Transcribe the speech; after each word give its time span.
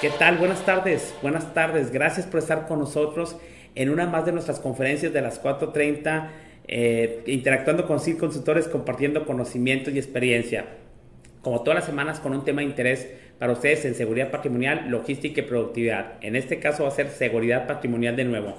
¿Qué 0.00 0.08
tal? 0.08 0.38
Buenas 0.38 0.64
tardes, 0.64 1.14
buenas 1.20 1.52
tardes. 1.52 1.92
Gracias 1.92 2.24
por 2.24 2.40
estar 2.40 2.66
con 2.66 2.78
nosotros 2.78 3.36
en 3.74 3.90
una 3.90 4.06
más 4.06 4.24
de 4.24 4.32
nuestras 4.32 4.58
conferencias 4.58 5.12
de 5.12 5.20
las 5.20 5.42
4.30, 5.42 6.28
eh, 6.68 7.22
interactuando 7.26 7.86
con 7.86 8.00
CIR 8.00 8.16
Consultores, 8.16 8.66
compartiendo 8.66 9.26
conocimientos 9.26 9.92
y 9.92 9.98
experiencia. 9.98 10.64
Como 11.42 11.60
todas 11.60 11.80
las 11.80 11.84
semanas 11.84 12.18
con 12.18 12.32
un 12.32 12.46
tema 12.46 12.62
de 12.62 12.68
interés 12.68 13.10
para 13.38 13.52
ustedes 13.52 13.84
en 13.84 13.94
seguridad 13.94 14.30
patrimonial, 14.30 14.88
logística 14.88 15.42
y 15.42 15.44
productividad. 15.44 16.14
En 16.22 16.34
este 16.34 16.60
caso 16.60 16.84
va 16.84 16.88
a 16.88 16.92
ser 16.92 17.10
seguridad 17.10 17.66
patrimonial 17.66 18.16
de 18.16 18.24
nuevo. 18.24 18.54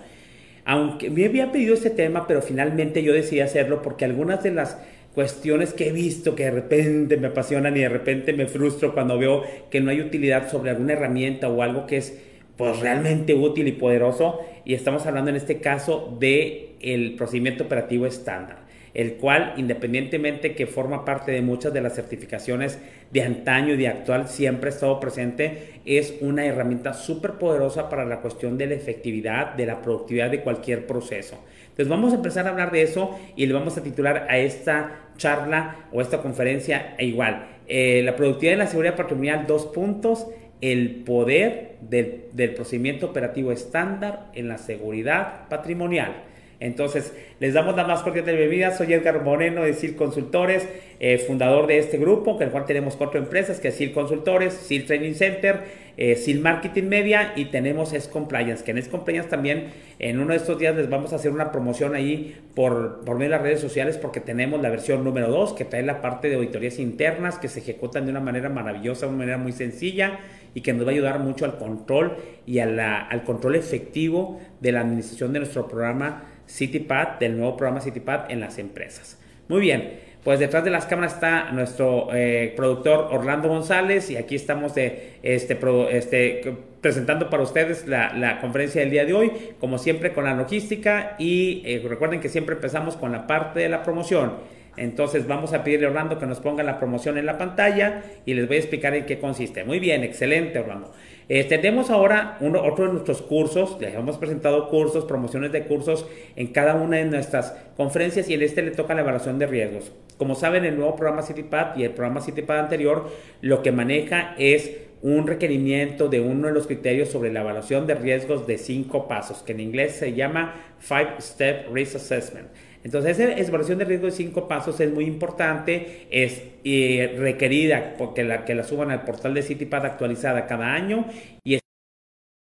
Aunque 0.63 1.09
me 1.09 1.25
había 1.25 1.51
pedido 1.51 1.73
este 1.73 1.89
tema, 1.89 2.27
pero 2.27 2.43
finalmente 2.43 3.01
yo 3.01 3.13
decidí 3.13 3.39
hacerlo 3.39 3.81
porque 3.81 4.05
algunas 4.05 4.43
de 4.43 4.51
las 4.51 4.77
cuestiones 5.13 5.73
que 5.73 5.89
he 5.89 5.91
visto 5.91 6.35
que 6.35 6.45
de 6.45 6.51
repente 6.51 7.17
me 7.17 7.27
apasionan 7.27 7.75
y 7.75 7.81
de 7.81 7.89
repente 7.89 8.33
me 8.33 8.47
frustro 8.47 8.93
cuando 8.93 9.17
veo 9.17 9.43
que 9.69 9.81
no 9.81 9.91
hay 9.91 10.01
utilidad 10.01 10.49
sobre 10.49 10.71
alguna 10.71 10.93
herramienta 10.93 11.49
o 11.49 11.61
algo 11.61 11.85
que 11.85 11.97
es 11.97 12.17
pues 12.57 12.79
realmente 12.79 13.33
útil 13.33 13.67
y 13.67 13.73
poderoso 13.73 14.39
y 14.65 14.73
estamos 14.73 15.05
hablando 15.05 15.29
en 15.29 15.35
este 15.35 15.59
caso 15.59 16.15
de 16.19 16.75
el 16.81 17.15
procedimiento 17.15 17.65
operativo 17.65 18.05
estándar 18.05 18.61
el 18.93 19.13
cual 19.13 19.53
independientemente 19.57 20.53
que 20.53 20.67
forma 20.67 21.05
parte 21.05 21.31
de 21.31 21.41
muchas 21.41 21.73
de 21.73 21.81
las 21.81 21.95
certificaciones 21.95 22.79
de 23.11 23.23
antaño 23.23 23.73
y 23.73 23.77
de 23.77 23.87
actual 23.87 24.27
siempre 24.27 24.69
ha 24.69 24.73
estado 24.73 24.99
presente, 24.99 25.81
es 25.85 26.15
una 26.21 26.45
herramienta 26.45 26.93
súper 26.93 27.33
poderosa 27.33 27.89
para 27.89 28.05
la 28.05 28.19
cuestión 28.21 28.57
de 28.57 28.67
la 28.67 28.75
efectividad, 28.75 29.53
de 29.53 29.65
la 29.65 29.81
productividad 29.81 30.29
de 30.29 30.41
cualquier 30.41 30.87
proceso. 30.87 31.37
Entonces 31.81 31.97
vamos 31.97 32.13
a 32.13 32.17
empezar 32.17 32.45
a 32.45 32.51
hablar 32.51 32.71
de 32.71 32.83
eso 32.83 33.19
y 33.35 33.47
le 33.47 33.53
vamos 33.53 33.75
a 33.75 33.81
titular 33.81 34.27
a 34.29 34.37
esta 34.37 34.99
charla 35.17 35.87
o 35.91 35.99
esta 35.99 36.21
conferencia 36.21 36.93
igual. 36.99 37.47
Eh, 37.67 38.03
la 38.05 38.15
productividad 38.15 38.53
de 38.53 38.57
la 38.57 38.67
seguridad 38.67 38.95
patrimonial, 38.95 39.47
dos 39.47 39.65
puntos. 39.65 40.27
El 40.61 41.01
poder 41.03 41.77
del, 41.81 42.53
procedimiento 42.55 43.07
operativo 43.07 43.51
estándar 43.51 44.27
en 44.35 44.47
la 44.47 44.59
seguridad 44.59 45.49
patrimonial. 45.49 46.21
Entonces, 46.59 47.15
les 47.39 47.55
damos 47.55 47.75
la 47.75 47.83
más 47.85 48.03
cordial 48.03 48.25
bienvenida. 48.25 48.77
Soy 48.77 48.93
Edgar 48.93 49.23
Moreno 49.23 49.63
de 49.63 49.73
SIL 49.73 49.95
Consultores, 49.95 50.69
eh, 50.99 51.17
fundador 51.17 51.65
de 51.65 51.79
este 51.79 51.97
grupo, 51.97 52.37
que 52.37 52.43
el 52.43 52.51
cual 52.51 52.67
tenemos 52.67 52.95
cuatro 52.95 53.19
empresas, 53.19 53.59
que 53.59 53.69
es 53.69 53.75
SIL 53.75 53.91
Consultores, 53.91 54.53
SIL 54.53 54.85
Training 54.85 55.15
Center, 55.15 55.61
eh, 55.97 56.39
Marketing 56.41 56.83
Media 56.83 57.33
y 57.35 57.45
tenemos 57.45 57.93
S 57.93 58.09
Compliance, 58.09 58.63
que 58.63 58.71
en 58.71 58.77
S 58.77 58.89
Compliance 58.89 59.29
también 59.29 59.67
en 59.99 60.19
uno 60.19 60.31
de 60.31 60.37
estos 60.37 60.57
días 60.57 60.75
les 60.75 60.89
vamos 60.89 61.13
a 61.13 61.17
hacer 61.17 61.31
una 61.31 61.51
promoción 61.51 61.95
ahí 61.95 62.35
por, 62.55 63.05
por 63.05 63.17
medio 63.17 63.31
de 63.31 63.37
las 63.37 63.41
redes 63.41 63.59
sociales 63.59 63.97
porque 63.97 64.19
tenemos 64.19 64.61
la 64.61 64.69
versión 64.69 65.03
número 65.03 65.29
2 65.29 65.53
que 65.53 65.65
trae 65.65 65.83
la 65.83 66.01
parte 66.01 66.29
de 66.29 66.35
auditorías 66.35 66.79
internas 66.79 67.37
que 67.37 67.47
se 67.47 67.59
ejecutan 67.59 68.05
de 68.05 68.11
una 68.11 68.19
manera 68.19 68.49
maravillosa, 68.49 69.05
de 69.05 69.09
una 69.09 69.19
manera 69.19 69.37
muy 69.37 69.51
sencilla 69.51 70.19
y 70.53 70.61
que 70.61 70.73
nos 70.73 70.85
va 70.85 70.89
a 70.89 70.93
ayudar 70.93 71.19
mucho 71.19 71.45
al 71.45 71.57
control 71.57 72.17
y 72.45 72.59
al 72.59 73.23
control 73.25 73.55
efectivo 73.55 74.39
de 74.59 74.71
la 74.71 74.81
administración 74.81 75.33
de 75.33 75.39
nuestro 75.39 75.67
programa 75.67 76.23
CityPad, 76.47 77.19
del 77.19 77.37
nuevo 77.37 77.55
programa 77.55 77.81
CityPad 77.81 78.29
en 78.29 78.39
las 78.39 78.57
empresas. 78.57 79.17
Muy 79.47 79.61
bien, 79.61 79.99
pues 80.23 80.39
detrás 80.39 80.63
de 80.63 80.69
las 80.69 80.85
cámaras 80.85 81.15
está 81.15 81.51
nuestro 81.51 82.09
eh, 82.13 82.53
productor 82.55 83.07
Orlando 83.11 83.49
González 83.49 84.11
y 84.11 84.17
aquí 84.17 84.35
estamos 84.35 84.75
de, 84.75 85.13
este, 85.23 85.57
este, 85.91 86.57
presentando 86.79 87.29
para 87.29 87.41
ustedes 87.41 87.87
la, 87.87 88.39
conferencia 88.39 88.81
del 88.81 88.91
día 88.91 89.05
de 89.05 89.13
hoy, 89.13 89.31
como 89.59 89.79
siempre 89.79 90.13
con 90.13 90.25
la 90.25 90.35
logística 90.35 91.15
y 91.17 91.63
eh, 91.65 91.83
recuerden 91.87 92.19
que 92.19 92.29
siempre 92.29 92.55
empezamos 92.55 92.97
con 92.97 93.11
la 93.11 93.25
parte 93.25 93.61
de 93.61 93.69
la 93.69 93.81
promoción. 93.81 94.33
Entonces 94.77 95.27
vamos 95.27 95.53
a 95.53 95.63
pedirle 95.63 95.87
a 95.87 95.89
Orlando 95.89 96.17
que 96.17 96.25
nos 96.25 96.39
ponga 96.39 96.63
la 96.63 96.79
promoción 96.79 97.17
en 97.17 97.25
la 97.25 97.37
pantalla 97.37 98.03
y 98.25 98.33
les 98.35 98.47
voy 98.47 98.55
a 98.55 98.59
explicar 98.59 98.93
en 98.93 99.05
qué 99.05 99.19
consiste. 99.19 99.63
Muy 99.63 99.79
bien, 99.79 100.03
excelente 100.03 100.59
Orlando. 100.59 100.93
Eh, 101.27 101.43
tenemos 101.45 101.89
ahora 101.89 102.37
otro 102.41 102.87
de 102.87 102.93
nuestros 102.93 103.21
cursos, 103.21 103.77
les 103.79 103.93
hemos 103.93 104.17
presentado 104.17 104.69
cursos, 104.69 105.05
promociones 105.05 105.51
de 105.51 105.63
cursos 105.63 106.05
en 106.35 106.47
cada 106.47 106.75
una 106.75 106.97
de 106.97 107.05
nuestras 107.05 107.55
conferencias 107.77 108.29
y 108.29 108.33
en 108.33 108.41
este 108.41 108.61
le 108.61 108.71
toca 108.71 108.93
la 108.93 109.01
evaluación 109.01 109.39
de 109.39 109.47
riesgos. 109.47 109.91
Como 110.21 110.35
saben, 110.35 110.65
el 110.65 110.77
nuevo 110.77 110.95
programa 110.95 111.23
CityPad 111.23 111.77
y 111.77 111.83
el 111.83 111.93
programa 111.93 112.21
CityPad 112.21 112.59
anterior 112.59 113.09
lo 113.41 113.63
que 113.63 113.71
maneja 113.71 114.35
es 114.37 114.71
un 115.01 115.25
requerimiento 115.25 116.09
de 116.09 116.19
uno 116.19 116.45
de 116.45 116.53
los 116.53 116.67
criterios 116.67 117.09
sobre 117.09 117.33
la 117.33 117.41
evaluación 117.41 117.87
de 117.87 117.95
riesgos 117.95 118.45
de 118.45 118.59
cinco 118.59 119.07
pasos, 119.07 119.41
que 119.41 119.53
en 119.53 119.61
inglés 119.61 119.95
se 119.95 120.13
llama 120.13 120.53
Five 120.77 121.15
Step 121.21 121.73
Risk 121.73 121.95
Assessment. 121.95 122.49
Entonces, 122.83 123.17
esa 123.17 123.35
evaluación 123.35 123.79
de 123.79 123.85
riesgo 123.85 124.05
de 124.05 124.11
cinco 124.11 124.47
pasos 124.47 124.79
es 124.79 124.93
muy 124.93 125.05
importante, 125.05 126.05
es 126.11 126.43
eh, 126.65 127.15
requerida 127.17 127.95
porque 127.97 128.23
la, 128.23 128.45
que 128.45 128.53
la 128.53 128.63
suban 128.63 128.91
al 128.91 129.03
portal 129.05 129.33
de 129.33 129.41
CityPad 129.41 129.87
actualizada 129.87 130.45
cada 130.45 130.71
año 130.71 131.07
y 131.43 131.60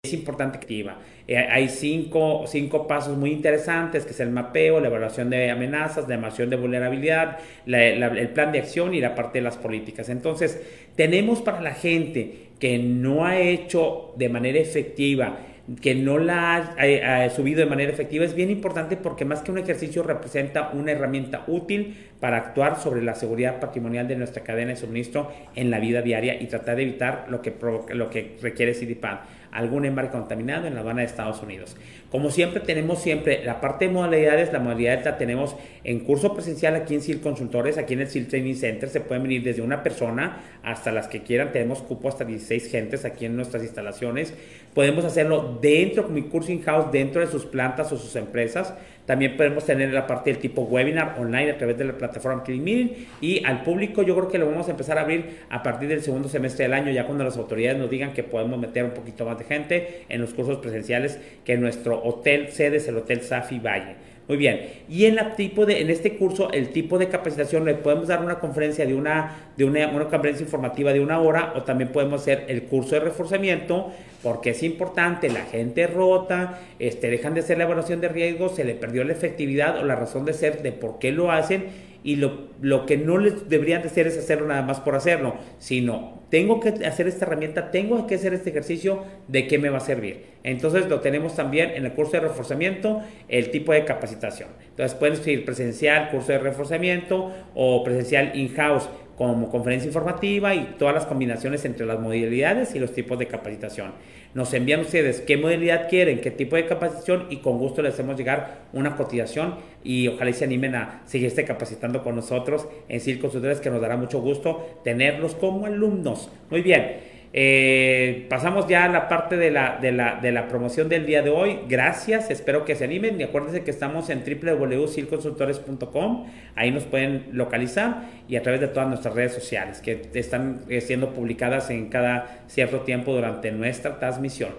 es, 0.06 0.12
importante 0.12 0.58
activa. 0.58 0.98
Eh, 1.28 1.36
hay 1.36 1.68
cinco, 1.68 2.44
cinco, 2.46 2.86
pasos 2.86 3.16
muy 3.16 3.30
interesantes, 3.30 4.04
que 4.04 4.12
es 4.12 4.20
el 4.20 4.30
mapeo, 4.30 4.80
la 4.80 4.88
evaluación 4.88 5.30
de 5.30 5.50
amenazas, 5.50 6.08
la 6.08 6.14
evaluación 6.14 6.50
de 6.50 6.56
vulnerabilidad, 6.56 7.38
el 7.66 8.28
plan 8.30 8.52
de 8.52 8.60
acción 8.60 8.94
y 8.94 9.00
la 9.00 9.14
parte 9.14 9.38
de 9.38 9.42
las 9.42 9.56
políticas. 9.56 10.08
Entonces, 10.08 10.60
tenemos 10.94 11.42
para 11.42 11.60
la 11.60 11.74
gente 11.74 12.48
que 12.58 12.78
no 12.78 13.26
ha 13.26 13.38
hecho 13.38 14.14
de 14.16 14.28
manera 14.28 14.58
efectiva 14.58 15.38
que 15.80 15.96
no 15.96 16.18
la 16.18 16.56
ha, 16.56 17.30
subido 17.30 17.60
de 17.60 17.66
manera 17.66 17.90
efectiva 17.90 18.24
es 18.24 18.34
bien 18.34 18.50
importante 18.50 18.96
porque 18.96 19.24
más 19.24 19.42
que 19.42 19.50
un 19.50 19.58
ejercicio 19.58 20.04
representa 20.04 20.70
una 20.72 20.92
herramienta 20.92 21.42
útil 21.48 21.96
para 22.20 22.36
actuar 22.36 22.78
sobre 22.78 23.02
la 23.02 23.16
seguridad 23.16 23.58
patrimonial 23.58 24.06
de 24.06 24.14
nuestra 24.14 24.44
cadena 24.44 24.70
de 24.70 24.76
suministro 24.76 25.32
en 25.56 25.70
la 25.72 25.80
vida 25.80 26.02
diaria 26.02 26.40
y 26.40 26.46
tratar 26.46 26.76
de 26.76 26.82
evitar 26.82 27.26
lo 27.28 27.42
que, 27.42 27.52
lo 27.94 28.10
que 28.10 28.36
requiere 28.40 28.74
CDPAN, 28.74 29.20
algún 29.56 29.84
embarque 29.84 30.12
contaminado 30.12 30.66
en 30.66 30.74
la 30.74 30.80
aduana 30.80 31.00
de 31.00 31.06
Estados 31.06 31.42
Unidos. 31.42 31.76
Como 32.16 32.30
siempre, 32.30 32.60
tenemos 32.60 33.02
siempre 33.02 33.44
la 33.44 33.60
parte 33.60 33.88
de 33.88 33.92
modalidades, 33.92 34.50
la 34.50 34.58
modalidad 34.58 35.04
la 35.04 35.18
tenemos 35.18 35.54
en 35.84 36.00
curso 36.00 36.32
presencial 36.32 36.74
aquí 36.74 36.94
en 36.94 37.02
SIL 37.02 37.20
Consultores, 37.20 37.76
aquí 37.76 37.92
en 37.92 38.00
el 38.00 38.08
SIL 38.08 38.26
Training 38.26 38.54
Center, 38.54 38.88
se 38.88 39.02
pueden 39.02 39.24
venir 39.24 39.42
desde 39.42 39.60
una 39.60 39.82
persona 39.82 40.40
hasta 40.62 40.92
las 40.92 41.08
que 41.08 41.22
quieran, 41.22 41.52
tenemos 41.52 41.82
cupo 41.82 42.08
hasta 42.08 42.24
16 42.24 42.70
gentes 42.70 43.04
aquí 43.04 43.26
en 43.26 43.36
nuestras 43.36 43.62
instalaciones, 43.62 44.32
podemos 44.72 45.04
hacerlo 45.04 45.58
dentro, 45.60 46.04
con 46.04 46.14
mi 46.14 46.22
curso 46.22 46.52
in-house, 46.52 46.90
dentro 46.90 47.20
de 47.20 47.26
sus 47.26 47.44
plantas 47.44 47.92
o 47.92 47.98
sus 47.98 48.16
empresas, 48.16 48.72
también 49.06 49.36
podemos 49.36 49.64
tener 49.64 49.92
la 49.92 50.06
parte 50.06 50.30
del 50.30 50.40
tipo 50.40 50.62
webinar 50.62 51.14
online 51.18 51.52
a 51.52 51.56
través 51.56 51.78
de 51.78 51.84
la 51.84 51.96
plataforma 51.96 52.42
Clean 52.42 52.62
Meeting. 52.62 53.06
Y 53.20 53.44
al 53.44 53.62
público 53.62 54.02
yo 54.02 54.16
creo 54.16 54.28
que 54.28 54.38
lo 54.38 54.46
vamos 54.46 54.66
a 54.66 54.72
empezar 54.72 54.98
a 54.98 55.02
abrir 55.02 55.38
a 55.48 55.62
partir 55.62 55.88
del 55.88 56.02
segundo 56.02 56.28
semestre 56.28 56.64
del 56.64 56.74
año, 56.74 56.90
ya 56.90 57.06
cuando 57.06 57.22
las 57.22 57.36
autoridades 57.36 57.78
nos 57.78 57.88
digan 57.88 58.12
que 58.12 58.24
podemos 58.24 58.58
meter 58.58 58.84
un 58.84 58.90
poquito 58.90 59.24
más 59.24 59.38
de 59.38 59.44
gente 59.44 60.04
en 60.08 60.20
los 60.20 60.34
cursos 60.34 60.58
presenciales 60.58 61.20
que 61.44 61.56
nuestro 61.56 62.02
hotel 62.06 62.48
sede 62.52 62.78
es 62.78 62.88
el 62.88 62.96
Hotel 62.96 63.22
Safi 63.22 63.58
Valle. 63.58 64.06
Muy 64.28 64.38
bien. 64.38 64.60
Y 64.88 65.04
en, 65.04 65.14
la 65.14 65.36
tipo 65.36 65.66
de, 65.66 65.80
en 65.80 65.88
este 65.88 66.16
curso, 66.16 66.50
el 66.50 66.70
tipo 66.70 66.98
de 66.98 67.08
capacitación, 67.08 67.64
le 67.64 67.74
podemos 67.74 68.08
dar 68.08 68.24
una 68.24 68.40
conferencia 68.40 68.84
de 68.84 68.94
una, 68.94 69.52
de 69.56 69.64
una, 69.64 69.86
una 69.88 70.08
conferencia 70.08 70.42
informativa 70.42 70.92
de 70.92 70.98
una 70.98 71.20
hora 71.20 71.52
o 71.54 71.62
también 71.62 71.92
podemos 71.92 72.22
hacer 72.22 72.44
el 72.48 72.64
curso 72.64 72.96
de 72.96 73.02
reforzamiento 73.02 73.92
porque 74.24 74.50
es 74.50 74.64
importante, 74.64 75.28
la 75.28 75.42
gente 75.42 75.86
rota, 75.86 76.58
este, 76.80 77.08
dejan 77.08 77.34
de 77.34 77.40
hacer 77.40 77.58
la 77.58 77.64
evaluación 77.64 78.00
de 78.00 78.08
riesgos, 78.08 78.56
se 78.56 78.64
le 78.64 78.74
perdió 78.74 79.04
la 79.04 79.12
efectividad 79.12 79.78
o 79.78 79.84
la 79.84 79.94
razón 79.94 80.24
de 80.24 80.32
ser 80.32 80.62
de 80.62 80.72
por 80.72 80.98
qué 80.98 81.12
lo 81.12 81.30
hacen 81.30 81.66
y 82.06 82.14
lo, 82.14 82.50
lo 82.62 82.86
que 82.86 82.96
no 82.96 83.18
les 83.18 83.48
deberían 83.48 83.82
de 83.82 83.88
hacer 83.88 84.06
es 84.06 84.16
hacerlo 84.16 84.46
nada 84.46 84.62
más 84.62 84.78
por 84.78 84.94
hacerlo, 84.94 85.34
sino 85.58 86.22
tengo 86.30 86.60
que 86.60 86.68
hacer 86.68 87.08
esta 87.08 87.24
herramienta, 87.24 87.72
tengo 87.72 88.06
que 88.06 88.14
hacer 88.14 88.32
este 88.32 88.50
ejercicio, 88.50 89.02
¿de 89.26 89.48
qué 89.48 89.58
me 89.58 89.70
va 89.70 89.78
a 89.78 89.80
servir? 89.80 90.24
Entonces 90.44 90.88
lo 90.88 91.00
tenemos 91.00 91.34
también 91.34 91.72
en 91.74 91.84
el 91.84 91.94
curso 91.94 92.12
de 92.12 92.20
reforzamiento, 92.20 93.02
el 93.28 93.50
tipo 93.50 93.72
de 93.72 93.84
capacitación. 93.84 94.50
Entonces 94.68 94.96
pueden 94.96 95.14
escribir 95.14 95.44
presencial, 95.44 96.10
curso 96.10 96.30
de 96.30 96.38
reforzamiento 96.38 97.32
o 97.56 97.82
presencial 97.82 98.38
in-house 98.38 98.88
como 99.16 99.50
conferencia 99.50 99.86
informativa 99.86 100.54
y 100.54 100.74
todas 100.78 100.94
las 100.94 101.06
combinaciones 101.06 101.64
entre 101.64 101.86
las 101.86 101.98
modalidades 101.98 102.74
y 102.74 102.78
los 102.78 102.92
tipos 102.92 103.18
de 103.18 103.26
capacitación. 103.26 103.92
Nos 104.34 104.52
envían 104.52 104.80
ustedes 104.80 105.22
qué 105.22 105.38
modalidad 105.38 105.88
quieren, 105.88 106.20
qué 106.20 106.30
tipo 106.30 106.56
de 106.56 106.66
capacitación 106.66 107.26
y 107.30 107.38
con 107.38 107.58
gusto 107.58 107.80
les 107.80 107.94
hacemos 107.94 108.16
llegar 108.16 108.66
una 108.74 108.94
cotización 108.94 109.54
y 109.82 110.08
ojalá 110.08 110.32
se 110.32 110.44
animen 110.44 110.74
a 110.74 111.00
seguirse 111.06 111.44
capacitando 111.44 112.02
con 112.02 112.16
nosotros 112.16 112.68
en 112.88 113.00
Circo 113.00 113.30
que 113.30 113.70
nos 113.70 113.80
dará 113.80 113.96
mucho 113.96 114.20
gusto 114.20 114.80
tenerlos 114.84 115.34
como 115.34 115.64
alumnos. 115.64 116.30
Muy 116.50 116.60
bien. 116.60 117.15
Eh, 117.38 118.24
pasamos 118.30 118.66
ya 118.66 118.84
a 118.84 118.88
la 118.88 119.08
parte 119.08 119.36
de 119.36 119.50
la, 119.50 119.76
de, 119.78 119.92
la, 119.92 120.18
de 120.22 120.32
la, 120.32 120.48
promoción 120.48 120.88
del 120.88 121.04
día 121.04 121.20
de 121.20 121.28
hoy. 121.28 121.58
Gracias, 121.68 122.30
espero 122.30 122.64
que 122.64 122.74
se 122.74 122.84
animen. 122.84 123.20
Y 123.20 123.24
acuérdense 123.24 123.62
que 123.62 123.70
estamos 123.70 124.08
en 124.08 124.24
www.silconsultores.com. 124.24 126.26
Ahí 126.54 126.70
nos 126.70 126.84
pueden 126.84 127.26
localizar 127.32 128.04
y 128.26 128.36
a 128.36 128.42
través 128.42 128.62
de 128.62 128.68
todas 128.68 128.88
nuestras 128.88 129.14
redes 129.14 129.34
sociales 129.34 129.82
que 129.82 130.00
están 130.14 130.62
eh, 130.70 130.80
siendo 130.80 131.10
publicadas 131.10 131.68
en 131.68 131.90
cada 131.90 132.38
cierto 132.46 132.80
tiempo 132.80 133.12
durante 133.12 133.52
nuestra 133.52 133.98
transmisión. 133.98 134.52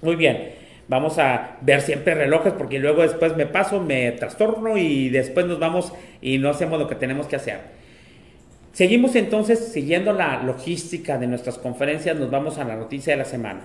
Muy 0.00 0.16
bien, 0.16 0.52
vamos 0.88 1.18
a 1.18 1.58
ver 1.60 1.82
siempre 1.82 2.14
relojes 2.14 2.54
porque 2.54 2.78
luego 2.78 3.02
después 3.02 3.36
me 3.36 3.44
paso, 3.44 3.82
me 3.82 4.12
trastorno 4.12 4.78
y 4.78 5.10
después 5.10 5.44
nos 5.44 5.58
vamos 5.58 5.92
y 6.22 6.38
no 6.38 6.48
hacemos 6.48 6.78
lo 6.78 6.88
que 6.88 6.94
tenemos 6.94 7.26
que 7.26 7.36
hacer. 7.36 7.77
Seguimos 8.78 9.16
entonces 9.16 9.72
siguiendo 9.72 10.12
la 10.12 10.40
logística 10.44 11.18
de 11.18 11.26
nuestras 11.26 11.58
conferencias, 11.58 12.16
nos 12.16 12.30
vamos 12.30 12.58
a 12.58 12.64
la 12.64 12.76
noticia 12.76 13.12
de 13.12 13.16
la 13.16 13.24
semana. 13.24 13.62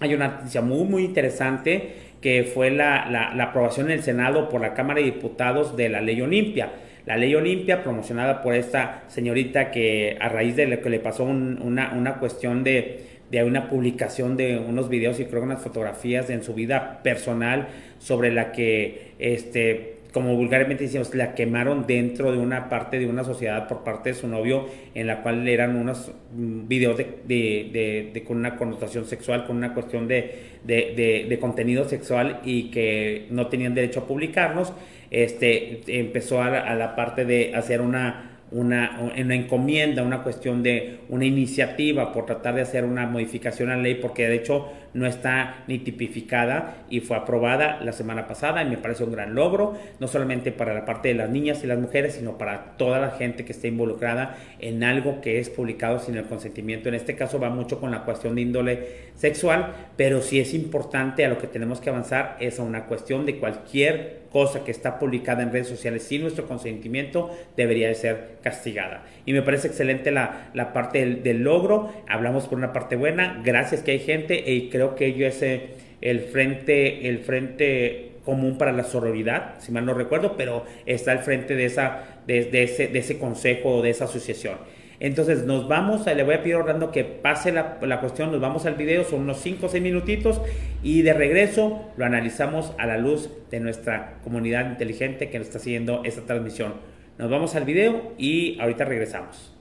Hay 0.00 0.12
una 0.12 0.28
noticia 0.28 0.60
muy, 0.60 0.84
muy 0.84 1.04
interesante 1.04 1.94
que 2.20 2.44
fue 2.44 2.70
la, 2.70 3.32
aprobación 3.40 3.86
en 3.86 3.92
el 3.92 4.02
Senado 4.02 4.50
por 4.50 4.60
la 4.60 4.74
Cámara 4.74 5.00
de 5.00 5.06
Diputados 5.06 5.78
de 5.78 5.88
la 5.88 6.02
Ley 6.02 6.20
Olimpia. 6.20 6.72
La 7.06 7.16
Ley 7.16 7.34
Olimpia, 7.34 7.82
promocionada 7.82 8.42
por 8.42 8.54
esta 8.54 9.04
señorita 9.08 9.70
que 9.70 10.18
a 10.20 10.28
raíz 10.28 10.56
de 10.56 10.66
lo 10.66 10.82
que 10.82 10.90
le 10.90 11.00
pasó 11.00 11.24
una, 11.24 11.94
una 11.94 12.16
cuestión 12.16 12.64
de, 12.64 13.00
de 13.30 13.44
una 13.44 13.70
publicación 13.70 14.36
de 14.36 14.58
unos 14.58 14.90
videos 14.90 15.20
y 15.20 15.24
creo 15.24 15.42
unas 15.42 15.62
fotografías 15.62 16.28
en 16.28 16.42
su 16.42 16.52
vida 16.52 17.00
personal 17.02 17.68
sobre 17.98 18.30
la 18.30 18.52
que 18.52 19.14
este 19.18 19.94
como 20.14 20.36
vulgarmente 20.36 20.84
decimos, 20.84 21.12
la 21.12 21.34
quemaron 21.34 21.88
dentro 21.88 22.30
de 22.30 22.38
una 22.38 22.68
parte 22.68 23.00
de 23.00 23.06
una 23.06 23.24
sociedad 23.24 23.66
por 23.66 23.82
parte 23.82 24.10
de 24.10 24.14
su 24.14 24.28
novio, 24.28 24.68
en 24.94 25.08
la 25.08 25.22
cual 25.22 25.46
eran 25.48 25.74
unos 25.74 26.12
mm, 26.32 26.68
videos 26.68 26.96
de, 26.96 28.22
con 28.24 28.36
una 28.36 28.54
connotación 28.56 29.06
sexual, 29.06 29.44
con 29.44 29.56
una 29.56 29.74
cuestión 29.74 30.06
de, 30.06 31.38
contenido 31.40 31.88
sexual 31.88 32.40
y 32.44 32.70
que 32.70 33.26
no 33.30 33.48
tenían 33.48 33.74
derecho 33.74 34.00
a 34.00 34.06
publicarlos. 34.06 34.72
Este, 35.10 35.82
empezó 35.88 36.40
a 36.40 36.74
la 36.74 36.94
parte 36.94 37.24
de 37.24 37.54
hacer 37.54 37.80
una 37.80 38.30
una, 38.54 39.00
una, 39.00 39.34
encomienda, 39.34 40.04
una 40.04 40.22
cuestión 40.22 40.62
de 40.62 41.00
una 41.08 41.24
iniciativa 41.24 42.12
por 42.12 42.24
tratar 42.24 42.54
de 42.54 42.60
hacer 42.60 42.84
una 42.84 43.04
modificación 43.06 43.70
a 43.70 43.76
la 43.76 43.82
ley, 43.82 43.96
porque 43.96 44.28
de 44.28 44.36
hecho 44.36 44.70
no 44.94 45.06
está 45.06 45.64
ni 45.66 45.78
tipificada 45.78 46.76
y 46.88 47.00
fue 47.00 47.16
aprobada 47.16 47.80
la 47.82 47.92
semana 47.92 48.26
pasada 48.26 48.62
y 48.62 48.66
me 48.66 48.78
parece 48.78 49.04
un 49.04 49.12
gran 49.12 49.34
logro, 49.34 49.74
no 50.00 50.08
solamente 50.08 50.52
para 50.52 50.72
la 50.72 50.84
parte 50.84 51.08
de 51.08 51.14
las 51.14 51.28
niñas 51.28 51.62
y 51.62 51.66
las 51.66 51.78
mujeres, 51.78 52.14
sino 52.14 52.38
para 52.38 52.76
toda 52.76 52.98
la 53.00 53.10
gente 53.10 53.44
que 53.44 53.52
esté 53.52 53.68
involucrada 53.68 54.36
en 54.60 54.84
algo 54.84 55.20
que 55.20 55.38
es 55.38 55.50
publicado 55.50 55.98
sin 55.98 56.16
el 56.16 56.24
consentimiento. 56.24 56.88
En 56.88 56.94
este 56.94 57.16
caso 57.16 57.38
va 57.38 57.50
mucho 57.50 57.80
con 57.80 57.90
la 57.90 58.04
cuestión 58.04 58.36
de 58.36 58.42
índole 58.42 58.88
sexual, 59.16 59.72
pero 59.96 60.22
sí 60.22 60.40
es 60.40 60.54
importante 60.54 61.24
a 61.24 61.28
lo 61.28 61.38
que 61.38 61.46
tenemos 61.46 61.80
que 61.80 61.90
avanzar 61.90 62.36
es 62.40 62.58
a 62.58 62.62
una 62.62 62.86
cuestión 62.86 63.26
de 63.26 63.38
cualquier 63.38 64.24
cosa 64.30 64.64
que 64.64 64.72
está 64.72 64.98
publicada 64.98 65.44
en 65.44 65.52
redes 65.52 65.68
sociales 65.68 66.02
sin 66.02 66.22
nuestro 66.22 66.48
consentimiento 66.48 67.30
debería 67.56 67.88
de 67.88 67.94
ser 67.94 68.38
castigada. 68.42 69.04
Y 69.26 69.32
me 69.32 69.42
parece 69.42 69.68
excelente 69.68 70.10
la, 70.10 70.50
la 70.54 70.72
parte 70.72 71.04
del, 71.04 71.42
logro. 71.42 71.92
Hablamos 72.08 72.46
por 72.46 72.58
una 72.58 72.72
parte 72.72 72.96
buena, 72.96 73.40
gracias 73.44 73.82
que 73.82 73.92
hay 73.92 74.00
gente 74.00 74.50
y 74.50 74.68
creo 74.68 74.94
que 74.94 75.06
ello 75.06 75.26
es 75.26 75.42
eh, 75.42 75.70
el 76.00 76.20
frente, 76.20 77.08
el 77.08 77.18
frente 77.20 78.12
común 78.24 78.58
para 78.58 78.72
la 78.72 78.84
sororidad, 78.84 79.54
si 79.58 79.70
mal 79.72 79.84
no 79.84 79.94
recuerdo, 79.94 80.36
pero 80.36 80.64
está 80.86 81.12
al 81.12 81.20
frente 81.20 81.54
de, 81.54 81.66
esa, 81.66 82.20
de, 82.26 82.62
ese, 82.62 82.88
de 82.88 82.98
ese 82.98 83.18
consejo 83.18 83.76
o 83.76 83.82
de 83.82 83.90
esa 83.90 84.04
asociación. 84.04 84.56
Entonces 85.00 85.44
nos 85.44 85.68
vamos, 85.68 86.06
le 86.06 86.22
voy 86.22 86.34
a 86.34 86.42
pedir 86.42 86.54
a 86.54 86.58
Orlando 86.58 86.90
que 86.90 87.04
pase 87.04 87.52
la, 87.52 87.78
la, 87.82 88.00
cuestión, 88.00 88.30
nos 88.32 88.40
vamos 88.40 88.64
al 88.64 88.74
video, 88.74 89.04
son 89.04 89.20
unos 89.20 89.40
5 89.40 89.66
o 89.66 89.68
6 89.68 89.82
minutitos 89.82 90.40
y 90.82 91.02
de 91.02 91.12
regreso 91.12 91.90
lo 91.96 92.04
analizamos 92.04 92.72
a 92.78 92.86
la 92.86 92.96
luz 92.96 93.28
de 93.50 93.60
nuestra 93.60 94.14
comunidad 94.22 94.70
inteligente 94.70 95.30
que 95.30 95.38
nos 95.38 95.48
está 95.48 95.58
siguiendo 95.58 96.02
esta 96.04 96.22
transmisión. 96.22 96.74
Nos 97.16 97.30
vamos 97.30 97.54
al 97.54 97.64
video 97.64 98.12
y 98.18 98.60
ahorita 98.60 98.84
regresamos. 98.84 99.54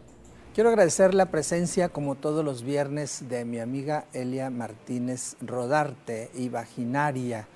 Quiero 0.55 0.69
agradecer 0.71 1.13
la 1.13 1.27
presencia, 1.27 1.89
como 1.89 2.15
todos 2.15 2.43
los 2.43 2.63
viernes, 2.63 3.29
de 3.29 3.45
mi 3.45 3.59
amiga 3.59 4.05
Elia 4.11 4.49
Martínez 4.49 5.35
Rodarte 5.39 6.31
y 6.33 6.49
Vaginaria. 6.49 7.47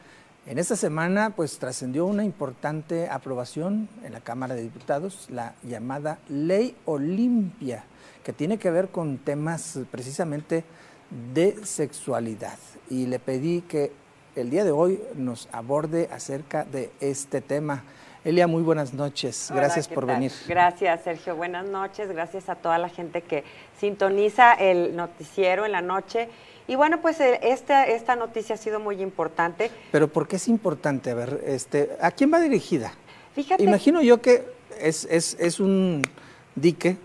En 0.46 0.60
esta 0.60 0.76
semana, 0.76 1.32
pues 1.36 1.58
trascendió 1.58 2.06
una 2.06 2.24
importante 2.24 3.10
aprobación 3.10 3.90
en 4.04 4.14
la 4.14 4.20
Cámara 4.20 4.54
de 4.54 4.62
Diputados, 4.62 5.28
la 5.32 5.56
llamada 5.64 6.20
Ley 6.30 6.76
Olimpia, 6.86 7.84
que 8.24 8.34
tiene 8.34 8.60
que 8.60 8.70
ver 8.70 8.90
con 8.90 9.18
temas 9.18 9.80
precisamente 9.90 10.64
de 11.34 11.66
sexualidad. 11.66 12.60
Y 12.92 13.08
le 13.08 13.18
pedí 13.18 13.62
que 13.62 13.92
el 14.36 14.52
día 14.52 14.64
de 14.64 14.72
hoy 14.72 15.00
nos 15.16 15.50
aborde 15.52 16.08
acerca 16.12 16.66
de 16.66 16.92
este 17.00 17.42
tema. 17.42 17.84
Elia, 18.27 18.45
muy 18.45 18.62
buenas 18.62 18.94
noches. 18.94 19.50
Gracias 19.56 19.88
por 19.88 20.06
venir. 20.06 20.33
Gracias, 20.50 21.01
Sergio. 21.06 21.38
Buenas 21.38 21.65
noches. 21.65 22.09
Gracias 22.09 22.50
a 22.50 22.56
toda 22.56 22.77
la 22.77 22.89
gente 22.89 23.21
que 23.21 23.45
sintoniza 23.79 24.51
el 24.51 24.97
noticiero 24.97 25.65
en 25.65 25.71
la 25.71 25.81
noche 25.81 26.27
y 26.68 26.75
bueno, 26.75 27.00
pues 27.01 27.21
eh, 27.21 27.39
esta, 27.41 27.85
esta 27.85 28.18
noticia 28.18 28.56
ha 28.56 28.57
sido 28.57 28.81
muy 28.81 29.01
importante. 29.01 29.71
Pero 29.94 30.09
¿por 30.09 30.27
qué 30.27 30.35
es 30.35 30.50
importante? 30.50 31.12
A 31.12 31.13
ver, 31.13 31.41
este, 31.45 31.91
¿a 32.01 32.12
quién 32.12 32.33
va 32.33 32.41
dirigida? 32.41 32.91
Fíjate. 33.33 33.63
Imagino 33.63 34.01
yo 34.01 34.21
que 34.21 34.44
es, 34.77 35.06
es, 35.09 35.38
es 35.39 35.62
un 35.62 36.01
dique 36.53 36.97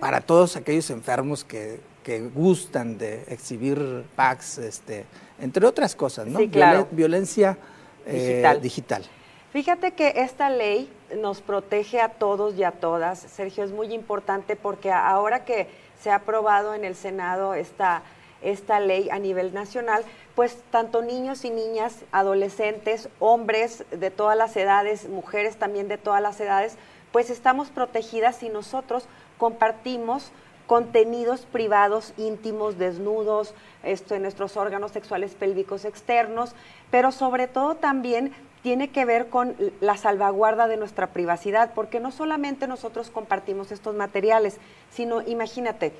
para 0.00 0.20
todos 0.20 0.56
aquellos 0.56 0.90
enfermos 0.90 1.44
que, 1.44 1.80
que 2.02 2.20
gustan 2.20 2.98
de 2.98 3.24
exhibir 3.28 4.04
packs, 4.14 4.58
este, 4.58 5.06
entre 5.40 5.66
otras 5.66 5.96
cosas, 5.96 6.26
¿no? 6.26 6.38
Sí, 6.38 6.50
claro. 6.50 6.88
violencia 6.90 7.56
eh, 8.04 8.44
digital. 8.60 9.06
Fíjate 9.52 9.92
que 9.92 10.12
esta 10.16 10.50
ley 10.50 10.90
nos 11.16 11.40
protege 11.40 12.00
a 12.00 12.10
todos 12.10 12.54
y 12.56 12.64
a 12.64 12.72
todas. 12.72 13.18
Sergio, 13.18 13.64
es 13.64 13.72
muy 13.72 13.94
importante 13.94 14.56
porque 14.56 14.92
ahora 14.92 15.44
que 15.44 15.68
se 15.98 16.10
ha 16.10 16.16
aprobado 16.16 16.74
en 16.74 16.84
el 16.84 16.94
Senado 16.94 17.54
esta 17.54 18.02
esta 18.42 18.78
ley 18.78 19.08
a 19.10 19.18
nivel 19.18 19.52
nacional, 19.52 20.04
pues 20.34 20.58
tanto 20.70 21.02
niños 21.02 21.44
y 21.44 21.50
niñas, 21.50 22.04
adolescentes, 22.12 23.08
hombres 23.18 23.84
de 23.90 24.10
todas 24.10 24.36
las 24.36 24.56
edades, 24.56 25.08
mujeres 25.08 25.56
también 25.56 25.88
de 25.88 25.98
todas 25.98 26.22
las 26.22 26.40
edades, 26.40 26.76
pues 27.10 27.30
estamos 27.30 27.70
protegidas 27.70 28.36
si 28.36 28.48
nosotros 28.48 29.08
compartimos 29.38 30.30
contenidos 30.66 31.46
privados, 31.46 32.12
íntimos, 32.18 32.78
desnudos, 32.78 33.54
esto 33.82 34.14
en 34.14 34.22
nuestros 34.22 34.56
órganos 34.56 34.92
sexuales 34.92 35.34
pélvicos 35.34 35.86
externos, 35.86 36.52
pero 36.90 37.10
sobre 37.10 37.48
todo 37.48 37.74
también 37.74 38.34
tiene 38.68 38.90
que 38.90 39.06
ver 39.06 39.28
con 39.28 39.56
la 39.80 39.96
salvaguarda 39.96 40.68
de 40.68 40.76
nuestra 40.76 41.06
privacidad, 41.06 41.72
porque 41.72 42.00
no 42.00 42.10
solamente 42.10 42.68
nosotros 42.68 43.08
compartimos 43.08 43.72
estos 43.72 43.94
materiales, 43.94 44.58
sino 44.90 45.22
imagínate, 45.22 45.94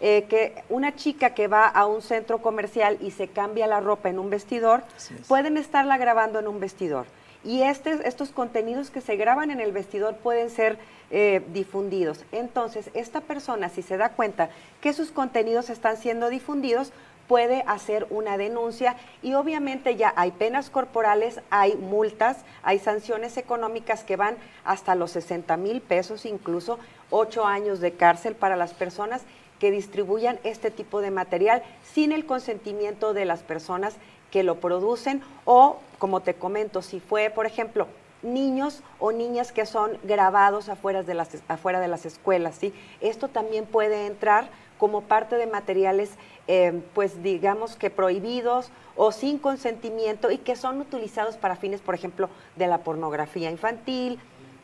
eh, 0.00 0.24
que 0.26 0.54
una 0.70 0.96
chica 0.96 1.34
que 1.34 1.46
va 1.46 1.66
a 1.66 1.84
un 1.84 2.00
centro 2.00 2.38
comercial 2.38 2.96
y 3.02 3.10
se 3.10 3.28
cambia 3.28 3.66
la 3.66 3.80
ropa 3.80 4.08
en 4.08 4.18
un 4.18 4.30
vestidor, 4.30 4.82
pueden 5.28 5.58
estarla 5.58 5.98
grabando 5.98 6.38
en 6.38 6.48
un 6.48 6.58
vestidor. 6.58 7.04
Y 7.44 7.60
este, 7.64 8.08
estos 8.08 8.30
contenidos 8.30 8.90
que 8.90 9.02
se 9.02 9.16
graban 9.16 9.50
en 9.50 9.60
el 9.60 9.72
vestidor 9.72 10.16
pueden 10.16 10.48
ser 10.48 10.78
eh, 11.10 11.42
difundidos. 11.52 12.24
Entonces, 12.32 12.88
esta 12.94 13.20
persona, 13.20 13.68
si 13.68 13.82
se 13.82 13.98
da 13.98 14.08
cuenta 14.08 14.48
que 14.80 14.94
sus 14.94 15.10
contenidos 15.10 15.68
están 15.68 15.98
siendo 15.98 16.30
difundidos, 16.30 16.92
puede 17.28 17.64
hacer 17.66 18.06
una 18.10 18.36
denuncia 18.38 18.96
y 19.22 19.34
obviamente 19.34 19.96
ya 19.96 20.12
hay 20.16 20.30
penas 20.30 20.70
corporales, 20.70 21.40
hay 21.50 21.76
multas, 21.76 22.38
hay 22.62 22.78
sanciones 22.78 23.36
económicas 23.36 24.04
que 24.04 24.16
van 24.16 24.36
hasta 24.64 24.94
los 24.94 25.10
60 25.12 25.56
mil 25.56 25.80
pesos, 25.80 26.26
incluso 26.26 26.78
ocho 27.10 27.44
años 27.46 27.80
de 27.80 27.92
cárcel 27.92 28.34
para 28.34 28.56
las 28.56 28.74
personas 28.74 29.22
que 29.58 29.70
distribuyan 29.70 30.38
este 30.44 30.70
tipo 30.70 31.00
de 31.00 31.10
material 31.10 31.62
sin 31.82 32.12
el 32.12 32.26
consentimiento 32.26 33.14
de 33.14 33.24
las 33.24 33.42
personas 33.42 33.94
que 34.30 34.42
lo 34.42 34.56
producen 34.56 35.22
o, 35.44 35.78
como 35.98 36.20
te 36.20 36.34
comento, 36.34 36.82
si 36.82 37.00
fue, 37.00 37.30
por 37.30 37.46
ejemplo, 37.46 37.86
niños 38.22 38.82
o 38.98 39.12
niñas 39.12 39.52
que 39.52 39.66
son 39.66 39.98
grabados 40.02 40.68
afuera 40.68 41.02
de 41.02 41.14
las, 41.14 41.30
afuera 41.48 41.80
de 41.80 41.88
las 41.88 42.06
escuelas, 42.06 42.56
¿sí? 42.56 42.74
Esto 43.00 43.28
también 43.28 43.66
puede 43.66 44.06
entrar 44.06 44.48
como 44.78 45.02
parte 45.02 45.36
de 45.36 45.46
materiales, 45.46 46.10
eh, 46.48 46.80
pues 46.94 47.22
digamos 47.22 47.76
que 47.76 47.90
prohibidos 47.90 48.70
o 48.96 49.12
sin 49.12 49.38
consentimiento 49.38 50.30
y 50.30 50.38
que 50.38 50.56
son 50.56 50.80
utilizados 50.80 51.36
para 51.36 51.56
fines, 51.56 51.80
por 51.80 51.94
ejemplo, 51.94 52.28
de 52.56 52.66
la 52.66 52.78
pornografía 52.78 53.50
infantil, 53.50 54.18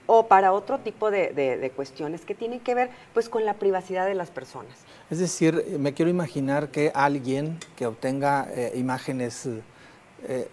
o 0.06 0.26
para 0.26 0.52
otro 0.52 0.78
tipo 0.80 1.10
de, 1.10 1.72
cuestiones 1.76 2.24
que 2.24 2.34
tienen 2.34 2.60
que 2.60 2.74
ver 2.74 2.90
pues 3.14 3.28
con 3.28 3.44
la 3.44 3.54
privacidad 3.54 4.06
de 4.06 4.14
las 4.14 4.30
personas. 4.30 4.72
Es 5.10 5.18
decir, 5.18 5.76
me 5.78 5.94
quiero 5.94 6.10
imaginar 6.10 6.70
que 6.70 6.90
alguien 6.94 7.58
que 7.76 7.86
obtenga 7.86 8.48
eh, 8.50 8.72
imágenes 8.74 9.48
eh, 10.28 10.48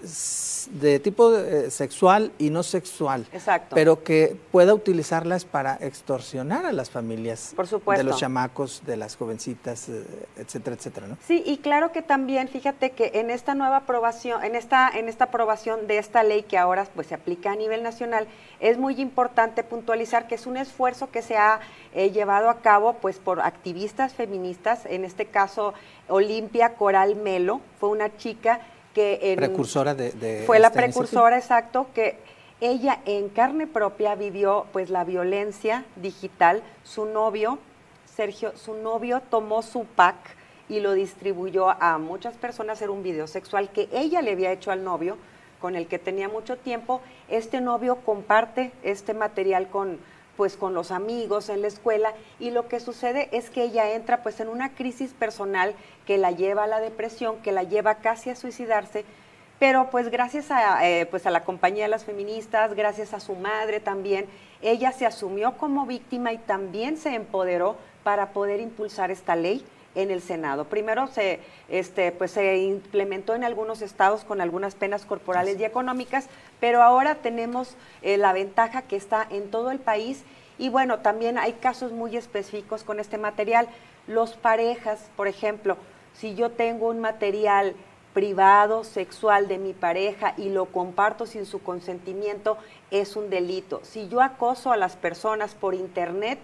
de 0.00 1.00
tipo 1.00 1.34
eh, 1.36 1.70
sexual 1.70 2.32
y 2.38 2.50
no 2.50 2.62
sexual. 2.62 3.26
Exacto. 3.32 3.74
Pero 3.74 4.02
que 4.02 4.36
pueda 4.52 4.74
utilizarlas 4.74 5.44
para 5.44 5.76
extorsionar 5.80 6.66
a 6.66 6.72
las 6.72 6.90
familias. 6.90 7.52
Por 7.56 7.66
supuesto. 7.66 8.04
De 8.04 8.10
los 8.10 8.18
chamacos, 8.18 8.82
de 8.86 8.96
las 8.96 9.16
jovencitas, 9.16 9.88
eh, 9.88 10.04
etcétera, 10.36 10.76
etcétera, 10.76 11.06
¿no? 11.06 11.18
Sí, 11.26 11.42
y 11.44 11.58
claro 11.58 11.92
que 11.92 12.02
también, 12.02 12.48
fíjate 12.48 12.90
que 12.90 13.12
en 13.14 13.30
esta 13.30 13.54
nueva 13.54 13.78
aprobación, 13.78 14.44
en 14.44 14.54
esta, 14.54 14.88
en 14.88 15.08
esta 15.08 15.24
aprobación 15.24 15.86
de 15.86 15.98
esta 15.98 16.22
ley 16.22 16.42
que 16.42 16.58
ahora 16.58 16.86
pues 16.94 17.08
se 17.08 17.14
aplica 17.14 17.52
a 17.52 17.56
nivel 17.56 17.82
nacional, 17.82 18.26
es 18.60 18.78
muy 18.78 19.00
importante 19.00 19.64
puntualizar 19.64 20.26
que 20.26 20.34
es 20.34 20.46
un 20.46 20.56
esfuerzo 20.56 21.10
que 21.10 21.22
se 21.22 21.36
ha 21.36 21.60
eh, 21.94 22.10
llevado 22.10 22.50
a 22.50 22.60
cabo 22.60 22.94
pues 22.94 23.18
por 23.18 23.40
activistas 23.40 24.14
feministas, 24.14 24.86
en 24.86 25.04
este 25.04 25.26
caso 25.26 25.74
Olimpia 26.08 26.74
Coral 26.74 27.16
Melo, 27.16 27.60
fue 27.78 27.88
una 27.90 28.16
chica 28.16 28.60
precursora 29.36 29.94
de, 29.94 30.42
fue 30.46 30.58
la 30.58 30.70
precursora 30.70 31.36
exacto 31.36 31.86
que 31.94 32.16
ella 32.60 33.00
en 33.06 33.28
carne 33.28 33.66
propia 33.66 34.14
vivió 34.14 34.66
pues 34.72 34.90
la 34.90 35.04
violencia 35.04 35.84
digital, 35.96 36.62
su 36.82 37.04
novio, 37.04 37.58
Sergio, 38.16 38.56
su 38.56 38.74
novio 38.74 39.22
tomó 39.30 39.62
su 39.62 39.84
pack 39.84 40.16
y 40.68 40.80
lo 40.80 40.92
distribuyó 40.92 41.70
a 41.70 41.98
muchas 41.98 42.36
personas, 42.36 42.82
era 42.82 42.90
un 42.90 43.02
video 43.02 43.26
sexual 43.26 43.70
que 43.70 43.88
ella 43.92 44.22
le 44.22 44.32
había 44.32 44.52
hecho 44.52 44.70
al 44.70 44.84
novio, 44.84 45.16
con 45.60 45.76
el 45.76 45.86
que 45.86 45.98
tenía 45.98 46.28
mucho 46.28 46.56
tiempo, 46.56 47.00
este 47.28 47.60
novio 47.60 47.96
comparte 48.04 48.72
este 48.82 49.14
material 49.14 49.68
con 49.68 49.98
pues 50.38 50.56
con 50.56 50.72
los 50.72 50.92
amigos 50.92 51.48
en 51.48 51.62
la 51.62 51.66
escuela 51.66 52.14
y 52.38 52.52
lo 52.52 52.68
que 52.68 52.78
sucede 52.78 53.28
es 53.32 53.50
que 53.50 53.64
ella 53.64 53.90
entra 53.90 54.22
pues 54.22 54.38
en 54.38 54.48
una 54.48 54.72
crisis 54.72 55.12
personal 55.12 55.74
que 56.06 56.16
la 56.16 56.30
lleva 56.30 56.62
a 56.62 56.68
la 56.68 56.78
depresión, 56.78 57.42
que 57.42 57.50
la 57.50 57.64
lleva 57.64 57.96
casi 57.96 58.30
a 58.30 58.36
suicidarse, 58.36 59.04
pero 59.58 59.90
pues 59.90 60.12
gracias 60.12 60.52
a, 60.52 60.88
eh, 60.88 61.06
pues 61.06 61.26
a 61.26 61.32
la 61.32 61.42
compañía 61.42 61.82
de 61.82 61.90
las 61.90 62.04
feministas, 62.04 62.74
gracias 62.74 63.14
a 63.14 63.18
su 63.18 63.34
madre 63.34 63.80
también, 63.80 64.26
ella 64.62 64.92
se 64.92 65.06
asumió 65.06 65.56
como 65.56 65.86
víctima 65.86 66.32
y 66.32 66.38
también 66.38 66.98
se 66.98 67.16
empoderó 67.16 67.74
para 68.04 68.28
poder 68.32 68.60
impulsar 68.60 69.10
esta 69.10 69.34
ley 69.34 69.64
en 69.94 70.10
el 70.10 70.20
Senado. 70.20 70.64
Primero 70.64 71.06
se, 71.08 71.40
este, 71.68 72.12
pues 72.12 72.32
se 72.32 72.58
implementó 72.58 73.34
en 73.34 73.44
algunos 73.44 73.82
estados 73.82 74.24
con 74.24 74.40
algunas 74.40 74.74
penas 74.74 75.04
corporales 75.04 75.58
y 75.58 75.64
económicas, 75.64 76.28
pero 76.60 76.82
ahora 76.82 77.16
tenemos 77.16 77.76
eh, 78.02 78.16
la 78.16 78.32
ventaja 78.32 78.82
que 78.82 78.96
está 78.96 79.26
en 79.30 79.50
todo 79.50 79.70
el 79.70 79.78
país 79.78 80.24
y 80.58 80.68
bueno, 80.68 80.98
también 80.98 81.38
hay 81.38 81.54
casos 81.54 81.92
muy 81.92 82.16
específicos 82.16 82.82
con 82.82 82.98
este 83.00 83.16
material. 83.16 83.68
Los 84.06 84.34
parejas, 84.34 85.10
por 85.16 85.28
ejemplo, 85.28 85.76
si 86.14 86.34
yo 86.34 86.50
tengo 86.50 86.88
un 86.88 87.00
material 87.00 87.74
privado, 88.12 88.82
sexual 88.82 89.46
de 89.46 89.58
mi 89.58 89.72
pareja 89.72 90.34
y 90.36 90.48
lo 90.48 90.66
comparto 90.66 91.26
sin 91.26 91.46
su 91.46 91.62
consentimiento, 91.62 92.58
es 92.90 93.14
un 93.14 93.30
delito. 93.30 93.80
Si 93.84 94.08
yo 94.08 94.20
acoso 94.20 94.72
a 94.72 94.76
las 94.76 94.96
personas 94.96 95.54
por 95.54 95.74
internet, 95.74 96.40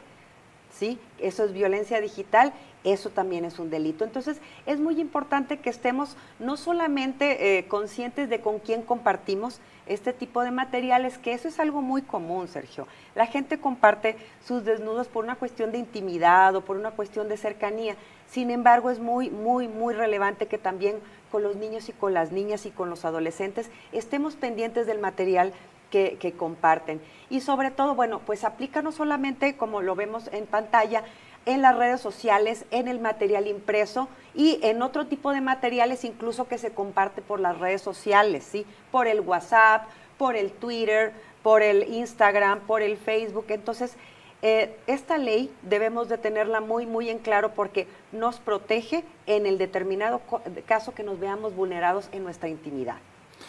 ¿sí? 0.71 1.01
Eso 1.19 1.45
es 1.45 1.53
violencia 1.53 2.01
digital, 2.01 2.53
eso 2.85 3.11
también 3.11 3.45
es 3.45 3.59
un 3.59 3.71
delito. 3.71 4.05
Entonces, 4.05 4.39
es 4.67 4.79
muy 4.79 5.01
importante 5.01 5.59
que 5.59 5.71
estemos 5.71 6.17
no 6.39 6.57
solamente 6.57 7.59
eh, 7.59 7.67
conscientes 7.67 8.29
de 8.29 8.41
con 8.41 8.59
quién 8.59 8.83
compartimos 8.83 9.61
este 9.87 10.13
tipo 10.13 10.43
de 10.43 10.51
materiales, 10.51 11.19
que 11.19 11.33
eso 11.33 11.49
es 11.49 11.59
algo 11.59 11.83
muy 11.83 12.03
común, 12.03 12.49
Sergio. 12.49 12.87
La 13.15 13.27
gente 13.27 13.59
comparte 13.59 14.17
sus 14.45 14.65
desnudos 14.65 15.09
por 15.09 15.25
una 15.25 15.37
cuestión 15.37 15.73
de 15.73 15.79
intimidad 15.79 16.55
o 16.57 16.63
por 16.63 16.77
una 16.77 16.93
cuestión 16.93 17.29
de 17.29 17.37
cercanía. 17.37 17.97
Sin 18.27 18.51
embargo, 18.51 18.91
es 18.91 18.99
muy, 18.99 19.31
muy, 19.31 19.69
muy 19.69 19.95
relevante 19.95 20.47
que 20.47 20.59
también 20.59 20.97
con 21.31 21.43
los 21.43 21.57
niños 21.57 21.89
y 21.89 21.93
con 21.93 22.15
las 22.15 22.33
niñas 22.33 22.65
y 22.65 22.71
con 22.71 22.91
los 22.91 23.05
adolescentes 23.05 23.71
estemos 23.93 24.37
pendientes 24.37 24.87
del 24.87 25.01
material 25.01 25.53
que, 25.91 26.17
que, 26.19 26.33
comparten. 26.33 27.01
Y 27.31 27.41
sobre 27.41 27.71
todo, 27.71 27.95
bueno, 27.95 28.21
pues 28.21 28.45
aplica 28.45 28.83
no 28.83 28.91
solamente 28.91 29.57
como 29.57 29.83
lo 29.83 29.95
vemos 29.95 30.29
en 30.33 30.47
pantalla, 30.47 31.05
en 31.47 31.63
las 31.63 31.77
redes 31.77 32.01
sociales, 32.01 32.65
en 32.71 32.89
el 32.89 33.01
material 33.01 33.47
impreso 33.47 34.09
y 34.35 34.59
en 34.63 34.83
otro 34.83 35.07
tipo 35.07 35.33
de 35.33 35.41
materiales 35.41 36.05
incluso 36.05 36.49
que 36.49 36.59
se 36.59 36.73
comparte 36.73 37.23
por 37.23 37.41
las 37.41 37.59
redes 37.59 37.83
sociales, 37.83 38.45
¿sí? 38.45 38.67
Por 38.91 39.07
el 39.07 39.21
WhatsApp, 39.21 39.85
por 40.19 40.37
el 40.37 40.53
Twitter, 40.53 41.13
por 41.43 41.63
el 41.63 41.85
Instagram, 41.93 42.61
por 42.61 42.83
el 42.83 42.97
Facebook. 42.97 43.47
Entonces, 43.49 43.97
eh, 44.43 44.77
esta 44.87 45.19
ley 45.19 45.51
debemos 45.63 46.09
de 46.09 46.19
tenerla 46.19 46.61
muy, 46.61 46.87
muy 46.87 47.09
en 47.09 47.19
claro 47.19 47.55
porque 47.55 47.87
nos 48.13 48.39
protege 48.41 49.05
en 49.27 49.47
el 49.47 49.59
determinado 49.59 50.21
caso 50.67 50.95
que 50.95 51.03
nos 51.03 51.19
veamos 51.19 51.55
vulnerados 51.55 52.09
en 52.13 52.25
nuestra 52.25 52.49
intimidad. 52.49 52.97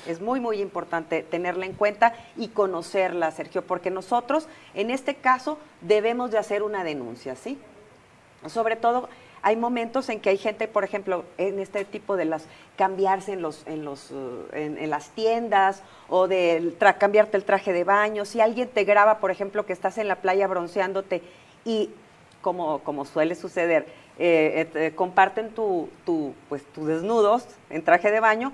Es 0.07 0.21
muy, 0.21 0.39
muy 0.39 0.61
importante 0.61 1.23
tenerla 1.23 1.65
en 1.65 1.73
cuenta 1.73 2.13
y 2.35 2.49
conocerla, 2.49 3.31
Sergio, 3.31 3.65
porque 3.65 3.91
nosotros, 3.91 4.47
en 4.73 4.91
este 4.91 5.15
caso, 5.15 5.57
debemos 5.81 6.31
de 6.31 6.37
hacer 6.37 6.63
una 6.63 6.83
denuncia, 6.83 7.35
¿sí? 7.35 7.57
Sobre 8.47 8.75
todo, 8.75 9.09
hay 9.41 9.55
momentos 9.55 10.09
en 10.09 10.19
que 10.19 10.31
hay 10.31 10.37
gente, 10.37 10.67
por 10.67 10.83
ejemplo, 10.83 11.23
en 11.37 11.59
este 11.59 11.85
tipo 11.85 12.17
de 12.17 12.25
las 12.25 12.45
cambiarse 12.77 13.33
en 13.33 13.41
los, 13.41 13.65
en 13.67 13.85
los, 13.85 14.11
eh, 14.11 14.75
en, 14.79 14.89
las 14.89 15.09
tiendas 15.09 15.83
o 16.09 16.27
de 16.27 16.73
cambiarte 16.99 17.37
el 17.37 17.43
traje 17.43 17.71
de 17.71 17.83
baño. 17.83 18.25
Si 18.25 18.41
alguien 18.41 18.67
te 18.67 18.83
graba, 18.83 19.19
por 19.19 19.31
ejemplo, 19.31 19.65
que 19.65 19.73
estás 19.73 19.97
en 19.97 20.07
la 20.07 20.15
playa 20.15 20.47
bronceándote 20.47 21.21
y 21.63 21.91
como, 22.41 22.79
como 22.79 23.05
suele 23.05 23.35
suceder, 23.35 23.85
eh, 24.17 24.69
eh, 24.73 24.93
comparten 24.95 25.51
tu, 25.51 25.89
tu, 26.05 26.33
pues, 26.49 26.63
tus 26.73 26.87
desnudos 26.87 27.45
en 27.69 27.83
traje 27.83 28.11
de 28.11 28.19
baño, 28.19 28.51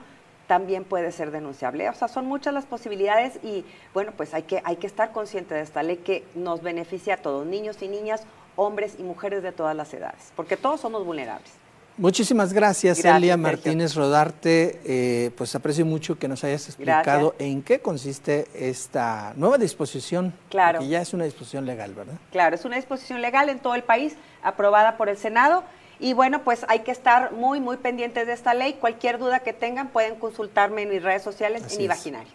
también 0.48 0.83
puede 0.83 1.13
ser 1.13 1.31
denunciable. 1.31 1.88
O 1.88 1.93
sea, 1.93 2.10
son 2.10 2.25
muchas 2.25 2.53
las 2.53 2.65
posibilidades 2.65 3.39
y 3.43 3.63
bueno, 3.93 4.12
pues 4.17 4.33
hay 4.33 4.43
que, 4.43 4.62
hay 4.65 4.75
que 4.75 4.88
estar 4.88 5.13
consciente 5.13 5.55
de 5.55 5.62
esta 5.62 5.83
ley 5.83 5.95
que 5.95 6.25
nos 6.36 6.62
beneficia 6.62 7.13
a 7.13 7.17
todos, 7.17 7.45
niños 7.45 7.81
y 7.81 7.88
niñas, 7.88 8.24
hombres 8.55 8.96
y 8.98 9.03
mujeres 9.03 9.43
de 9.43 9.51
todas 9.51 9.75
las 9.75 9.93
edades, 9.93 10.31
porque 10.36 10.58
todos 10.58 10.81
somos 10.81 11.05
vulnerables. 11.05 11.51
Muchísimas 11.98 12.53
gracias, 12.53 13.03
Elia 13.03 13.38
Martínez 13.38 13.96
Rodarte. 13.96 14.79
Eh, 14.86 15.31
pues 15.38 15.53
aprecio 15.55 15.86
mucho 15.86 16.17
que 16.17 16.27
nos 16.27 16.43
hayas 16.43 16.67
explicado 16.67 17.36
en 17.38 17.62
qué 17.62 17.79
consiste 17.79 18.48
esta 18.55 19.34
nueva 19.36 19.58
disposición. 19.58 20.34
Claro. 20.50 20.79
Que 20.79 20.88
ya 20.88 21.01
es 21.01 21.13
una 21.13 21.25
disposición 21.25 21.65
legal, 21.65 21.93
¿verdad? 21.93 22.15
Claro, 22.31 22.55
es 22.55 22.65
una 22.65 22.77
disposición 22.77 23.22
legal 23.22 23.50
en 23.50 23.60
todo 23.60 23.75
el 23.75 23.84
país, 23.84 24.15
aprobada 24.41 24.98
por 24.98 25.10
el 25.10 25.17
Senado. 25.17 25.63
Y 26.00 26.13
bueno, 26.13 26.43
pues 26.43 26.65
hay 26.70 26.79
que 26.79 26.91
estar 26.91 27.34
muy, 27.34 27.60
muy 27.60 27.77
pendientes 27.77 28.25
de 28.25 28.34
esta 28.34 28.55
ley. 28.55 28.77
Cualquier 28.79 29.20
duda 29.20 29.41
que 29.41 29.53
tengan 29.53 29.89
pueden 29.89 30.15
consultarme 30.15 30.81
en 30.84 30.89
mis 30.89 31.03
redes 31.03 31.22
sociales, 31.22 31.62
en 31.72 31.81
Imaginario. 31.81 32.34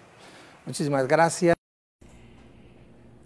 Muchísimas 0.64 1.08
gracias. 1.08 1.55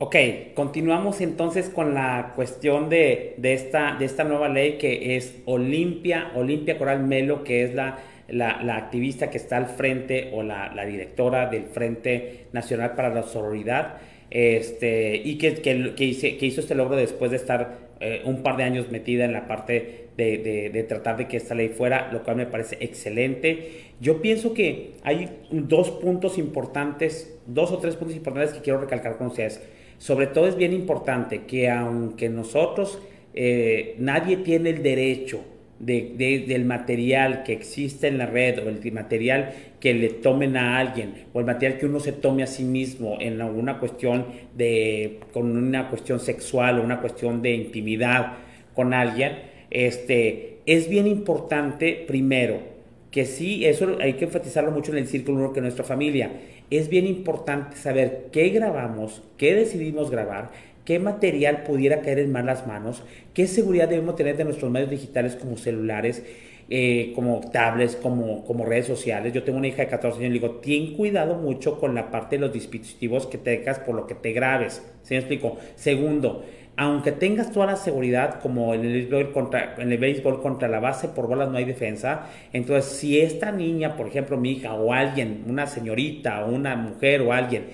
Ok, 0.03 0.17
continuamos 0.55 1.21
entonces 1.21 1.69
con 1.69 1.93
la 1.93 2.33
cuestión 2.35 2.89
de, 2.89 3.35
esta, 3.43 3.97
de 3.99 4.07
esta 4.07 4.25
nueva 4.25 4.49
ley 4.49 4.79
que 4.79 5.15
es 5.15 5.43
Olimpia, 5.45 6.33
Olimpia 6.35 6.79
Coral 6.79 7.05
Melo, 7.05 7.45
que 7.45 7.65
es 7.65 7.75
la, 7.75 7.99
la, 8.29 8.77
activista 8.77 9.29
que 9.29 9.37
está 9.37 9.59
al 9.59 9.67
frente 9.67 10.31
o 10.33 10.43
la, 10.43 10.73
directora 10.87 11.51
del 11.51 11.65
Frente 11.65 12.47
Nacional 12.53 12.95
para 12.95 13.11
la 13.11 13.25
Sororidad, 13.25 13.99
este, 14.31 15.21
y 15.23 15.37
que, 15.37 15.57
que, 15.57 16.05
hizo 16.07 16.61
este 16.63 16.75
logro 16.75 16.97
después 16.97 17.31
de 17.31 17.37
estar 17.37 17.91
eh, 18.01 18.23
un 18.25 18.43
par 18.43 18.57
de 18.57 18.65
años 18.65 18.91
metida 18.91 19.27
en 19.27 19.35
la 19.35 19.47
parte 19.47 20.09
de, 20.17 20.71
de, 20.73 20.83
tratar 20.85 21.19
de 21.19 21.29
que 21.29 21.37
esta 21.37 21.55
ley 21.55 21.69
fuera, 21.69 22.11
lo 22.11 22.23
cual 22.23 22.37
me 22.37 22.47
parece 22.47 22.79
excelente. 22.81 23.93
Yo 24.01 24.23
pienso 24.23 24.55
que 24.55 24.93
hay 25.03 25.29
dos 25.51 25.91
puntos 25.91 26.39
importantes, 26.39 27.39
dos 27.45 27.71
o 27.71 27.77
tres 27.77 27.97
puntos 27.97 28.17
importantes 28.17 28.55
que 28.55 28.63
quiero 28.63 28.81
recalcar 28.81 29.19
con 29.19 29.27
ustedes. 29.27 29.61
Sobre 30.01 30.29
todo 30.29 30.47
es 30.47 30.57
bien 30.57 30.73
importante 30.73 31.43
que 31.43 31.69
aunque 31.69 32.31
nosotros, 32.31 32.99
eh, 33.35 33.97
nadie 33.99 34.39
tiene 34.39 34.71
el 34.71 34.83
derecho 34.83 35.45
de, 35.79 36.45
del 36.49 36.65
material 36.65 37.43
que 37.43 37.53
existe 37.53 38.09
en 38.09 38.17
la 38.17 38.25
red 38.25 38.61
o 38.61 38.71
el 38.71 38.93
material 38.93 39.53
que 39.79 39.93
le 39.93 40.09
tomen 40.09 40.57
a 40.57 40.79
alguien 40.79 41.27
o 41.35 41.41
el 41.41 41.45
material 41.45 41.79
que 41.79 41.85
uno 41.85 42.01
se 42.01 42.13
tome 42.13 42.43
a 42.43 42.47
sí 42.47 42.65
mismo 42.65 43.19
en 43.21 43.43
alguna 43.43 43.79
cuestión 43.79 44.25
de, 44.57 45.21
con 45.35 45.55
una 45.55 45.91
cuestión 45.91 46.19
sexual 46.19 46.79
o 46.79 46.83
una 46.83 47.03
cuestión 47.03 47.43
de 47.43 47.53
intimidad 47.53 48.39
con 48.75 48.95
alguien, 48.95 49.33
este, 49.71 50.61
es 50.65 50.89
bien 50.89 51.09
importante 51.09 52.05
primero 52.07 52.70
que 53.11 53.25
sí, 53.25 53.67
eso 53.67 53.97
hay 54.01 54.15
que 54.15 54.27
enfatizarlo 54.27 54.71
mucho 54.71 54.93
en 54.93 54.99
el 54.99 55.09
círculo 55.09 55.53
que 55.53 55.61
nuestra 55.61 55.85
familia 55.85 56.31
es 56.71 56.89
bien 56.89 57.07
importante 57.07 57.77
saber 57.77 58.29
qué 58.33 58.49
grabamos, 58.51 59.23
qué 59.37 59.55
decidimos 59.55 60.11
grabar, 60.11 60.51
qué 60.85 60.99
material 60.99 61.65
pudiera 61.65 62.01
caer 62.01 62.21
en 62.21 62.33
malas 62.33 62.67
manos, 62.67 63.03
qué 63.35 63.47
seguridad 63.47 63.89
debemos 63.89 64.17
tener 64.17 64.37
de 64.37 64.45
nuestros 64.45 64.71
medios 64.71 64.91
digitales 64.91 65.35
como 65.35 65.57
celulares, 65.57 66.23
eh, 66.73 67.13
como 67.17 67.41
tablets, 67.53 67.97
como, 67.97 68.45
como 68.45 68.65
redes 68.65 68.87
sociales. 68.87 69.33
Yo 69.33 69.43
tengo 69.43 69.59
una 69.59 69.67
hija 69.67 69.83
de 69.83 69.89
14 69.89 70.19
años 70.19 70.31
y 70.31 70.35
le 70.35 70.41
digo, 70.41 70.61
ten 70.61 70.95
cuidado 70.95 71.35
mucho 71.35 71.81
con 71.81 71.97
la 71.97 72.13
parte 72.13 72.37
de 72.37 72.43
los 72.43 72.53
dispositivos 72.53 73.27
que 73.27 73.39
te 73.39 73.51
dejas 73.51 73.81
por 73.81 73.97
lo 73.97 74.07
que 74.07 74.15
te 74.15 74.33
grabes. 74.33 74.81
¿Sí 75.03 75.15
me 75.15 75.19
explico? 75.19 75.59
Segundo, 75.75 76.45
aunque 76.81 77.13
tengas 77.13 77.53
toda 77.53 77.67
la 77.67 77.77
seguridad, 77.77 78.41
como 78.41 78.73
en 78.73 78.87
el, 78.87 79.07
béisbol 79.07 79.33
contra, 79.33 79.75
en 79.77 79.93
el 79.93 79.99
béisbol 79.99 80.41
contra 80.41 80.67
la 80.67 80.81
base 80.81 81.09
por 81.09 81.27
bolas 81.27 81.51
no 81.51 81.59
hay 81.59 81.67
defensa, 81.67 82.29
entonces 82.55 82.91
si 82.93 83.21
esta 83.21 83.53
niña, 83.53 83.99
por 83.99 84.07
ejemplo 84.07 84.39
mi 84.39 84.53
hija 84.53 84.73
o 84.73 84.95
alguien, 84.95 85.45
una 85.47 85.67
señorita 85.67 86.43
o 86.43 86.51
una 86.51 86.77
mujer 86.77 87.21
o 87.21 87.35
alguien, 87.35 87.67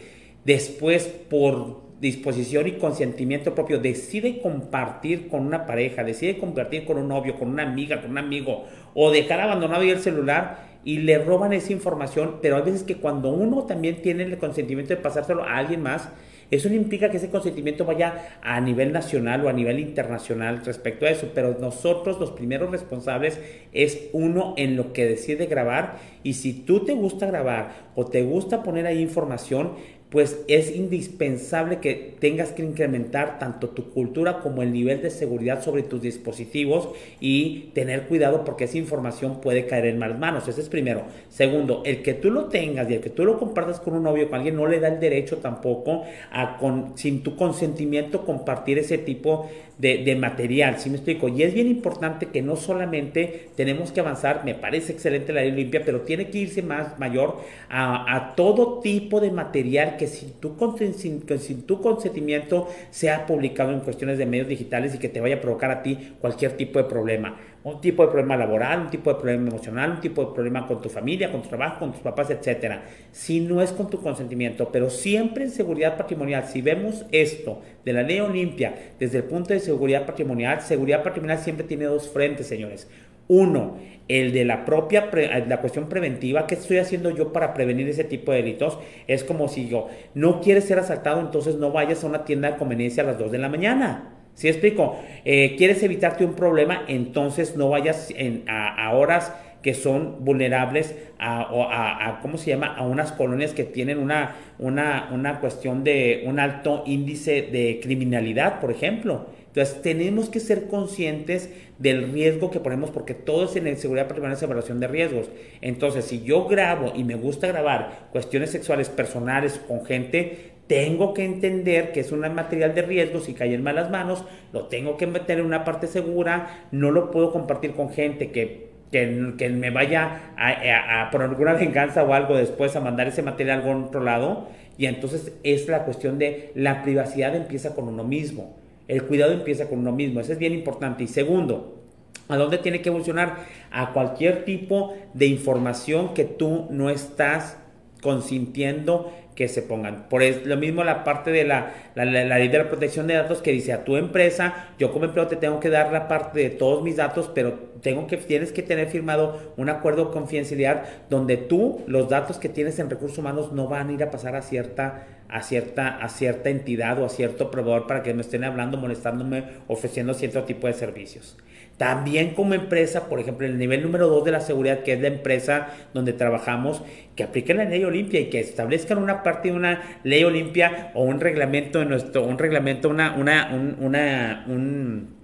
después 0.45 1.07
por 1.07 1.83
disposición 2.01 2.67
y 2.67 2.73
consentimiento 2.73 3.55
propio 3.55 3.79
decide 3.79 4.41
compartir 4.41 5.29
con 5.29 5.47
una 5.47 5.67
pareja, 5.67 6.03
decide 6.03 6.37
compartir 6.37 6.85
con 6.85 6.99
un 6.99 7.07
novio, 7.07 7.39
con 7.39 7.49
una 7.49 7.63
amiga, 7.63 8.03
con 8.03 8.11
un 8.11 8.19
amigo, 8.19 8.65
o 8.93 9.13
dejar 9.13 9.41
abandonado 9.41 9.83
el 9.83 10.01
celular 10.01 10.67
y 10.83 10.99
le 10.99 11.19
roban 11.19 11.53
esa 11.53 11.73
información, 11.73 12.39
pero 12.43 12.57
hay 12.57 12.63
veces 12.63 12.83
que 12.83 12.97
cuando 12.97 13.29
uno 13.31 13.67
también 13.67 14.03
tiene 14.03 14.25
el 14.25 14.37
consentimiento 14.39 14.97
de 14.97 15.01
pasárselo 15.01 15.45
a 15.45 15.59
alguien 15.59 15.81
más, 15.81 16.09
eso 16.51 16.69
no 16.69 16.75
implica 16.75 17.11
que 17.11 17.17
ese 17.17 17.31
consentimiento 17.31 17.85
vaya 17.85 18.39
a 18.43 18.61
nivel 18.61 18.93
nacional 18.93 19.45
o 19.45 19.49
a 19.49 19.53
nivel 19.53 19.81
internacional 19.81 20.65
respecto 20.65 21.05
a 21.05 21.11
eso, 21.11 21.31
pero 21.35 21.57
nosotros 21.61 22.21
los 22.21 22.31
primeros 22.31 22.71
responsables 22.71 23.41
es 23.73 24.09
uno 24.13 24.55
en 24.57 24.77
lo 24.77 24.93
que 24.93 25.07
decide 25.07 25.47
grabar 25.47 25.97
y 26.23 26.35
si 26.35 26.53
tú 26.53 26.85
te 26.85 26.95
gusta 26.95 27.27
grabar 27.27 27.87
o 27.95 28.07
te 28.07 28.23
gusta 28.23 28.63
poner 28.63 28.87
ahí 28.87 29.01
información, 29.01 29.73
pues 30.17 30.39
es 30.49 30.75
indispensable 30.75 31.79
que 31.81 32.15
tengas 32.19 32.51
que 32.51 32.63
incrementar 32.63 33.39
tanto 33.39 33.69
tu 33.69 33.91
cultura 33.91 34.39
como 34.39 34.63
el 34.63 34.73
nivel 34.73 35.03
de 35.03 35.11
seguridad 35.11 35.63
sobre 35.63 35.83
tus 35.83 36.01
dispositivos 36.01 36.89
y 37.21 37.69
tener 37.75 38.05
cuidado 38.05 38.43
porque 38.43 38.65
esa 38.65 38.79
información 38.79 39.43
puede 39.43 39.67
caer 39.67 39.85
en 39.85 39.99
malas 39.99 40.19
manos. 40.19 40.49
Ese 40.49 40.63
es 40.63 40.71
primero. 40.71 41.03
Segundo, 41.29 41.83
el 41.85 42.01
que 42.01 42.15
tú 42.15 42.31
lo 42.31 42.47
tengas 42.47 42.91
y 42.91 42.95
el 42.95 43.03
que 43.03 43.11
tú 43.11 43.27
lo 43.27 43.39
compartas 43.39 43.79
con 43.79 43.93
un 43.93 44.05
novio 44.05 44.25
o 44.25 44.29
con 44.31 44.37
alguien 44.37 44.57
no 44.57 44.67
le 44.67 44.81
da 44.81 44.89
el 44.89 45.01
derecho 45.01 45.37
tampoco 45.37 46.05
a 46.33 46.57
con, 46.57 46.97
sin 46.97 47.23
tu 47.23 47.37
consentimiento 47.37 48.25
compartir 48.25 48.79
ese 48.79 48.97
tipo 48.97 49.51
de, 49.79 50.17
material, 50.17 50.79
¿sí 50.79 50.89
me 50.89 50.97
explico? 50.97 51.29
Y 51.29 51.43
es 51.43 51.53
bien 51.53 51.67
importante 51.67 52.27
que 52.27 52.41
no 52.41 52.57
solamente 52.57 53.49
tenemos 53.57 53.93
que 53.93 54.01
avanzar, 54.01 54.43
me 54.45 54.55
parece 54.55 54.93
excelente 54.93 55.33
la 55.35 55.43
ley 55.43 55.53
limpia, 55.53 55.83
pero 55.85 56.01
tiene 56.01 56.31
que 56.31 56.39
irse 56.39 56.63
más 56.63 56.99
mayor 56.99 57.43
a, 57.69 58.33
todo 58.37 58.81
tipo 58.81 59.21
de 59.21 59.31
material 59.31 59.97
que 59.97 60.06
tu, 60.41 60.57
sin, 60.97 61.63
tu 61.63 61.81
consentimiento 61.81 62.69
sea 62.91 63.27
publicado 63.27 63.73
en 63.73 63.81
cuestiones 63.81 64.19
de 64.19 64.27
medios 64.27 64.49
digitales 64.49 64.95
y 64.95 64.99
que 64.99 65.09
te 65.09 65.21
vaya 65.21 65.37
a 65.37 65.41
provocar 65.41 65.71
a 65.71 65.83
ti 65.83 66.15
cualquier 66.21 66.57
tipo 66.57 66.79
de 66.79 66.85
problema 66.85 67.37
un 67.67 67.81
tipo 67.81 68.05
de 68.05 68.13
problema 68.13 68.37
laboral, 68.37 68.83
un 68.83 68.91
tipo 68.91 69.13
de 69.13 69.19
problema 69.19 69.49
emocional, 69.49 69.91
un 69.91 70.01
tipo 70.01 70.25
de 70.25 70.33
problema 70.33 70.69
con 70.69 70.81
tu 70.81 70.89
familia, 70.89 71.33
con 71.33 71.43
tu 71.43 71.49
trabajo, 71.49 71.81
con 71.81 71.91
tus 71.91 72.01
papás, 72.01 72.31
etcétera. 72.31 72.85
Si 73.11 73.41
no 73.41 73.61
es 73.61 73.73
con 73.73 73.91
tu 73.91 74.01
consentimiento, 74.01 74.71
pero 74.71 74.89
siempre 74.89 75.43
en 75.43 75.51
seguridad 75.51 75.97
patrimonial, 75.97 76.47
si 76.47 76.63
vemos 76.63 77.05
esto 77.11 77.61
de 77.85 77.93
la 77.93 78.05
ley 78.05 78.21
Olimpia 78.21 78.73
desde 79.01 79.19
el 79.19 79.25
punto 79.25 79.53
de 79.53 79.59
seguridad 79.59 80.07
patrimonial, 80.07 80.61
seguridad 80.61 81.03
patrimonial 81.03 81.41
siempre 81.41 81.67
tiene 81.67 81.87
dos 81.87 82.09
frentes, 82.09 82.47
señores. 82.47 82.89
Uno, 83.29 83.77
el 84.09 84.33
de 84.33 84.45
la 84.45 84.65
propia, 84.65 85.11
la 85.47 85.61
cuestión 85.61 85.89
preventiva, 85.89 86.47
¿qué 86.47 86.55
estoy 86.55 86.79
haciendo 86.79 87.11
yo 87.11 87.33
para 87.33 87.55
prevenir 87.55 87.89
ese 87.89 88.05
tipo 88.05 88.33
de 88.33 88.39
delitos? 88.39 88.79
Es 89.09 89.25
como 89.25 89.49
si 89.49 89.69
yo, 89.69 89.89
no 90.15 90.41
quieres 90.41 90.65
ser 90.65 90.79
asaltado, 90.79 91.21
entonces 91.21 91.57
no 91.57 91.73
vayas 91.73 92.05
a 92.05 92.07
una 92.07 92.25
tienda 92.25 92.53
de 92.53 92.57
conveniencia 92.57 93.03
a 93.03 93.07
las 93.07 93.19
2 93.19 93.33
de 93.33 93.39
la 93.39 93.49
mañana. 93.49 94.13
¿Sí 94.35 94.49
explico? 94.49 94.99
Eh, 95.25 95.57
¿Quieres 95.57 95.83
evitarte 95.83 96.25
un 96.25 96.35
problema? 96.35 96.85
Entonces 96.89 97.57
no 97.57 97.71
vayas 97.71 98.13
a, 98.47 98.93
horas 98.95 99.33
que 99.63 99.73
son 99.73 100.25
vulnerables 100.25 100.95
a, 101.19 102.19
¿cómo 102.21 102.37
se 102.37 102.51
llama? 102.51 102.77
A 102.77 102.87
unas 102.87 103.13
colonias 103.13 103.55
que 103.55 103.65
tienen 103.65 103.99
una, 103.99 104.37
una, 104.59 105.09
una 105.11 105.41
cuestión 105.41 105.85
de 105.85 106.25
un 106.27 106.39
alto 106.39 106.85
índice 106.87 107.43
de 107.43 107.81
criminalidad, 107.83 108.61
por 108.61 108.71
ejemplo. 108.71 109.27
Entonces, 109.57 109.81
tenemos 109.81 110.29
que 110.29 110.39
ser 110.39 110.67
conscientes 110.67 111.49
del 111.79 112.13
riesgo 112.13 112.51
que 112.51 112.61
ponemos, 112.61 112.91
porque 112.91 113.15
todo 113.15 113.47
es 113.47 113.57
en 113.57 113.75
seguridad 113.79 114.07
patrimonial 114.07 114.37
es 114.37 114.43
evaluación 114.43 114.81
de 114.81 114.87
riesgos. 114.87 115.31
Entonces, 115.63 116.05
si 116.05 116.23
yo 116.23 116.47
grabo 116.47 116.93
y 116.95 117.05
me 117.05 117.15
gusta 117.15 117.47
grabar 117.47 118.09
cuestiones 118.13 118.51
sexuales 118.51 118.91
personales 118.91 119.59
con 119.67 119.87
gente, 119.87 120.51
tengo 120.67 121.15
que 121.15 121.25
entender 121.25 121.93
que 121.93 122.01
es 122.01 122.13
un 122.13 122.21
material 122.21 122.75
de 122.75 122.83
riesgo, 122.83 123.21
si 123.21 123.33
cae 123.33 123.55
en 123.55 123.63
malas 123.63 123.91
manos, 123.91 124.27
lo 124.53 124.67
tengo 124.67 124.99
que 124.99 125.07
meter 125.07 125.39
en 125.39 125.47
una 125.47 125.65
parte 125.65 125.87
segura, 125.87 126.67
no 126.71 126.91
lo 126.91 127.11
puedo 127.11 127.33
compartir 127.33 127.73
con 127.73 127.89
gente 127.89 128.33
que, 128.33 128.69
que, 128.93 129.49
me 129.49 129.71
vaya 129.71 130.35
a, 130.37 131.09
por 131.11 131.23
alguna 131.23 131.55
venganza 131.55 132.03
o 132.03 132.13
algo 132.13 132.37
después 132.37 132.77
a 132.77 132.81
mandar 132.81 133.09
ese 133.09 133.23
material 133.23 133.61
a 133.61 133.63
algún 133.63 133.85
otro 133.85 134.03
lado. 134.03 134.49
Y 134.77 134.85
entonces 134.85 135.33
es 135.45 135.67
la 135.67 135.87
cuestión 135.87 136.19
de 136.19 136.53
la 136.55 136.83
privacidad 136.83 137.35
empieza 137.35 137.75
con 137.75 137.89
uno 137.89 138.05
mismo, 138.05 138.55
el 138.89 139.05
cuidado 139.05 139.33
empieza 139.33 139.69
con 139.69 139.81
uno 139.81 139.93
mismo, 139.93 140.21
eso 140.21 140.33
es 140.33 140.39
bien 140.39 140.53
importante. 140.53 141.05
Y 141.05 141.09
segundo, 141.09 141.83
¿a 142.29 142.37
dónde 142.37 142.59
tiene 142.59 142.83
que 142.83 142.89
evolucionar? 142.89 143.45
A 143.71 143.93
cualquier 143.93 144.45
tipo 144.45 144.97
de 145.15 145.27
información 145.27 146.15
que 146.15 146.25
tú 146.25 146.67
no 146.71 146.91
estás 146.91 147.59
consintiendo 148.03 149.13
que 149.37 149.49
se 149.49 149.63
pongan. 149.63 150.09
Por 150.09 150.23
eso, 150.23 150.41
lo 150.45 150.57
mismo 150.57 150.83
la 150.83 151.05
parte 151.05 151.31
de 151.31 151.45
la, 151.45 151.75
ley 151.95 152.49
de 152.49 152.59
la 152.59 152.69
protección 152.69 153.07
de 153.07 153.15
datos 153.15 153.43
que 153.43 153.53
dice 153.53 153.73
a 153.73 153.85
tu 153.85 153.97
empresa, 153.97 154.71
yo 154.79 154.93
como 154.93 155.05
empleado 155.05 155.29
te 155.29 155.37
tengo 155.37 155.61
que 155.61 155.69
dar 155.69 155.93
la 155.93 156.09
parte 156.09 156.41
de 156.41 156.51
todos 156.51 156.83
mis 156.83 156.97
datos, 156.97 157.31
pero 157.35 157.53
tengo 157.83 158.07
que, 158.07 158.17
tienes 158.17 158.51
que 158.51 158.63
tener 158.63 158.89
firmado 158.89 159.53
un 159.59 159.69
acuerdo 159.69 160.07
de 160.07 160.13
confidencialidad 160.13 160.85
donde 161.11 161.37
tú, 161.37 161.85
los 161.87 162.09
datos 162.09 162.39
que 162.39 162.49
tienes 162.49 162.79
en 162.79 162.91
recursos 162.91 163.19
humanos 163.19 163.53
no 163.53 163.69
van 163.69 163.91
a 163.91 163.93
ir 163.93 164.03
a 164.03 164.11
pasar 164.11 164.35
a 164.35 164.43
cierta, 164.43 165.07
a 165.29 165.43
cierta, 165.43 165.99
a 165.99 166.09
cierta 166.09 166.49
entidad 166.49 167.01
o 167.01 167.05
a 167.05 167.11
cierto 167.11 167.51
proveedor 167.51 167.87
para 167.87 168.03
que 168.03 168.15
me 168.15 168.23
estén 168.23 168.43
hablando, 168.43 168.79
molestándome, 168.79 169.45
ofreciendo 169.69 170.15
cierto 170.15 170.45
tipo 170.45 170.67
de 170.67 170.73
servicios. 170.73 171.37
También 171.77 172.35
como 172.35 172.55
empresa, 172.55 173.09
por 173.09 173.21
ejemplo, 173.21 173.47
el 173.47 173.59
nivel 173.59 173.83
número 173.83 174.09
dos 174.09 174.25
de 174.25 174.31
la 174.31 174.41
seguridad, 174.41 174.83
que 174.83 174.95
es 174.95 175.01
la 175.01 175.09
empresa 175.09 175.69
donde 175.93 176.15
trabajamos, 176.15 176.83
que 177.15 177.23
apliquen 177.23 177.59
la 177.59 177.65
ley 177.65 177.85
Olimpia 177.85 178.19
y 178.19 178.31
que 178.31 178.41
establezcan 178.41 178.97
una 178.99 179.23
parte 179.23 179.51
de 179.51 179.57
una 179.57 180.01
ley 180.03 180.25
Olimpia 180.25 180.91
o 180.95 181.03
un 181.03 181.21
reglamento 181.21 181.79
de 181.81 181.85
nuestro, 181.85 182.25
un 182.25 182.39
reglamento, 182.39 182.89
una, 182.89 183.15
una, 183.17 183.51
una, 183.79 184.45
un, 184.49 185.17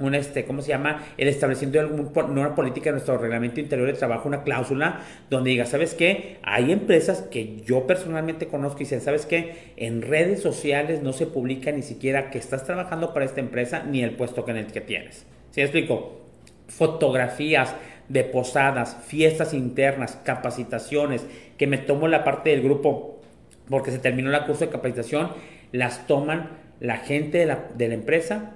un 0.00 0.14
este, 0.16 0.44
¿cómo 0.44 0.62
se 0.62 0.70
llama? 0.70 1.04
El 1.16 1.28
establecimiento 1.28 1.78
de 1.78 1.84
alguna 1.84 2.24
una 2.24 2.54
política 2.56 2.86
de 2.86 2.94
nuestro 2.94 3.16
reglamento 3.16 3.60
interior 3.60 3.86
de 3.86 3.92
trabajo, 3.92 4.26
una 4.26 4.42
cláusula 4.42 5.00
donde 5.30 5.50
diga, 5.50 5.64
¿sabes 5.64 5.94
qué? 5.94 6.38
Hay 6.42 6.72
empresas 6.72 7.22
que 7.22 7.60
yo 7.64 7.86
personalmente 7.86 8.48
conozco 8.48 8.78
y 8.78 8.80
dicen, 8.80 9.00
¿sabes 9.00 9.26
qué? 9.26 9.72
En 9.76 10.02
redes 10.02 10.42
sociales 10.42 11.02
no 11.02 11.12
se 11.12 11.28
publica 11.28 11.70
ni 11.70 11.82
siquiera 11.82 12.30
que 12.30 12.38
estás 12.38 12.64
trabajando 12.64 13.14
para 13.14 13.26
esta 13.26 13.38
empresa 13.38 13.84
ni 13.84 14.02
el 14.02 14.16
puesto 14.16 14.44
que 14.44 14.50
en 14.50 14.56
el 14.56 14.66
que 14.66 14.80
tienes. 14.80 15.24
¿Sí 15.54 15.60
explico? 15.60 16.20
Fotografías 16.66 17.76
de 18.08 18.24
posadas, 18.24 18.96
fiestas 19.06 19.54
internas, 19.54 20.18
capacitaciones, 20.24 21.24
que 21.56 21.68
me 21.68 21.78
tomo 21.78 22.08
la 22.08 22.24
parte 22.24 22.50
del 22.50 22.60
grupo 22.60 23.20
porque 23.68 23.92
se 23.92 24.00
terminó 24.00 24.30
la 24.30 24.46
curso 24.46 24.64
de 24.64 24.72
capacitación, 24.72 25.30
las 25.70 26.08
toman 26.08 26.50
la 26.80 26.96
gente 26.96 27.38
de 27.38 27.46
la, 27.46 27.68
de 27.72 27.86
la 27.86 27.94
empresa 27.94 28.54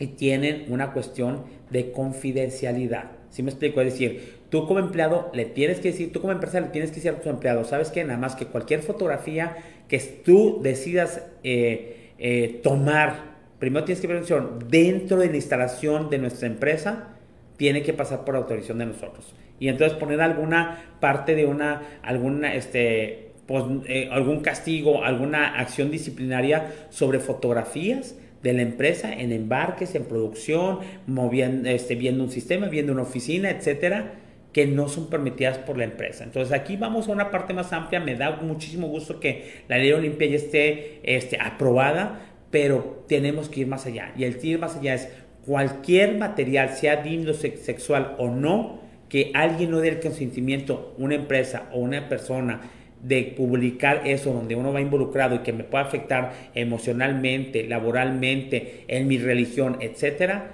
y 0.00 0.08
tienen 0.08 0.66
una 0.68 0.92
cuestión 0.92 1.44
de 1.70 1.92
confidencialidad. 1.92 3.12
¿Sí 3.30 3.44
me 3.44 3.50
explico? 3.50 3.80
Es 3.80 3.92
decir, 3.92 4.40
tú 4.50 4.66
como 4.66 4.80
empleado 4.80 5.30
le 5.32 5.44
tienes 5.44 5.78
que 5.78 5.92
decir, 5.92 6.12
tú 6.12 6.20
como 6.20 6.32
empresa 6.32 6.58
le 6.58 6.70
tienes 6.70 6.90
que 6.90 6.96
decir 6.96 7.12
a 7.12 7.18
tus 7.18 7.28
empleados, 7.28 7.68
¿sabes 7.68 7.92
qué? 7.92 8.02
Nada 8.02 8.18
más 8.18 8.34
que 8.34 8.46
cualquier 8.46 8.82
fotografía 8.82 9.58
que 9.86 10.00
tú 10.00 10.58
decidas 10.60 11.22
eh, 11.44 12.10
eh, 12.18 12.60
tomar 12.64 13.31
primero 13.62 13.84
tienes 13.84 14.00
que 14.00 14.08
ver 14.08 14.24
dentro 14.68 15.18
de 15.18 15.28
la 15.28 15.36
instalación 15.36 16.10
de 16.10 16.18
nuestra 16.18 16.48
empresa, 16.48 17.10
tiene 17.56 17.84
que 17.84 17.92
pasar 17.92 18.24
por 18.24 18.34
autorización 18.34 18.78
de 18.78 18.86
nosotros. 18.86 19.36
Y 19.60 19.68
entonces 19.68 19.96
poner 19.96 20.20
alguna 20.20 20.82
parte 20.98 21.36
de 21.36 21.46
una, 21.46 21.80
alguna, 22.02 22.56
este, 22.56 23.30
pues, 23.46 23.62
eh, 23.86 24.08
algún 24.10 24.40
castigo, 24.40 25.04
alguna 25.04 25.60
acción 25.60 25.92
disciplinaria 25.92 26.72
sobre 26.90 27.20
fotografías 27.20 28.16
de 28.42 28.52
la 28.52 28.62
empresa 28.62 29.12
en 29.12 29.30
embarques, 29.30 29.94
en 29.94 30.06
producción, 30.06 30.80
moviendo, 31.06 31.68
este, 31.68 31.94
viendo 31.94 32.24
un 32.24 32.32
sistema, 32.32 32.66
viendo 32.66 32.92
una 32.92 33.02
oficina, 33.02 33.48
etcétera, 33.48 34.14
que 34.52 34.66
no 34.66 34.88
son 34.88 35.08
permitidas 35.08 35.58
por 35.58 35.78
la 35.78 35.84
empresa. 35.84 36.24
Entonces 36.24 36.52
aquí 36.52 36.76
vamos 36.76 37.08
a 37.08 37.12
una 37.12 37.30
parte 37.30 37.54
más 37.54 37.72
amplia. 37.72 38.00
Me 38.00 38.16
da 38.16 38.40
muchísimo 38.42 38.88
gusto 38.88 39.20
que 39.20 39.62
la 39.68 39.78
ley 39.78 39.92
Olimpia 39.92 40.26
ya 40.26 40.36
esté 40.36 40.98
este, 41.04 41.38
aprobada 41.40 42.31
pero 42.52 43.04
tenemos 43.08 43.48
que 43.48 43.62
ir 43.62 43.66
más 43.66 43.86
allá. 43.86 44.12
Y 44.16 44.22
el 44.22 44.38
ir 44.44 44.60
más 44.60 44.76
allá 44.76 44.94
es 44.94 45.08
cualquier 45.44 46.18
material, 46.18 46.70
sea 46.76 47.02
digno 47.02 47.32
sexual 47.34 48.14
o 48.18 48.28
no, 48.28 48.80
que 49.08 49.32
alguien 49.34 49.72
no 49.72 49.80
dé 49.80 49.88
el 49.88 50.00
consentimiento, 50.00 50.94
una 50.98 51.16
empresa 51.16 51.68
o 51.72 51.80
una 51.80 52.08
persona, 52.08 52.60
de 53.02 53.34
publicar 53.36 54.02
eso 54.06 54.32
donde 54.32 54.54
uno 54.54 54.72
va 54.72 54.80
involucrado 54.80 55.34
y 55.34 55.38
que 55.40 55.52
me 55.52 55.64
pueda 55.64 55.82
afectar 55.84 56.32
emocionalmente, 56.54 57.64
laboralmente, 57.64 58.84
en 58.86 59.08
mi 59.08 59.18
religión, 59.18 59.78
etcétera, 59.80 60.52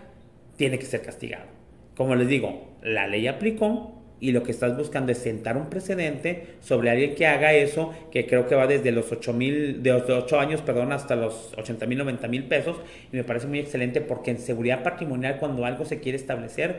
tiene 0.57 0.79
que 0.79 0.87
ser 0.87 1.03
castigado. 1.03 1.45
Como 1.95 2.15
les 2.15 2.27
digo, 2.27 2.79
la 2.83 3.07
ley 3.07 3.27
aplicó, 3.27 3.98
y 4.21 4.33
lo 4.33 4.43
que 4.43 4.51
estás 4.51 4.77
buscando 4.77 5.13
es 5.13 5.19
sentar 5.19 5.57
un 5.57 5.71
precedente 5.71 6.47
sobre 6.61 6.91
alguien 6.91 7.15
que 7.15 7.27
haga 7.27 7.53
eso, 7.53 7.93
que 8.11 8.27
creo 8.27 8.47
que 8.47 8.55
va 8.55 8.67
desde 8.67 8.91
los 8.91 9.11
8 9.13 9.33
mil, 9.33 9.83
de 9.83 9.93
los 9.93 10.09
8 10.09 10.41
años, 10.41 10.61
perdón, 10.63 10.93
hasta 10.93 11.17
los 11.17 11.55
80 11.57 11.87
mil, 11.87 11.99
90 11.99 12.29
mil 12.29 12.45
pesos, 12.45 12.77
y 13.13 13.17
me 13.17 13.25
parece 13.25 13.47
muy 13.47 13.61
excelente 13.61 14.01
porque 14.01 14.31
en 14.31 14.39
seguridad 14.39 14.83
patrimonial, 14.83 15.39
cuando 15.39 15.65
algo 15.65 15.85
se 15.85 16.01
quiere 16.01 16.17
establecer, 16.17 16.79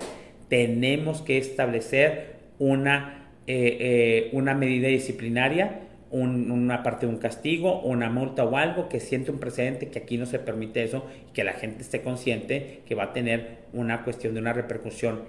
tenemos 0.50 1.22
que 1.22 1.38
establecer 1.38 2.40
una, 2.58 3.32
eh, 3.48 3.78
eh, 3.80 4.30
una 4.34 4.54
medida 4.54 4.88
disciplinaria, 4.88 5.82
una 6.12 6.82
parte 6.82 7.06
de 7.06 7.12
un 7.12 7.20
castigo, 7.20 7.82
una 7.82 8.10
multa 8.10 8.44
o 8.44 8.58
algo 8.58 8.90
que 8.90 9.00
siente 9.00 9.30
un 9.30 9.40
precedente 9.40 9.90
que 9.90 10.00
aquí 10.00 10.18
no 10.18 10.26
se 10.26 10.40
permite 10.40 10.84
eso 10.84 11.06
y 11.30 11.34
que 11.34 11.44
la 11.44 11.54
gente 11.54 11.84
esté 11.84 12.02
consciente 12.02 12.82
que 12.88 12.96
va 12.96 13.04
a 13.04 13.14
tener 13.14 13.60
una 13.74 14.04
cuestión 14.04 14.34
de 14.34 14.40
una 14.40 14.52
repercusión 14.52 15.20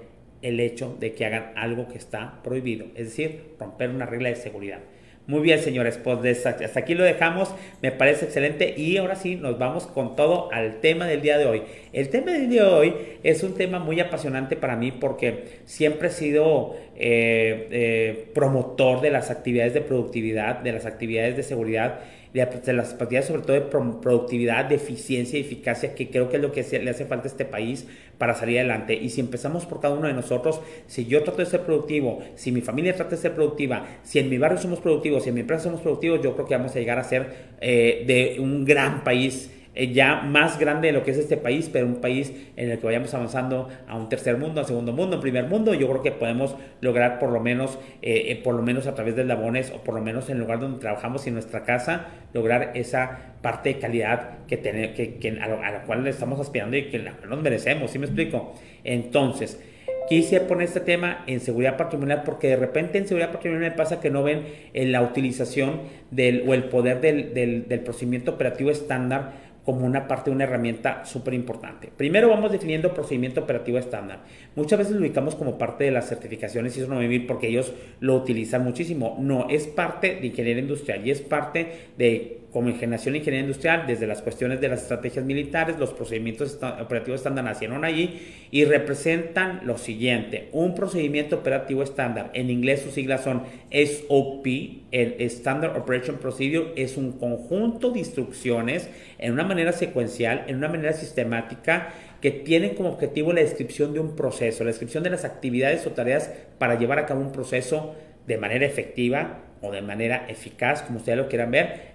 el 0.43 0.61
hecho 0.61 0.97
de 0.99 1.15
que 1.15 1.27
hagan 1.27 1.53
algo 1.57 1.89
que 1.89 1.99
está 1.99 2.43
prohibido, 2.43 2.87
es 2.95 3.07
decir, 3.07 3.55
romper 3.59 3.91
una 3.91 4.07
regla 4.07 4.29
de 4.29 4.37
seguridad. 4.37 4.81
Muy 5.27 5.43
bien, 5.43 5.61
señores, 5.61 5.97
pues 5.97 6.45
hasta 6.45 6.81
aquí 6.81 6.95
lo 6.95 7.05
dejamos, 7.05 7.55
me 7.83 7.93
parece 7.93 8.25
excelente 8.25 8.75
y 8.77 8.97
ahora 8.97 9.15
sí 9.15 9.37
nos 9.37 9.61
vamos 9.61 9.87
con 9.87 10.17
todo 10.17 10.51
al 10.53 10.81
tema 10.81 11.07
del 11.07 11.23
día 11.23 11.39
de 11.39 11.47
hoy. 11.47 11.63
El 11.93 12.09
tema 12.09 12.33
del 12.33 12.49
día 12.49 12.65
de 12.65 12.71
hoy 12.71 12.95
es 13.23 13.45
un 13.45 13.55
tema 13.55 13.79
muy 13.79 14.01
apasionante 14.01 14.57
para 14.57 14.75
mí 14.75 14.91
porque 14.91 15.61
siempre 15.67 16.09
he 16.09 16.11
sido 16.11 16.75
eh, 17.01 17.69
eh, 17.71 18.31
promotor 18.35 19.01
de 19.01 19.11
las 19.11 19.31
actividades 19.31 19.75
de 19.75 19.81
productividad, 19.81 20.61
de 20.61 20.73
las 20.73 20.87
actividades 20.87 21.37
de 21.37 21.43
seguridad 21.43 22.01
de 22.33 22.73
las 22.73 22.91
expectativas 22.91 23.25
sobre 23.25 23.43
todo 23.43 23.55
de 23.55 23.63
productividad, 23.63 24.67
de 24.67 24.77
eficiencia 24.77 25.39
y 25.39 25.43
eficacia, 25.43 25.95
que 25.95 26.11
creo 26.11 26.29
que 26.29 26.37
es 26.37 26.43
lo 26.43 26.53
que 26.53 26.63
le 26.79 26.91
hace 26.91 27.05
falta 27.05 27.27
a 27.27 27.31
este 27.31 27.45
país 27.45 27.87
para 28.19 28.35
salir 28.35 28.59
adelante. 28.59 28.95
Y 28.95 29.09
si 29.11 29.21
empezamos 29.21 29.67
por 29.67 29.81
cada 29.81 29.95
uno 29.95 30.07
de 30.07 30.13
nosotros, 30.13 30.61
si 30.87 31.07
yo 31.07 31.25
trato 31.25 31.39
de 31.39 31.47
ser 31.47 31.63
productivo, 31.63 32.21
si 32.37 32.53
mi 32.53 32.61
familia 32.61 32.95
trata 32.95 33.17
de 33.17 33.17
ser 33.17 33.35
productiva, 33.35 33.87
si 34.03 34.21
en 34.21 34.29
mi 34.29 34.39
barrio 34.39 34.59
somos 34.59 34.81
productivos, 34.81 35.25
si 35.25 35.31
en 35.31 35.35
mi 35.35 35.41
empresa 35.41 35.65
somos 35.65 35.81
productivos, 35.81 36.23
yo 36.23 36.35
creo 36.35 36.47
que 36.47 36.57
vamos 36.57 36.75
a 36.77 36.79
llegar 36.79 36.99
a 36.99 37.05
ser 37.05 37.51
eh, 37.61 38.05
de 38.07 38.41
un 38.41 38.65
gran 38.65 39.03
país 39.03 39.51
eh, 39.73 39.93
ya 39.93 40.23
más 40.23 40.59
grande 40.59 40.89
de 40.89 40.93
lo 40.93 41.05
que 41.05 41.13
es 41.13 41.19
este 41.19 41.37
país, 41.37 41.71
pero 41.73 41.87
un 41.87 42.01
país 42.01 42.33
en 42.57 42.71
el 42.71 42.79
que 42.81 42.87
vayamos 42.87 43.15
avanzando 43.15 43.69
a 43.87 43.97
un 43.97 44.09
tercer 44.09 44.37
mundo, 44.37 44.61
a 44.61 44.65
segundo 44.65 44.93
mundo, 44.93 45.19
a 45.19 45.21
primer 45.21 45.45
mundo, 45.45 45.75
yo 45.75 45.89
creo 45.89 46.03
que 46.03 46.11
podemos 46.11 46.57
lograr 46.81 47.21
por 47.21 47.31
lo 47.31 47.39
menos, 47.39 47.79
eh, 48.03 48.25
eh, 48.29 48.41
por 48.43 48.57
lo 48.57 48.63
menos 48.63 48.89
a 48.89 48.97
través 48.97 49.15
de 49.15 49.25
labones 49.25 49.71
o 49.71 49.79
por 49.85 49.95
lo 49.95 50.01
menos 50.01 50.29
en 50.29 50.37
el 50.37 50.41
lugar 50.41 50.59
donde 50.59 50.81
trabajamos 50.81 51.25
y 51.27 51.29
en 51.29 51.35
nuestra 51.35 51.63
casa, 51.63 52.09
lograr 52.35 52.73
esa 52.75 53.35
parte 53.43 53.75
de 53.75 53.79
calidad 53.79 54.39
que, 54.49 54.57
tener, 54.57 54.95
que, 54.95 55.39
a, 55.41 55.71
la 55.71 55.83
cual 55.83 56.05
estamos 56.09 56.41
aspirando 56.41 56.77
y 56.77 56.89
que 56.89 56.99
nos 56.99 57.41
merecemos, 57.41 57.93
¿sí 57.93 58.01
me 58.01 58.07
explico? 58.07 58.55
Entonces, 58.83 59.63
quise 60.09 60.41
poner 60.41 60.67
este 60.67 60.81
tema 60.81 61.23
en 61.29 61.39
seguridad 61.39 61.77
patrimonial 61.77 62.23
porque 62.25 62.49
de 62.49 62.57
repente 62.57 62.99
en 62.99 63.07
seguridad 63.07 63.31
patrimonial 63.31 63.71
me 63.71 63.77
pasa 63.77 64.01
que 64.01 64.11
no 64.11 64.25
ven 64.25 64.47
la 64.75 65.01
utilización 65.03 65.83
del, 66.11 66.43
o 66.49 66.55
el 66.55 66.65
poder 66.65 67.01
del, 67.01 67.33
del 67.69 67.81
procedimiento 67.81 68.33
operativo 68.33 68.71
estándar 68.71 69.50
como 69.73 69.87
una 69.87 70.09
parte 70.09 70.31
una 70.31 70.45
herramienta 70.45 71.05
súper 71.05 71.35
importante. 71.35 71.93
Primero 71.97 72.29
vamos 72.29 72.51
definiendo 72.51 72.93
procedimiento 72.93 73.41
operativo 73.41 73.79
estándar. 73.79 74.25
Muchas 74.57 74.79
veces 74.79 74.95
lo 74.95 75.01
ubicamos 75.01 75.35
como 75.35 75.59
parte 75.59 75.85
de 75.85 75.91
las 75.91 76.09
certificaciones 76.09 76.77
a 76.97 76.99
vivir 76.99 77.27
porque 77.27 77.49
ellos 77.49 77.73
lo 78.01 78.17
utilizan 78.17 78.65
muchísimo. 78.65 79.17
No, 79.21 79.49
es 79.49 79.67
parte 79.67 80.17
de 80.17 80.27
ingeniería 80.27 80.63
industrial 80.63 81.07
y 81.07 81.11
es 81.11 81.21
parte 81.21 81.91
de 81.97 82.40
como 82.53 82.69
ingeniería 82.69 83.17
ingeniería 83.17 83.41
industrial, 83.41 83.85
desde 83.87 84.07
las 84.07 84.23
cuestiones 84.23 84.61
de 84.61 84.69
las 84.69 84.83
estrategias 84.83 85.25
militares, 85.25 85.79
los 85.79 85.93
procedimientos 85.93 86.59
operativos 86.81 87.21
estándar 87.21 87.45
nacieron 87.45 87.85
allí 87.85 88.21
y 88.51 88.65
representan 88.65 89.61
lo 89.65 89.79
siguiente, 89.79 90.49
un 90.53 90.75
procedimiento 90.75 91.37
operativo 91.37 91.83
estándar, 91.83 92.31
en 92.35 92.51
inglés 92.51 92.83
sus 92.83 92.95
siglas 92.95 93.23
son 93.23 93.43
SOP, 93.71 94.47
el 94.91 95.15
Standard 95.21 95.77
Operation 95.77 96.17
Procedure 96.17 96.73
es 96.77 96.97
un 96.97 97.13
conjunto 97.13 97.91
de 97.91 98.01
instrucciones 98.01 98.91
en 99.19 99.33
una 99.33 99.45
manera 99.45 99.73
secuencial, 99.73 100.45
en 100.49 100.57
una 100.57 100.69
manera 100.69 100.93
sistemática, 100.93 101.93
que 102.21 102.31
tienen 102.31 102.75
como 102.75 102.91
objetivo 102.91 103.33
la 103.33 103.41
descripción 103.41 103.95
de 103.95 104.01
un 104.01 104.17
proceso, 104.17 104.65
la 104.65 104.69
descripción 104.69 105.03
de 105.03 105.11
las 105.11 105.25
actividades 105.25 105.87
o 105.87 105.93
tareas 105.93 106.31
para 106.59 106.79
llevar 106.79 106.99
a 106.99 107.07
cabo 107.07 107.21
un 107.21 107.33
proceso 107.33 107.95
de 108.27 108.37
manera 108.37 108.67
efectiva 108.67 109.39
o 109.63 109.71
de 109.71 109.83
manera 109.83 110.27
eficaz, 110.29 110.83
como 110.83 110.99
ustedes 110.99 111.19
lo 111.19 111.29
quieran 111.29 111.51
ver, 111.51 111.90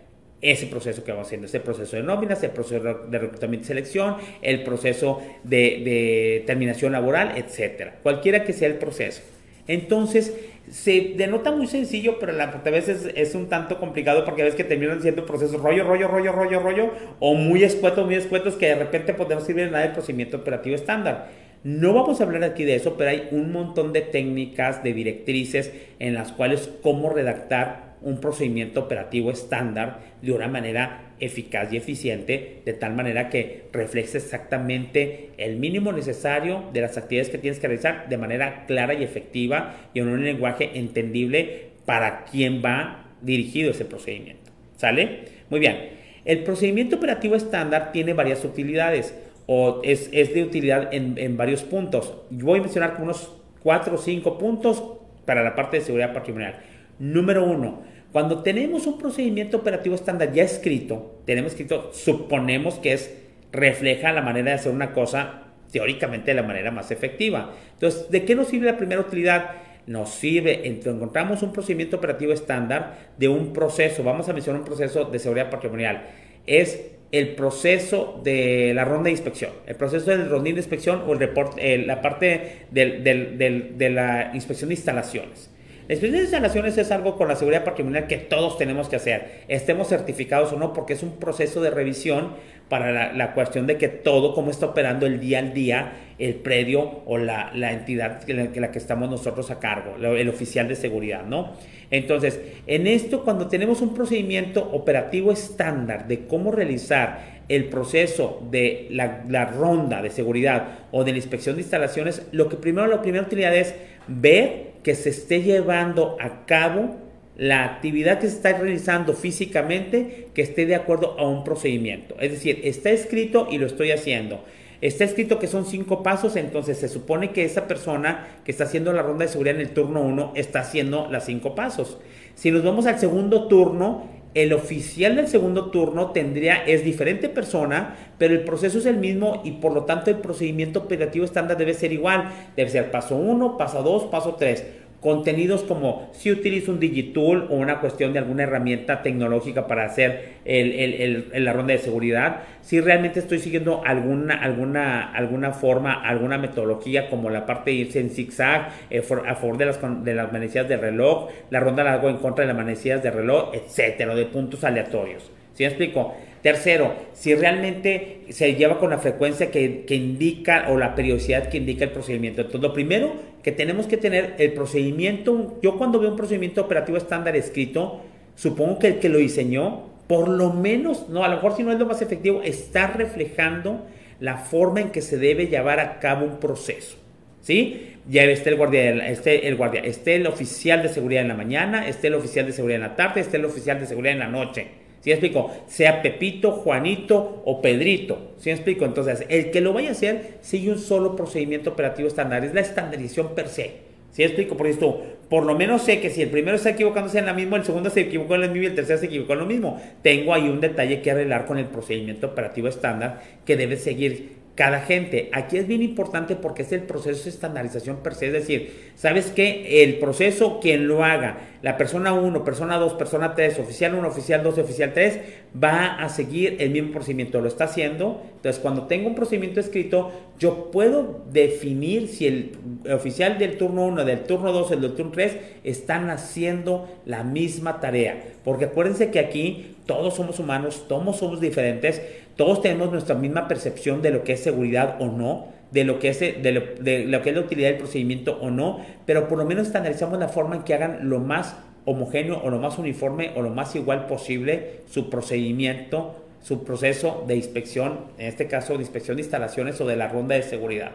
ese 0.51 0.67
proceso 0.67 1.03
que 1.03 1.11
vamos 1.11 1.27
haciendo, 1.27 1.47
ese 1.47 1.59
proceso 1.59 1.95
de 1.95 2.03
nóminas, 2.03 2.43
el 2.43 2.51
proceso 2.51 2.83
de 2.83 3.17
reclutamiento 3.17 3.65
y 3.65 3.67
selección, 3.67 4.17
el 4.43 4.63
proceso 4.63 5.21
de, 5.43 6.43
terminación 6.45 6.91
laboral, 6.91 7.33
etcétera. 7.35 7.95
Cualquiera 8.03 8.43
que 8.43 8.53
sea 8.53 8.67
el 8.67 8.75
proceso. 8.75 9.23
Entonces, 9.67 10.35
se 10.69 11.13
denota 11.15 11.51
muy 11.51 11.65
sencillo, 11.65 12.19
pero 12.19 12.33
a 12.39 12.69
veces 12.69 13.09
es 13.15 13.33
un 13.33 13.49
tanto 13.49 13.79
complicado 13.79 14.23
porque 14.23 14.43
a 14.43 14.45
veces 14.45 14.57
que 14.57 14.63
terminan 14.63 15.01
siendo 15.01 15.25
procesos 15.25 15.59
rollo, 15.59 15.83
rollo, 15.83 16.07
rollo, 16.07 16.31
rollo, 16.31 16.59
rollo, 16.59 16.91
o 17.19 17.33
muy 17.33 17.63
escuetos, 17.63 18.05
muy 18.05 18.15
escuetos 18.15 18.53
que 18.55 18.67
de 18.67 18.75
repente 18.75 19.15
podemos 19.15 19.49
ir 19.49 19.59
en 19.59 19.71
nada 19.71 19.83
del 19.83 19.93
procedimiento 19.93 20.37
operativo 20.37 20.75
estándar. 20.75 21.29
No 21.63 21.93
vamos 21.93 22.21
a 22.21 22.25
hablar 22.25 22.43
aquí 22.43 22.63
de 22.63 22.75
eso, 22.75 22.95
pero 22.95 23.09
hay 23.09 23.27
un 23.31 23.51
montón 23.51 23.91
de 23.91 24.01
técnicas, 24.01 24.83
de 24.83 24.93
directrices 24.93 25.71
en 25.97 26.13
las 26.13 26.31
cuales 26.31 26.69
cómo 26.83 27.09
redactar 27.09 27.84
un 28.05 28.19
procedimiento 28.19 28.81
operativo 28.81 29.31
estándar 29.31 29.99
de 30.21 30.31
una 30.31 30.47
manera 30.47 31.15
eficaz 31.19 31.73
y 31.73 31.77
eficiente, 31.77 32.61
de 32.63 32.73
tal 32.73 32.93
manera 32.93 33.29
que 33.29 33.63
refleje 33.73 34.19
exactamente 34.19 35.31
el 35.37 35.57
mínimo 35.57 35.91
necesario 35.91 36.65
de 36.71 36.81
las 36.81 36.97
actividades 36.97 37.31
que 37.31 37.39
tienes 37.39 37.59
que 37.59 37.67
realizar 37.67 38.07
de 38.07 38.17
manera 38.17 38.65
clara 38.67 38.93
y 38.93 39.03
efectiva 39.03 39.75
y 39.93 39.99
en 39.99 40.07
un 40.07 40.23
lenguaje 40.23 40.71
entendible 40.75 41.69
para 41.85 42.25
quien 42.25 42.61
va 42.63 43.07
dirigido 43.21 43.71
ese 43.71 43.85
procedimiento. 43.85 44.51
¿Sale? 44.77 45.25
Muy 45.49 45.59
bien. 45.59 45.89
El 46.25 46.43
procedimiento 46.43 46.97
operativo 46.97 47.35
estándar 47.35 47.91
tiene 47.91 48.13
varias 48.13 48.45
utilidades 48.45 49.15
o 49.47 49.81
es, 49.83 50.11
de 50.11 50.43
utilidad 50.43 50.93
en, 50.93 51.17
en, 51.17 51.37
varios 51.37 51.63
puntos. 51.63 52.13
Voy 52.29 52.59
a 52.59 52.61
mencionar 52.61 52.97
unos 52.99 53.31
cuatro 53.63 53.95
o 53.95 53.97
cinco 53.97 54.37
puntos 54.37 54.83
para 55.25 55.43
la 55.43 55.55
parte 55.55 55.77
de 55.77 55.83
seguridad 55.83 56.13
patrimonial. 56.13 56.59
Número 56.97 57.43
uno, 57.43 57.83
cuando 58.15 58.43
tenemos 58.43 58.87
un 58.87 58.97
procedimiento 58.97 59.57
operativo 59.57 59.93
estándar 59.93 60.31
ya 60.31 60.43
escrito, 60.43 61.19
tenemos 61.25 61.51
escrito, 61.51 61.91
suponemos 61.91 62.75
que 62.75 62.93
es 62.93 63.13
refleja 63.51 64.13
la 64.13 64.21
manera 64.21 64.51
de 64.51 64.55
hacer 64.55 64.71
una 64.71 64.93
cosa 64.93 65.43
teóricamente 65.69 66.31
de 66.31 66.35
la 66.35 66.47
manera 66.47 66.71
más 66.71 66.91
efectiva. 66.91 67.51
Entonces, 67.73 68.09
¿de 68.09 68.23
qué 68.23 68.33
nos 68.33 68.47
sirve 68.47 68.67
la 68.67 68.77
primera 68.77 69.01
utilidad? 69.01 69.55
Nos 69.85 70.11
sirve, 70.11 70.65
encontramos 70.65 71.43
un 71.43 71.51
procedimiento 71.51 71.97
operativo 71.97 72.31
estándar 72.31 73.11
de 73.17 73.27
un 73.27 73.51
proceso, 73.51 74.01
vamos 74.01 74.29
a 74.29 74.33
mencionar 74.33 74.61
un 74.61 74.65
proceso 74.65 75.03
de 75.03 75.19
seguridad 75.19 75.49
patrimonial, 75.49 76.07
es 76.47 76.91
el 77.11 77.35
proceso 77.35 78.21
de 78.23 78.71
la 78.73 78.85
ronda 78.85 79.07
de 79.07 79.11
inspección, 79.11 79.51
el 79.67 79.75
proceso 79.75 80.11
del 80.11 80.29
rondín 80.29 80.55
de 80.55 80.61
inspección 80.61 81.03
o 81.05 81.11
el 81.11 81.19
report, 81.19 81.57
eh, 81.57 81.79
la 81.79 82.01
parte 82.01 82.67
de 82.71 83.89
la 83.93 84.31
inspección 84.33 84.69
de 84.69 84.75
instalaciones. 84.75 85.49
La 85.87 85.93
inspección 85.93 86.13
de 86.13 86.21
instalaciones 86.21 86.77
es 86.79 86.89
algo 86.89 87.15
con 87.15 87.27
la 87.27 87.35
seguridad 87.35 87.63
patrimonial 87.63 88.07
que 88.07 88.17
todos 88.17 88.57
tenemos 88.57 88.89
que 88.89 88.95
hacer, 88.95 89.43
estemos 89.47 89.87
certificados 89.87 90.51
o 90.51 90.57
no, 90.57 90.73
porque 90.73 90.93
es 90.93 91.03
un 91.03 91.17
proceso 91.17 91.61
de 91.61 91.69
revisión 91.69 92.33
para 92.69 93.13
la, 93.13 93.33
cuestión 93.35 93.67
de 93.67 93.77
que 93.77 93.87
todo, 93.87 94.33
como 94.33 94.49
está 94.49 94.65
operando 94.65 95.05
el 95.05 95.19
día 95.19 95.37
al 95.37 95.53
día, 95.53 95.93
el 96.17 96.33
predio 96.33 97.03
o 97.05 97.19
la, 97.19 97.51
entidad 97.71 98.23
que 98.23 98.33
la, 98.33 98.49
la, 98.55 98.71
que 98.71 98.79
estamos 98.79 99.11
nosotros 99.11 99.51
a 99.51 99.59
cargo, 99.59 99.95
el 100.03 100.27
oficial 100.27 100.67
de 100.67 100.75
seguridad, 100.75 101.23
¿no? 101.23 101.53
Entonces, 101.91 102.39
en 102.65 102.87
esto, 102.87 103.23
cuando 103.23 103.47
tenemos 103.47 103.81
un 103.81 103.93
procedimiento 103.93 104.67
operativo 104.71 105.31
estándar 105.31 106.07
de 106.07 106.25
cómo 106.25 106.51
realizar 106.51 107.35
el 107.47 107.65
proceso 107.65 108.41
de 108.49 108.87
la, 108.89 109.23
la 109.29 109.45
ronda 109.45 110.01
de 110.01 110.09
seguridad 110.09 110.79
o 110.91 111.03
de 111.03 111.11
la 111.11 111.17
inspección 111.17 111.57
de 111.57 111.61
instalaciones, 111.61 112.23
lo 112.31 112.49
que 112.49 112.57
primero, 112.57 112.87
la 112.87 113.03
primera 113.03 113.23
utilidad 113.23 113.55
es 113.55 113.75
ver 114.07 114.74
que 114.85 114.93
se 114.93 115.09
esté 115.09 115.41
llevando 115.41 116.15
a 116.21 116.45
cabo 116.45 116.97
la 117.37 117.65
actividad 117.65 118.19
que 118.19 118.29
se 118.29 118.35
está 118.35 118.55
realizando 118.55 119.15
físicamente 119.15 120.27
que 120.35 120.43
esté 120.43 120.67
de 120.67 120.75
acuerdo 120.75 121.15
a 121.17 121.27
un 121.27 121.43
procedimiento. 121.43 122.15
Es 122.19 122.33
decir, 122.33 122.61
está 122.63 122.91
escrito 122.91 123.47
y 123.49 123.57
lo 123.57 123.65
estoy 123.65 123.89
haciendo. 123.89 124.45
Está 124.81 125.03
escrito 125.03 125.39
que 125.39 125.47
son 125.47 125.65
cinco 125.65 126.03
pasos, 126.03 126.35
entonces 126.35 126.77
se 126.77 126.87
supone 126.87 127.31
que 127.31 127.45
esa 127.45 127.67
persona 127.67 128.27
que 128.45 128.51
está 128.51 128.65
haciendo 128.65 128.93
la 128.93 129.01
ronda 129.01 129.25
de 129.25 129.31
seguridad 129.31 129.55
en 129.55 129.61
el 129.61 129.73
turno 129.73 130.03
1 130.03 130.33
está 130.35 130.59
haciendo 130.59 131.07
las 131.09 131.25
cinco 131.25 131.55
pasos. 131.55 131.97
Si 132.35 132.51
nos 132.51 132.63
vamos 132.63 132.85
al 132.85 132.99
segundo 132.99 133.47
turno, 133.47 134.07
el 134.35 134.53
oficial 134.53 135.15
del 135.15 135.27
segundo 135.27 135.71
turno 135.71 136.11
tendría, 136.11 136.63
es 136.65 136.83
diferente 136.83 137.29
persona, 137.29 137.95
pero 138.17 138.33
el 138.33 138.43
proceso 138.43 138.77
es 138.77 138.85
el 138.85 138.97
mismo 138.97 139.41
y 139.43 139.53
por 139.53 139.73
lo 139.73 139.85
tanto 139.85 140.11
el 140.11 140.17
procedimiento 140.17 140.79
operativo 140.79 141.25
estándar 141.25 141.57
debe 141.57 141.73
ser 141.73 141.93
igual. 141.93 142.29
Debe 142.55 142.69
ser 142.69 142.91
paso 142.91 143.15
1, 143.15 143.57
paso 143.57 143.81
2, 143.81 144.03
paso 144.05 144.35
3 144.35 144.84
contenidos 145.05 145.61
como 145.61 146.09
si 146.13 146.31
utilizo 146.31 146.71
un 146.71 146.79
digitool 146.79 147.45
o 147.51 147.57
una 147.57 147.79
cuestión 147.79 148.11
de 148.11 148.17
alguna 148.17 148.41
herramienta 148.41 149.03
tecnológica 149.03 149.67
para 149.67 149.85
hacer 149.85 150.37
el, 150.45 151.27
la 151.31 151.53
ronda 151.53 151.73
de 151.73 151.77
seguridad, 151.77 152.37
si 152.61 152.81
realmente 152.81 153.19
estoy 153.19 153.37
siguiendo 153.37 153.83
alguna, 153.85 154.33
alguna, 154.33 155.13
alguna 155.13 155.51
forma, 155.51 155.93
alguna 155.93 156.39
metodología 156.39 157.07
como 157.07 157.29
la 157.29 157.45
parte 157.45 157.69
de 157.69 157.77
irse 157.77 157.99
en 157.99 158.09
zigzag 158.09 158.69
eh, 158.89 159.03
a 159.27 159.35
favor 159.35 159.57
de 159.59 159.67
las, 159.67 159.79
de 160.03 160.15
las 160.15 160.33
manecillas 160.33 160.67
de 160.67 160.77
reloj, 160.77 161.29
la 161.51 161.59
ronda 161.59 161.83
la 161.83 161.93
hago 161.93 162.09
en 162.09 162.17
contra 162.17 162.41
de 162.41 162.47
las 162.47 162.57
manecillas 162.57 163.03
de 163.03 163.11
reloj, 163.11 163.53
etcétera, 163.53 164.15
de 164.15 164.25
puntos 164.25 164.63
aleatorios. 164.63 165.31
¿Sí 165.53 165.61
me 165.61 165.67
explico? 165.67 166.15
Tercero, 166.45 166.93
si 167.13 167.33
realmente 167.33 168.19
se 168.29 168.53
lleva 168.53 168.77
con 168.77 168.91
la 168.91 168.99
frecuencia 168.99 169.49
que, 169.49 169.83
indica 169.89 170.67
o 170.69 170.77
la 170.77 170.93
periodicidad 170.93 171.49
que 171.49 171.57
indica 171.57 171.85
el 171.85 171.89
procedimiento. 171.89 172.41
Entonces, 172.41 172.61
lo 172.61 172.71
primero 172.71 173.15
que 173.41 173.51
tenemos 173.51 173.87
que 173.87 173.97
tener 173.97 174.35
el 174.37 174.53
procedimiento, 174.53 175.57
yo 175.63 175.75
cuando 175.79 175.99
veo 175.99 176.11
un 176.11 176.15
procedimiento 176.15 176.61
operativo 176.61 176.99
estándar 176.99 177.35
escrito, 177.35 178.03
supongo 178.35 178.77
que 178.77 178.89
el 178.89 178.99
que 178.99 179.09
lo 179.09 179.17
diseñó, 179.17 179.89
por 180.05 180.27
lo 180.27 180.53
menos, 180.53 181.09
no, 181.09 181.23
a 181.23 181.29
lo 181.29 181.37
mejor 181.37 181.55
si 181.57 181.63
no 181.63 181.71
es 181.71 181.79
lo 181.79 181.87
más 181.87 182.03
efectivo, 182.03 182.43
está 182.43 182.85
reflejando 182.85 183.83
la 184.19 184.37
forma 184.37 184.81
en 184.81 184.91
que 184.91 185.01
se 185.01 185.17
debe 185.17 185.47
llevar 185.47 185.79
a 185.79 185.99
cabo 185.99 186.27
un 186.27 186.39
proceso. 186.39 186.95
¿Sí? 187.41 187.95
Ya 188.07 188.23
esté 188.25 188.51
el 188.51 188.57
guardia, 188.57 189.07
esté 189.07 189.47
el 189.47 189.55
guardia, 189.55 189.81
esté 189.81 190.13
el 190.17 190.27
oficial 190.27 190.83
de 190.83 190.89
seguridad 190.89 191.23
en 191.23 191.29
la 191.29 191.33
mañana, 191.33 191.87
esté 191.87 192.09
el 192.09 192.13
oficial 192.13 192.45
de 192.45 192.51
seguridad 192.51 192.83
en 192.83 192.87
la 192.87 192.95
tarde, 192.95 193.21
esté 193.21 193.37
el 193.37 193.45
oficial 193.45 193.79
de 193.79 193.87
seguridad 193.87 194.13
en 194.13 194.19
la 194.19 194.27
noche. 194.27 194.84
¿Sí 195.05 195.11
explico? 195.11 195.51
Sea 195.67 196.01
Pepito, 196.01 196.51
Juanito 196.51 197.43
o 197.45 197.61
Pedrito. 197.61 198.31
¿Sí 198.39 198.49
explico? 198.49 198.85
Entonces, 198.85 199.23
el 199.29 199.51
que 199.51 199.61
lo 199.61 199.71
vaya 199.71 199.89
a 199.89 199.91
hacer 199.91 200.39
sigue 200.41 200.71
un 200.71 200.79
solo 200.79 201.15
procedimiento 201.15 201.69
operativo 201.69 202.07
estándar. 202.07 202.43
Es 202.43 202.55
la 202.55 202.61
estandarización 202.61 203.35
per 203.35 203.49
se. 203.49 203.81
¿Sí 204.09 204.23
explico? 204.23 204.57
Por 204.57 204.65
esto, 204.65 205.03
por 205.29 205.45
lo 205.45 205.53
menos 205.53 205.83
sé 205.83 206.01
que 206.01 206.09
si 206.09 206.23
el 206.23 206.29
primero 206.29 206.55
está 206.55 206.71
equivocándose 206.71 207.19
en 207.19 207.27
la 207.27 207.33
misma, 207.33 207.57
el 207.57 207.65
segundo 207.65 207.91
se 207.91 208.01
equivocó 208.01 208.33
en 208.33 208.41
lo 208.41 208.47
mismo 208.47 208.63
y 208.63 208.65
el 208.65 208.73
tercero 208.73 208.97
se 208.97 209.05
equivocó 209.05 209.33
en 209.33 209.39
lo 209.39 209.45
mismo. 209.45 209.79
Tengo 210.01 210.33
ahí 210.33 210.49
un 210.49 210.59
detalle 210.59 211.03
que 211.03 211.11
arreglar 211.11 211.45
con 211.45 211.59
el 211.59 211.65
procedimiento 211.65 212.25
operativo 212.25 212.67
estándar 212.67 213.21
que 213.45 213.55
debe 213.55 213.77
seguir 213.77 214.37
cada 214.55 214.79
gente. 214.79 215.29
Aquí 215.33 215.57
es 215.57 215.67
bien 215.67 215.81
importante 215.81 216.35
porque 216.35 216.63
es 216.63 216.71
el 216.71 216.83
proceso 216.83 217.25
de 217.25 217.29
estandarización 217.29 217.97
per 217.97 218.15
se, 218.15 218.27
es 218.27 218.33
decir, 218.33 218.91
¿sabes 218.95 219.27
qué? 219.27 219.83
El 219.83 219.99
proceso, 219.99 220.59
quien 220.61 220.87
lo 220.87 221.03
haga, 221.03 221.37
la 221.61 221.77
persona 221.77 222.13
1, 222.13 222.43
persona 222.45 222.77
2, 222.77 222.93
persona 222.93 223.35
3, 223.35 223.59
oficial 223.59 223.95
1, 223.95 224.07
oficial 224.07 224.43
2, 224.43 224.57
oficial 224.57 224.93
3, 224.93 225.19
va 225.61 225.95
a 225.95 226.07
seguir 226.07 226.55
el 226.59 226.71
mismo 226.71 226.91
procedimiento, 226.91 227.41
lo 227.41 227.49
está 227.49 227.65
haciendo. 227.65 228.23
Entonces, 228.37 228.61
cuando 228.61 228.87
tengo 228.87 229.07
un 229.07 229.15
procedimiento 229.15 229.59
escrito, 229.59 230.11
yo 230.39 230.71
puedo 230.71 231.25
definir 231.31 232.07
si 232.07 232.27
el 232.27 232.57
oficial 232.93 233.37
del 233.37 233.57
turno 233.57 233.85
1, 233.85 234.05
del 234.05 234.23
turno 234.23 234.53
2, 234.53 234.71
el 234.71 234.81
del 234.81 234.95
turno 234.95 235.11
3, 235.11 235.37
están 235.63 236.09
haciendo 236.09 236.87
la 237.05 237.23
misma 237.23 237.81
tarea. 237.81 238.34
Porque 238.45 238.65
acuérdense 238.65 239.11
que 239.11 239.19
aquí 239.19 239.75
todos 239.85 240.15
somos 240.15 240.39
humanos, 240.39 240.85
todos 240.87 241.17
somos 241.17 241.41
diferentes 241.41 242.01
todos 242.35 242.61
tenemos 242.61 242.91
nuestra 242.91 243.15
misma 243.15 243.47
percepción 243.47 244.01
de 244.01 244.11
lo 244.11 244.23
que 244.23 244.33
es 244.33 244.41
seguridad 244.41 244.97
o 244.99 245.07
no, 245.07 245.47
de 245.71 245.85
lo 245.85 245.99
que 245.99 246.09
es, 246.09 246.19
de 246.19 246.51
lo, 246.51 246.75
que 247.21 247.29
es 247.29 247.35
la 247.35 247.41
utilidad 247.41 247.69
del 247.69 247.77
procedimiento 247.77 248.37
o 248.41 248.51
no, 248.51 248.85
pero 249.05 249.27
por 249.27 249.37
lo 249.37 249.45
menos 249.45 249.67
estandarizamos 249.67 250.19
la 250.19 250.27
forma 250.27 250.57
en 250.57 250.63
que 250.63 250.73
hagan 250.73 251.09
lo 251.09 251.19
más 251.19 251.55
homogéneo 251.85 252.41
o 252.43 252.49
lo 252.49 252.59
más 252.59 252.77
uniforme 252.77 253.31
o 253.35 253.41
lo 253.41 253.51
más 253.51 253.75
igual 253.75 254.07
posible 254.07 254.81
su 254.89 255.09
procedimiento, 255.09 256.15
su 256.43 256.63
proceso 256.63 257.23
de 257.27 257.37
inspección, 257.37 257.99
en 258.17 258.27
este 258.27 258.47
caso 258.47 258.73
de 258.73 258.79
inspección 258.79 259.15
de 259.17 259.23
instalaciones 259.23 259.79
o 259.79 259.87
de 259.87 259.95
la 259.95 260.09
ronda 260.09 260.35
de 260.35 260.43
seguridad. 260.43 260.91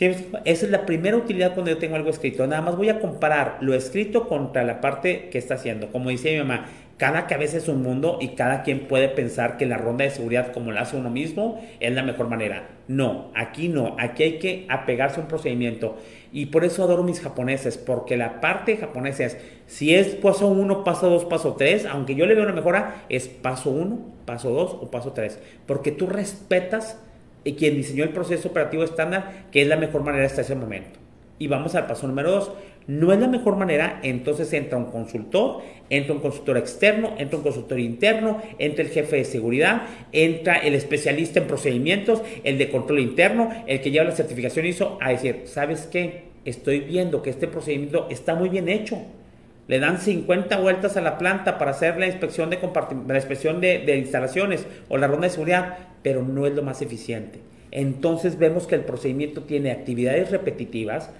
Esa 0.00 0.42
es 0.44 0.70
la 0.70 0.86
primera 0.86 1.16
utilidad 1.16 1.54
cuando 1.54 1.70
yo 1.70 1.78
tengo 1.78 1.94
algo 1.94 2.10
escrito. 2.10 2.46
Nada 2.46 2.62
más 2.62 2.76
voy 2.76 2.88
a 2.88 2.98
comparar 2.98 3.58
lo 3.60 3.74
escrito 3.74 4.26
contra 4.26 4.64
la 4.64 4.80
parte 4.80 5.28
que 5.30 5.38
está 5.38 5.54
haciendo. 5.54 5.92
Como 5.92 6.10
decía 6.10 6.32
mi 6.32 6.38
mamá, 6.38 6.66
cada 6.96 7.26
cabeza 7.26 7.58
es 7.58 7.68
un 7.68 7.82
mundo 7.82 8.18
y 8.20 8.28
cada 8.28 8.62
quien 8.62 8.86
puede 8.86 9.08
pensar 9.08 9.56
que 9.56 9.66
la 9.66 9.76
ronda 9.76 10.04
de 10.04 10.10
seguridad 10.10 10.52
como 10.52 10.72
la 10.72 10.82
hace 10.82 10.96
uno 10.96 11.10
mismo 11.10 11.60
es 11.78 11.92
la 11.92 12.02
mejor 12.02 12.28
manera. 12.28 12.68
No, 12.88 13.30
aquí 13.34 13.68
no, 13.68 13.96
aquí 13.98 14.22
hay 14.24 14.38
que 14.38 14.66
apegarse 14.68 15.18
a 15.18 15.22
un 15.22 15.28
procedimiento. 15.28 15.96
Y 16.32 16.46
por 16.46 16.64
eso 16.64 16.82
adoro 16.82 17.04
mis 17.04 17.20
japoneses, 17.20 17.78
porque 17.78 18.16
la 18.16 18.40
parte 18.40 18.76
japonesa 18.76 19.24
es, 19.24 19.38
si 19.66 19.94
es 19.94 20.08
paso 20.16 20.48
1, 20.48 20.82
paso 20.82 21.08
2, 21.08 21.24
paso 21.26 21.54
3, 21.54 21.86
aunque 21.86 22.16
yo 22.16 22.26
le 22.26 22.34
veo 22.34 22.44
una 22.44 22.52
mejora, 22.52 23.04
es 23.08 23.28
paso 23.28 23.70
1, 23.70 23.98
paso 24.24 24.50
2 24.50 24.78
o 24.82 24.90
paso 24.90 25.12
3, 25.12 25.38
porque 25.66 25.92
tú 25.92 26.06
respetas 26.06 27.00
a 27.46 27.56
quien 27.56 27.76
diseñó 27.76 28.04
el 28.04 28.10
proceso 28.10 28.48
operativo 28.48 28.84
estándar, 28.84 29.46
que 29.50 29.62
es 29.62 29.68
la 29.68 29.76
mejor 29.76 30.02
manera 30.02 30.26
hasta 30.26 30.42
ese 30.42 30.54
momento. 30.54 30.98
Y 31.38 31.48
vamos 31.48 31.74
al 31.74 31.86
paso 31.86 32.06
número 32.06 32.30
2 32.30 32.52
no 32.86 33.12
es 33.12 33.18
la 33.18 33.28
mejor 33.28 33.56
manera, 33.56 34.00
entonces 34.02 34.52
entra 34.52 34.76
un 34.76 34.86
consultor, 34.86 35.62
entra 35.88 36.14
un 36.14 36.20
consultor 36.20 36.58
externo, 36.58 37.14
entra 37.16 37.38
un 37.38 37.42
consultor 37.42 37.80
interno, 37.80 38.42
entra 38.58 38.84
el 38.84 38.90
jefe 38.90 39.16
de 39.16 39.24
seguridad, 39.24 39.82
entra 40.12 40.56
el 40.56 40.74
especialista 40.74 41.40
en 41.40 41.46
procedimientos, 41.46 42.22
el 42.44 42.58
de 42.58 42.68
control 42.68 43.00
interno, 43.00 43.50
el 43.66 43.80
que 43.80 43.90
lleva 43.90 44.04
la 44.04 44.12
certificación 44.12 44.66
ISO, 44.66 44.98
a 45.00 45.10
decir, 45.10 45.42
¿sabes 45.46 45.88
qué? 45.90 46.24
Estoy 46.44 46.80
viendo 46.80 47.22
que 47.22 47.30
este 47.30 47.48
procedimiento 47.48 48.06
está 48.10 48.34
muy 48.34 48.50
bien 48.50 48.68
hecho. 48.68 48.98
Le 49.66 49.78
dan 49.78 49.98
50 49.98 50.58
vueltas 50.58 50.96
a 50.96 51.00
la 51.00 51.18
planta 51.18 51.58
para 51.58 51.70
hacer 51.70 51.98
la 51.98 52.06
inspección 52.06 52.50
de, 52.50 52.58
la 53.08 53.16
inspección 53.16 53.60
de 53.60 53.96
instalaciones 53.96 54.66
o 54.88 54.98
la 54.98 55.06
ronda 55.06 55.26
de 55.26 55.32
seguridad, 55.32 55.78
pero 56.02 56.22
no 56.22 56.46
es 56.46 56.54
lo 56.54 56.62
más 56.62 56.82
eficiente. 56.82 57.40
Entonces 57.74 58.38
vemos 58.38 58.68
que 58.68 58.76
el 58.76 58.82
procedimiento 58.82 59.42
tiene 59.42 59.72
actividades 59.72 60.30
repetitivas, 60.30 61.10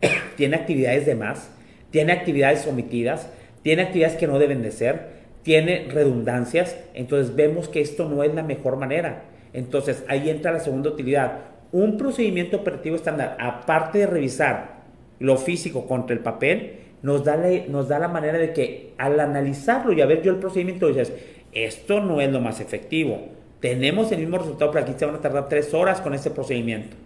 tiene 0.36 0.56
actividades 0.56 1.04
de 1.04 1.14
más, 1.14 1.50
tiene 1.90 2.12
actividades 2.12 2.66
omitidas, 2.66 3.28
tiene 3.62 3.82
actividades 3.82 4.16
que 4.16 4.26
no 4.26 4.38
deben 4.38 4.62
de 4.62 4.70
ser, 4.70 5.18
tiene 5.42 5.86
redundancias, 5.90 6.76
entonces 6.94 7.36
vemos 7.36 7.68
que 7.68 7.82
esto 7.82 8.08
no 8.08 8.22
es 8.22 8.34
la 8.34 8.42
mejor 8.42 8.76
manera. 8.76 9.24
Entonces 9.52 10.02
ahí 10.08 10.30
entra 10.30 10.50
la 10.50 10.60
segunda 10.60 10.88
utilidad. 10.88 11.40
Un 11.72 11.98
procedimiento 11.98 12.56
operativo 12.56 12.96
estándar, 12.96 13.36
aparte 13.38 13.98
de 13.98 14.06
revisar 14.06 14.78
lo 15.18 15.36
físico 15.36 15.86
contra 15.86 16.16
el 16.16 16.22
papel, 16.22 16.72
nos 17.02 17.24
da, 17.24 17.36
la, 17.36 17.48
nos 17.68 17.88
da 17.88 17.98
la 17.98 18.08
manera 18.08 18.38
de 18.38 18.52
que 18.52 18.94
al 18.98 19.18
analizarlo 19.20 19.92
y 19.92 20.00
a 20.00 20.06
ver 20.06 20.22
yo 20.22 20.32
el 20.32 20.38
procedimiento 20.38 20.88
dices, 20.88 21.12
esto 21.52 22.00
no 22.00 22.20
es 22.20 22.30
lo 22.30 22.40
más 22.40 22.60
efectivo. 22.60 23.28
Tenemos 23.60 24.12
el 24.12 24.20
mismo 24.20 24.38
resultado, 24.38 24.70
pero 24.70 24.84
aquí 24.84 24.94
se 24.96 25.06
van 25.06 25.16
a 25.16 25.20
tardar 25.20 25.48
tres 25.48 25.74
horas 25.74 26.00
con 26.00 26.14
este 26.14 26.30
procedimiento 26.30 26.96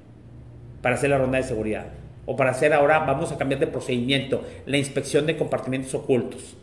para 0.83 0.97
hacer 0.97 1.11
la 1.11 1.19
ronda 1.19 1.39
de 1.39 1.45
seguridad 1.45 1.87
o 2.25 2.37
para 2.37 2.51
hacer 2.51 2.73
ahora, 2.73 3.01
vamos 3.01 3.33
a 3.33 3.39
cambiar 3.39 3.61
de 3.61 3.67
procedimiento, 3.67 4.45
la 4.67 4.79
inspección 4.79 5.27
de 5.27 5.37
compartimentos 5.37 5.95
ocultos. 5.95 6.57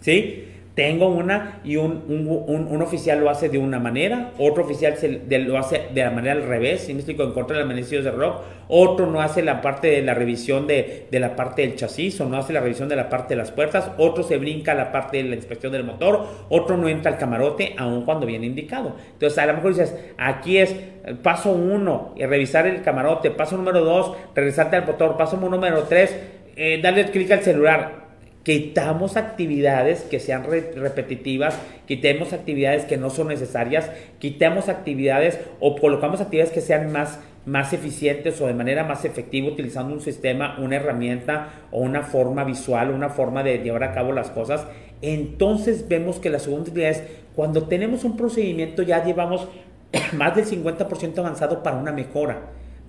¿Sí? 0.00 0.48
Tengo 0.74 1.08
una 1.08 1.60
y 1.64 1.76
un, 1.76 2.02
un, 2.08 2.80
oficial 2.80 3.20
lo 3.20 3.28
hace 3.28 3.50
de 3.50 3.58
una 3.58 3.78
manera, 3.78 4.32
otro 4.38 4.64
oficial 4.64 4.96
se, 4.96 5.20
lo 5.28 5.58
hace 5.58 5.88
de 5.92 6.02
la 6.02 6.10
manera 6.10 6.32
al 6.32 6.44
revés, 6.44 6.82
si 6.82 6.94
me 6.94 7.00
explico, 7.00 7.24
en 7.24 7.32
contra 7.32 7.58
de 7.58 7.64
las 7.64 7.90
de 7.90 8.10
reloj, 8.10 8.40
otro 8.68 9.06
no 9.06 9.20
hace 9.20 9.42
la 9.42 9.60
parte 9.60 9.88
de 9.88 10.00
la 10.00 10.14
revisión 10.14 10.66
de, 10.66 11.08
de, 11.10 11.20
la 11.20 11.36
parte 11.36 11.60
del 11.60 11.76
chasis 11.76 12.18
o 12.22 12.26
no 12.26 12.38
hace 12.38 12.54
la 12.54 12.60
revisión 12.60 12.88
de 12.88 12.96
la 12.96 13.10
parte 13.10 13.34
de 13.34 13.38
las 13.38 13.50
puertas, 13.50 13.90
otro 13.98 14.22
se 14.22 14.38
brinca 14.38 14.72
la 14.72 14.92
parte 14.92 15.18
de 15.18 15.24
la 15.24 15.36
inspección 15.36 15.72
del 15.72 15.84
motor, 15.84 16.26
otro 16.48 16.78
no 16.78 16.88
entra 16.88 17.12
al 17.12 17.18
camarote 17.18 17.74
aun 17.76 18.06
cuando 18.06 18.24
viene 18.24 18.46
indicado. 18.46 18.96
Entonces 19.12 19.38
a 19.38 19.44
lo 19.44 19.52
mejor 19.52 19.74
dices, 19.74 19.94
aquí 20.16 20.56
es 20.56 20.74
paso 21.22 21.52
uno, 21.52 22.14
revisar 22.16 22.66
el 22.66 22.80
camarote, 22.80 23.30
paso 23.30 23.58
número 23.58 23.84
dos, 23.84 24.16
regresarte 24.34 24.76
al 24.76 24.86
motor, 24.86 25.18
paso 25.18 25.36
número 25.36 25.82
tres, 25.82 26.16
eh, 26.56 26.80
darle 26.82 27.10
clic 27.10 27.30
al 27.30 27.42
celular 27.42 28.01
quitamos 28.42 29.16
actividades 29.16 30.02
que 30.02 30.18
sean 30.18 30.44
repetitivas, 30.44 31.58
quitemos 31.86 32.32
actividades 32.32 32.84
que 32.84 32.96
no 32.96 33.10
son 33.10 33.28
necesarias, 33.28 33.90
quitemos 34.18 34.68
actividades 34.68 35.38
o 35.60 35.76
colocamos 35.76 36.20
actividades 36.20 36.52
que 36.52 36.60
sean 36.60 36.90
más, 36.90 37.20
más 37.46 37.72
eficientes 37.72 38.40
o 38.40 38.46
de 38.46 38.54
manera 38.54 38.84
más 38.84 39.04
efectiva 39.04 39.48
utilizando 39.48 39.94
un 39.94 40.00
sistema, 40.00 40.56
una 40.58 40.76
herramienta 40.76 41.50
o 41.70 41.80
una 41.80 42.02
forma 42.02 42.42
visual, 42.44 42.90
una 42.90 43.10
forma 43.10 43.44
de 43.44 43.58
llevar 43.58 43.84
a 43.84 43.92
cabo 43.92 44.12
las 44.12 44.30
cosas. 44.30 44.66
Entonces 45.02 45.86
vemos 45.88 46.18
que 46.18 46.30
la 46.30 46.38
segunda 46.38 46.70
utilidad 46.70 46.90
es 46.90 47.02
cuando 47.36 47.64
tenemos 47.68 48.04
un 48.04 48.16
procedimiento 48.16 48.82
ya 48.82 49.04
llevamos 49.04 49.48
más 50.14 50.34
del 50.34 50.46
50% 50.46 51.18
avanzado 51.18 51.62
para 51.62 51.76
una 51.76 51.92
mejora 51.92 52.40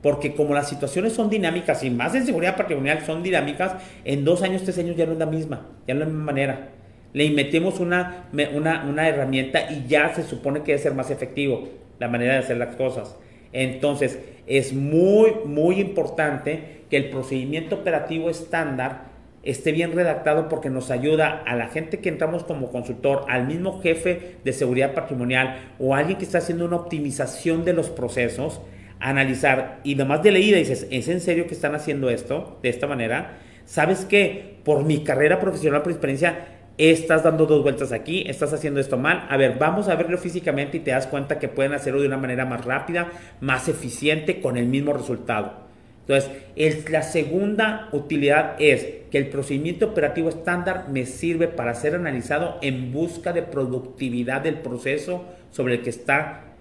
porque 0.04 0.36
como 0.36 0.54
las 0.54 0.70
situaciones 0.70 1.14
son 1.14 1.30
dinámicas 1.30 1.82
y 1.84 1.90
más 1.90 2.14
en 2.14 2.26
seguridad 2.26 2.58
patrimonial 2.58 3.04
son 3.06 3.24
dinámicas, 3.24 3.74
en 4.04 4.24
dos 4.26 4.44
años, 4.44 4.64
tres 4.64 4.78
años 4.78 4.98
ya 4.98 5.06
no 5.06 5.14
es 5.14 5.18
la 5.18 5.26
misma, 5.26 5.66
ya 5.88 5.96
no 5.96 6.02
es 6.02 6.08
la 6.08 6.14
misma 6.14 6.26
manera. 6.26 6.70
Le 7.14 7.30
metemos 7.32 7.80
una, 7.80 8.26
una, 8.54 8.86
una 8.88 9.08
herramienta 9.08 9.72
y 9.72 9.88
ya 9.88 10.14
se 10.14 10.24
supone 10.24 10.60
que 10.62 10.74
debe 10.74 10.84
ser 10.84 10.94
más 10.94 11.10
efectivo 11.10 11.70
la 12.00 12.10
manera 12.10 12.34
de 12.34 12.40
hacer 12.40 12.58
las 12.58 12.76
cosas. 12.76 13.16
Entonces, 13.54 14.20
es 14.46 14.74
muy, 14.74 15.32
muy 15.46 15.80
importante 15.80 16.82
que 16.90 16.98
el 16.98 17.10
procedimiento 17.10 17.76
operativo 17.76 18.30
estándar 18.30 19.14
esté 19.44 19.72
bien 19.72 19.94
redactado 19.94 20.50
porque 20.50 20.70
nos 20.70 20.90
ayuda 20.90 21.44
a 21.46 21.56
la 21.56 21.68
gente 21.68 22.00
que 22.00 22.10
entramos 22.10 22.44
como 22.44 22.72
consultor, 22.72 23.26
al 23.30 23.48
mismo 23.48 23.82
jefe 23.82 24.38
de 24.44 24.54
seguridad 24.54 24.94
patrimonial 24.94 25.60
o 25.80 25.96
alguien 25.96 26.18
que 26.18 26.26
está 26.26 26.40
haciendo 26.40 26.66
una 26.66 26.78
optimización 26.78 27.64
de 27.64 27.74
los 27.74 27.90
procesos, 27.90 28.62
analizar 29.04 29.82
y 29.84 29.96
nomás 29.96 30.24
de 30.24 30.32
leída 30.32 30.58
dices, 30.58 30.88
¿es 30.90 31.08
en 31.10 31.20
serio 31.20 31.46
que 31.46 31.54
están 31.54 31.76
haciendo 31.76 32.10
esto 32.10 32.58
de 32.64 32.70
esta 32.70 32.88
manera? 32.88 33.38
¿Sabes 33.66 34.06
que 34.06 34.58
por 34.64 34.86
mi 34.86 35.04
carrera 35.04 35.40
profesional, 35.40 35.84
por 35.84 35.92
experiencia, 35.92 36.48
estás 36.78 37.24
dando 37.24 37.46
dos 37.46 37.62
vueltas 37.64 37.92
aquí, 37.92 38.24
estás 38.28 38.54
haciendo 38.54 38.80
esto 38.80 38.98
mal? 38.98 39.28
A 39.30 39.36
ver, 39.36 39.58
vamos 39.60 39.90
a 39.90 39.96
verlo 39.96 40.18
físicamente 40.18 40.78
y 40.78 40.80
te 40.80 40.92
das 40.92 41.08
cuenta 41.08 41.38
que 41.38 41.50
pueden 41.50 41.74
hacerlo 41.74 42.02
de 42.02 42.08
una 42.08 42.18
manera 42.18 42.46
más 42.46 42.64
rápida, 42.64 43.10
más 43.42 43.68
eficiente, 43.68 44.40
con 44.40 44.58
el 44.58 44.68
mismo 44.68 44.94
resultado. 44.94 45.64
Entonces, 46.08 46.32
el, 46.56 46.86
la 46.90 47.02
segunda 47.02 47.90
utilidad 47.92 48.56
es 48.60 48.86
que 49.12 49.18
el 49.18 49.28
procedimiento 49.28 49.88
operativo 49.88 50.30
estándar 50.30 50.88
me 50.90 51.06
sirve 51.06 51.48
para 51.48 51.76
ser 51.76 51.96
analizado 51.96 52.58
en 52.62 52.92
busca 52.92 53.34
de 53.34 53.44
productividad 53.44 54.42
del 54.42 54.60
proceso 54.60 55.26
sobre 55.52 55.76
el 55.76 55.82
que 55.82 55.90
está 55.90 56.53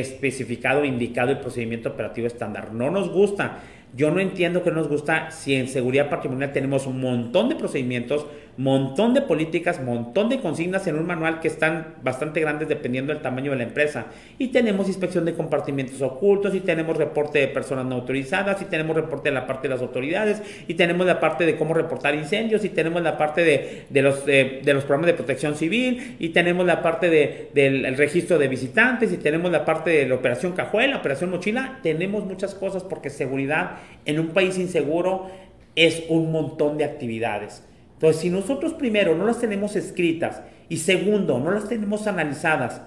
especificado, 0.00 0.84
indicado 0.84 1.30
el 1.30 1.38
procedimiento 1.38 1.90
operativo 1.90 2.26
estándar. 2.26 2.72
No 2.72 2.90
nos 2.90 3.10
gusta. 3.10 3.58
Yo 3.94 4.10
no 4.10 4.20
entiendo 4.20 4.62
que 4.62 4.70
nos 4.70 4.88
gusta 4.88 5.30
si 5.30 5.54
en 5.54 5.68
seguridad 5.68 6.08
patrimonial 6.08 6.52
tenemos 6.52 6.86
un 6.86 7.00
montón 7.00 7.50
de 7.50 7.56
procedimientos, 7.56 8.26
montón 8.56 9.14
de 9.14 9.22
políticas, 9.22 9.80
montón 9.82 10.28
de 10.28 10.40
consignas 10.40 10.86
en 10.86 10.96
un 10.96 11.06
manual 11.06 11.40
que 11.40 11.48
están 11.48 11.94
bastante 12.02 12.40
grandes 12.40 12.68
dependiendo 12.68 13.12
del 13.12 13.22
tamaño 13.22 13.52
de 13.52 13.56
la 13.56 13.62
empresa. 13.62 14.06
Y 14.38 14.48
tenemos 14.48 14.88
inspección 14.88 15.24
de 15.24 15.34
compartimentos 15.34 16.02
ocultos, 16.02 16.54
y 16.54 16.60
tenemos 16.60 16.96
reporte 16.96 17.38
de 17.38 17.48
personas 17.48 17.86
no 17.86 17.96
autorizadas, 17.96 18.60
y 18.60 18.66
tenemos 18.66 18.94
reporte 18.94 19.30
de 19.30 19.34
la 19.34 19.46
parte 19.46 19.68
de 19.68 19.74
las 19.74 19.82
autoridades, 19.82 20.42
y 20.68 20.74
tenemos 20.74 21.06
la 21.06 21.18
parte 21.18 21.46
de 21.46 21.56
cómo 21.56 21.74
reportar 21.74 22.14
incendios, 22.14 22.64
y 22.64 22.68
tenemos 22.68 23.02
la 23.02 23.16
parte 23.16 23.42
de, 23.42 24.02
los, 24.02 24.26
de, 24.26 24.60
los 24.66 24.84
programas 24.84 25.06
de 25.06 25.14
protección 25.14 25.54
civil, 25.54 26.16
y 26.18 26.30
tenemos 26.30 26.66
la 26.66 26.82
parte 26.82 27.08
de, 27.08 27.50
del 27.54 27.96
registro 27.96 28.38
de 28.38 28.48
visitantes, 28.48 29.12
y 29.12 29.16
tenemos 29.16 29.50
la 29.50 29.64
parte 29.64 29.90
de 29.90 30.06
la 30.06 30.14
operación 30.14 30.52
cajuela, 30.52 30.98
operación 30.98 31.30
mochila. 31.30 31.78
Tenemos 31.82 32.24
muchas 32.24 32.54
cosas 32.54 32.82
porque 32.82 33.10
seguridad 33.10 33.78
en 34.04 34.20
un 34.20 34.28
país 34.28 34.58
inseguro 34.58 35.30
es 35.74 36.04
un 36.08 36.32
montón 36.32 36.78
de 36.78 36.84
actividades. 36.84 37.64
Entonces, 38.02 38.22
si 38.22 38.30
nosotros 38.30 38.74
primero 38.74 39.14
no 39.14 39.24
las 39.24 39.38
tenemos 39.38 39.76
escritas 39.76 40.42
y 40.68 40.78
segundo, 40.78 41.38
no 41.38 41.52
las 41.52 41.68
tenemos 41.68 42.08
analizadas, 42.08 42.82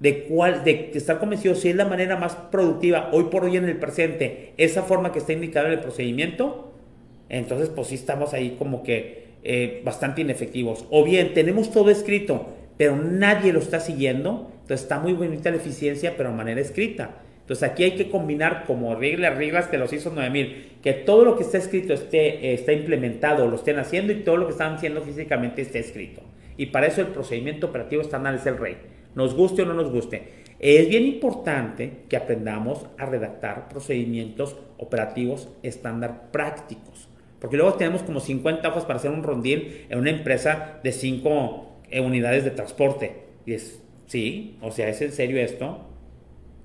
de 0.00 0.24
cuál, 0.24 0.64
de 0.64 0.90
estar 0.92 1.20
convencido 1.20 1.54
si 1.54 1.68
es 1.68 1.76
la 1.76 1.84
manera 1.84 2.16
más 2.16 2.34
productiva 2.34 3.10
hoy 3.12 3.26
por 3.30 3.44
hoy 3.44 3.56
en 3.56 3.66
el 3.66 3.76
presente, 3.76 4.54
esa 4.56 4.82
forma 4.82 5.12
que 5.12 5.20
está 5.20 5.32
indicada 5.32 5.68
en 5.68 5.74
el 5.74 5.78
procedimiento, 5.78 6.72
entonces 7.28 7.68
pues 7.68 7.86
sí 7.86 7.94
estamos 7.94 8.34
ahí 8.34 8.56
como 8.58 8.82
que 8.82 9.36
eh, 9.44 9.82
bastante 9.84 10.22
inefectivos. 10.22 10.84
O 10.90 11.04
bien 11.04 11.32
tenemos 11.32 11.70
todo 11.70 11.88
escrito, 11.88 12.48
pero 12.76 12.96
nadie 12.96 13.52
lo 13.52 13.60
está 13.60 13.78
siguiendo, 13.78 14.50
entonces 14.62 14.82
está 14.82 14.98
muy 14.98 15.12
bonita 15.12 15.48
la 15.50 15.58
eficiencia, 15.58 16.14
pero 16.16 16.30
de 16.30 16.36
manera 16.36 16.60
escrita. 16.60 17.22
Entonces 17.46 17.68
aquí 17.68 17.84
hay 17.84 17.92
que 17.92 18.10
combinar 18.10 18.64
como 18.66 18.94
reglas, 18.96 19.36
reglas 19.36 19.68
que 19.68 19.78
los 19.78 19.92
hizo 19.92 20.10
9000, 20.10 20.78
que 20.82 20.92
todo 20.92 21.24
lo 21.24 21.36
que 21.36 21.44
está 21.44 21.58
escrito 21.58 21.94
esté, 21.94 22.52
está 22.52 22.72
implementado, 22.72 23.46
lo 23.46 23.54
estén 23.54 23.78
haciendo 23.78 24.12
y 24.12 24.16
todo 24.16 24.36
lo 24.36 24.46
que 24.46 24.52
están 24.52 24.74
haciendo 24.74 25.00
físicamente 25.02 25.62
esté 25.62 25.78
escrito. 25.78 26.22
Y 26.56 26.66
para 26.66 26.86
eso 26.86 27.00
el 27.00 27.08
procedimiento 27.08 27.68
operativo 27.68 28.02
estándar 28.02 28.34
es 28.34 28.46
el 28.46 28.58
rey 28.58 28.76
nos 29.16 29.34
guste 29.34 29.62
o 29.62 29.64
no 29.64 29.74
nos 29.74 29.90
guste. 29.90 30.44
Es 30.60 30.88
bien 30.88 31.04
importante 31.04 32.04
que 32.08 32.16
aprendamos 32.16 32.86
a 32.96 33.06
redactar 33.06 33.68
procedimientos 33.68 34.56
operativos 34.78 35.48
estándar 35.62 36.30
prácticos, 36.30 37.08
porque 37.40 37.56
luego 37.56 37.74
tenemos 37.74 38.02
como 38.02 38.20
50 38.20 38.68
hojas 38.68 38.84
para 38.84 38.98
hacer 38.98 39.10
un 39.10 39.22
rondín 39.22 39.86
en 39.88 39.98
una 39.98 40.10
empresa 40.10 40.78
de 40.84 40.92
5 40.92 41.80
eh, 41.90 42.00
unidades 42.00 42.44
de 42.44 42.50
transporte. 42.50 43.24
Y 43.44 43.54
es, 43.54 43.82
sí, 44.06 44.58
o 44.60 44.70
sea, 44.70 44.88
¿es 44.88 45.00
en 45.02 45.12
serio 45.12 45.40
esto? 45.40 45.85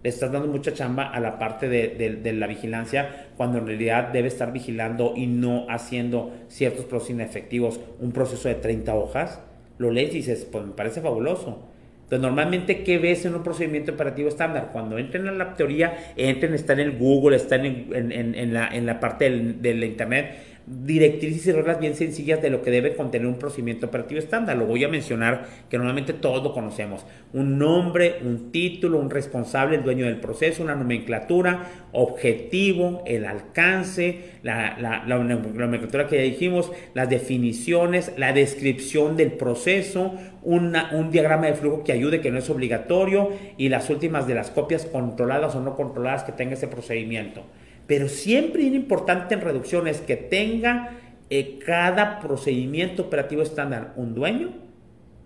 Le 0.04 0.10
estás 0.10 0.32
dando 0.32 0.48
mucha 0.48 0.74
chamba 0.74 1.10
a 1.10 1.20
la 1.20 1.38
parte 1.38 1.70
de, 1.70 2.20
de 2.22 2.34
la 2.34 2.48
vigilancia 2.48 3.28
cuando 3.38 3.60
en 3.60 3.68
realidad 3.68 4.10
debe 4.10 4.28
estar 4.28 4.52
vigilando 4.52 5.14
y 5.16 5.28
no 5.28 5.68
haciendo 5.70 6.32
ciertos 6.48 6.86
procesos 6.86 7.12
inefectivos 7.12 7.80
un 8.00 8.12
proceso 8.12 8.50
de 8.50 8.56
30 8.56 8.96
hojas. 8.96 9.40
Lo 9.78 9.92
lees 9.92 10.12
y 10.12 10.18
dices, 10.18 10.48
pues 10.52 10.66
me 10.66 10.74
parece 10.74 11.02
fabuloso 11.02 11.72
entonces, 12.12 12.28
normalmente, 12.28 12.84
¿qué 12.84 12.98
ves 12.98 13.24
en 13.24 13.36
un 13.36 13.42
procedimiento 13.42 13.94
operativo 13.94 14.28
estándar? 14.28 14.72
Cuando 14.74 14.98
entren 14.98 15.30
a 15.30 15.32
la 15.32 15.54
teoría, 15.54 16.12
entren, 16.18 16.54
están 16.54 16.82
en 16.82 17.00
Google, 17.00 17.38
están 17.38 17.66
en, 17.66 18.12
en, 18.12 18.54
la, 18.54 18.68
en 18.68 18.86
la, 18.86 19.00
parte 19.00 19.30
de 19.30 19.74
la 19.74 19.86
Internet, 19.86 20.51
directrices 20.72 21.48
y 21.48 21.52
reglas 21.52 21.80
bien 21.80 21.96
sencillas 21.96 22.42
de 22.42 22.50
lo 22.50 22.62
que 22.62 22.72
debe 22.72 22.96
contener 22.96 23.28
un 23.28 23.38
procedimiento 23.38 23.88
operativo 23.88 24.20
estándar. 24.20 24.58
Lo 24.58 24.66
voy 24.66 24.84
a 24.84 24.88
mencionar 24.88 25.46
que 25.70 25.78
normalmente 25.78 26.14
todos 26.14 26.42
lo 26.44 26.54
conocemos. 26.54 27.06
Un 27.34 27.58
nombre, 27.58 28.20
un 28.24 28.52
título, 28.52 28.98
un 28.98 29.10
responsable, 29.10 29.76
el 29.76 29.84
dueño 29.84 30.06
del 30.06 30.22
proceso, 30.22 30.64
una 30.64 30.76
nomenclatura, 30.76 31.68
objetivo, 31.92 33.04
el 33.06 33.26
alcance, 33.26 34.40
la, 34.44 34.78
la, 34.80 35.04
la 35.06 35.18
nomenclatura 35.18 36.08
que 36.08 36.16
ya 36.16 36.24
dijimos, 36.24 36.72
las 36.94 37.10
definiciones, 37.10 38.14
la 38.18 38.32
descripción 38.32 39.18
del 39.18 39.34
proceso, 39.34 40.14
un 40.44 41.12
diagrama 41.12 41.48
de 41.48 41.54
flujo 41.54 41.84
que 41.84 41.92
ayude, 41.92 42.22
que 42.22 42.32
no 42.32 42.40
es 42.40 42.50
obligatorio, 42.50 43.32
y 43.58 43.70
las 43.70 43.90
últimas 43.90 44.26
de 44.26 44.36
las 44.36 44.52
copias 44.52 44.86
controladas 44.86 45.54
o 45.56 45.62
no 45.62 45.76
controladas 45.76 46.24
que 46.24 46.32
tenga 46.32 46.54
ese 46.54 46.68
procedimiento. 46.68 47.44
Pero 47.92 48.08
siempre 48.08 48.66
es 48.66 48.74
importante 48.74 49.34
en 49.34 49.42
reducciones 49.42 50.00
que 50.00 50.16
tenga 50.16 50.92
eh, 51.30 51.60
cada 51.60 52.22
procedimiento 52.22 53.02
operativo 53.02 53.42
estándar 53.42 53.92
un 53.98 54.16
dueño 54.16 54.54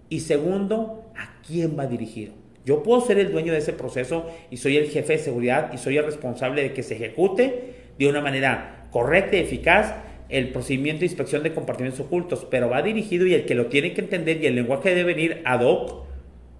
y 0.09 0.21
segundo, 0.21 1.05
a 1.15 1.43
quién 1.45 1.77
va 1.77 1.85
dirigido. 1.85 2.33
Yo 2.65 2.81
puedo 2.81 3.01
ser 3.01 3.19
el 3.19 3.31
dueño 3.31 3.53
de 3.53 3.59
ese 3.59 3.73
proceso 3.73 4.31
y 4.49 4.57
soy 4.57 4.77
el 4.77 4.87
jefe 4.87 5.13
de 5.13 5.19
seguridad 5.19 5.73
y 5.73 5.77
soy 5.77 5.97
el 5.97 6.05
responsable 6.05 6.63
de 6.63 6.73
que 6.73 6.81
se 6.81 6.95
ejecute 6.95 7.75
de 7.99 8.07
una 8.07 8.21
manera 8.21 8.87
correcta 8.89 9.35
y 9.35 9.41
eficaz 9.41 9.93
el 10.29 10.49
procedimiento 10.49 11.01
de 11.01 11.05
inspección 11.05 11.43
de 11.43 11.53
compartimentos 11.53 11.99
ocultos, 11.99 12.47
pero 12.49 12.67
va 12.67 12.81
dirigido 12.81 13.27
y 13.27 13.35
el 13.35 13.45
que 13.45 13.53
lo 13.53 13.67
tiene 13.67 13.93
que 13.93 14.01
entender 14.01 14.41
y 14.41 14.47
el 14.47 14.55
lenguaje 14.55 14.95
debe 14.95 15.13
venir 15.13 15.43
ad 15.45 15.61
hoc 15.61 16.07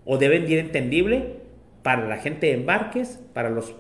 o 0.06 0.20
debe 0.20 0.38
venir 0.38 0.60
entendible 0.60 1.45
para 1.86 2.08
la 2.08 2.18
gente 2.18 2.48
de 2.48 2.54
embarques, 2.54 3.20
para 3.32 3.52
los, 3.52 3.76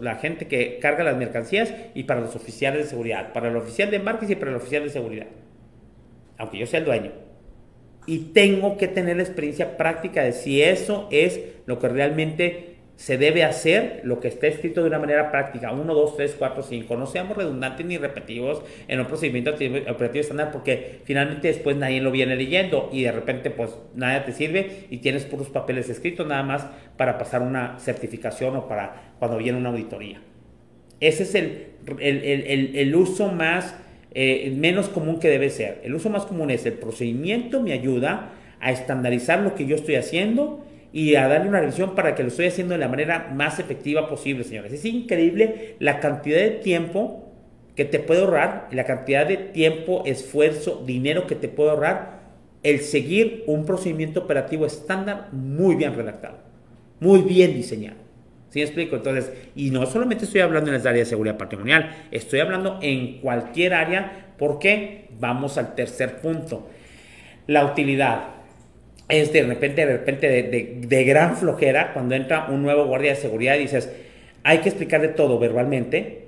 la 0.00 0.14
gente 0.14 0.48
que 0.48 0.78
carga 0.78 1.04
las 1.04 1.18
mercancías 1.18 1.74
y 1.94 2.04
para 2.04 2.22
los 2.22 2.34
oficiales 2.36 2.84
de 2.84 2.88
seguridad, 2.88 3.34
para 3.34 3.50
el 3.50 3.56
oficial 3.58 3.90
de 3.90 3.98
embarques 3.98 4.30
y 4.30 4.34
para 4.34 4.50
el 4.50 4.56
oficial 4.56 4.82
de 4.82 4.88
seguridad, 4.88 5.26
aunque 6.38 6.56
yo 6.56 6.66
sea 6.66 6.78
el 6.78 6.86
dueño. 6.86 7.12
Y 8.06 8.30
tengo 8.32 8.78
que 8.78 8.88
tener 8.88 9.18
la 9.18 9.24
experiencia 9.24 9.76
práctica 9.76 10.22
de 10.22 10.32
si 10.32 10.62
eso 10.62 11.06
es 11.12 11.38
lo 11.66 11.78
que 11.78 11.88
realmente 11.88 12.73
se 12.96 13.18
debe 13.18 13.42
hacer 13.42 14.02
lo 14.04 14.20
que 14.20 14.28
está 14.28 14.46
escrito 14.46 14.80
de 14.80 14.86
una 14.86 14.98
manera 14.98 15.30
práctica. 15.30 15.72
1, 15.72 15.92
2, 15.92 16.16
3, 16.16 16.36
4, 16.38 16.62
5. 16.62 16.96
No 16.96 17.06
seamos 17.06 17.36
redundantes 17.36 17.84
ni 17.84 17.98
repetitivos 17.98 18.62
en 18.86 19.00
un 19.00 19.06
procedimiento 19.06 19.50
operativo 19.50 20.20
estándar 20.20 20.52
porque 20.52 21.00
finalmente 21.04 21.48
después 21.48 21.76
nadie 21.76 22.00
lo 22.00 22.10
viene 22.10 22.36
leyendo 22.36 22.90
y 22.92 23.02
de 23.02 23.12
repente 23.12 23.50
pues 23.50 23.70
nada 23.94 24.24
te 24.24 24.32
sirve 24.32 24.86
y 24.90 24.98
tienes 24.98 25.24
puros 25.24 25.48
papeles 25.48 25.88
escritos 25.88 26.26
nada 26.26 26.44
más 26.44 26.66
para 26.96 27.18
pasar 27.18 27.42
una 27.42 27.78
certificación 27.80 28.56
o 28.56 28.68
para 28.68 29.14
cuando 29.18 29.38
viene 29.38 29.58
una 29.58 29.70
auditoría. 29.70 30.20
Ese 31.00 31.24
es 31.24 31.34
el, 31.34 31.66
el, 31.98 32.72
el, 32.76 32.96
uso 32.96 33.32
más, 33.32 33.76
eh, 34.12 34.54
menos 34.56 34.88
común 34.88 35.18
que 35.18 35.28
debe 35.28 35.50
ser. 35.50 35.80
El 35.82 35.94
uso 35.94 36.08
más 36.08 36.24
común 36.24 36.50
es 36.50 36.64
el 36.64 36.74
procedimiento 36.74 37.60
me 37.60 37.72
ayuda 37.72 38.30
a 38.60 38.70
estandarizar 38.70 39.40
lo 39.40 39.56
que 39.56 39.66
yo 39.66 39.74
estoy 39.74 39.96
haciendo 39.96 40.64
y 40.94 41.16
a 41.16 41.26
darle 41.26 41.48
una 41.48 41.58
revisión 41.58 41.96
para 41.96 42.14
que 42.14 42.22
lo 42.22 42.28
estoy 42.28 42.46
haciendo 42.46 42.72
de 42.72 42.78
la 42.78 42.86
manera 42.86 43.32
más 43.34 43.58
efectiva 43.58 44.08
posible, 44.08 44.44
señores. 44.44 44.72
Es 44.72 44.84
increíble 44.84 45.74
la 45.80 45.98
cantidad 45.98 46.38
de 46.38 46.50
tiempo 46.52 47.32
que 47.74 47.84
te 47.84 47.98
puede 47.98 48.20
ahorrar, 48.20 48.68
la 48.70 48.84
cantidad 48.84 49.26
de 49.26 49.36
tiempo, 49.36 50.04
esfuerzo, 50.06 50.84
dinero 50.86 51.26
que 51.26 51.34
te 51.34 51.48
puede 51.48 51.70
ahorrar 51.70 52.20
el 52.62 52.78
seguir 52.78 53.42
un 53.48 53.66
procedimiento 53.66 54.20
operativo 54.20 54.66
estándar 54.66 55.30
muy 55.32 55.74
bien 55.74 55.96
redactado, 55.96 56.38
muy 57.00 57.22
bien 57.22 57.54
diseñado. 57.54 57.96
¿Sí 58.50 58.60
me 58.60 58.66
explico? 58.66 58.94
Entonces, 58.94 59.32
y 59.56 59.70
no 59.70 59.86
solamente 59.86 60.26
estoy 60.26 60.42
hablando 60.42 60.70
en 60.70 60.76
el 60.76 60.86
área 60.86 61.00
de 61.00 61.06
seguridad 61.06 61.36
patrimonial, 61.36 61.90
estoy 62.12 62.38
hablando 62.38 62.78
en 62.80 63.18
cualquier 63.18 63.74
área, 63.74 64.28
porque 64.38 65.08
vamos 65.18 65.58
al 65.58 65.74
tercer 65.74 66.20
punto, 66.20 66.68
la 67.48 67.64
utilidad 67.64 68.34
es 69.08 69.32
de 69.32 69.42
repente, 69.42 69.84
de 69.86 69.92
repente, 69.92 70.28
de, 70.28 71.04
gran 71.04 71.36
flojera 71.36 71.92
cuando 71.92 72.14
entra 72.14 72.46
un 72.48 72.62
nuevo 72.62 72.86
guardia 72.86 73.10
de 73.10 73.16
seguridad 73.16 73.56
y 73.56 73.60
dices, 73.60 73.92
hay 74.42 74.58
que 74.58 74.70
explicarle 74.70 75.08
todo 75.08 75.38
verbalmente, 75.38 76.24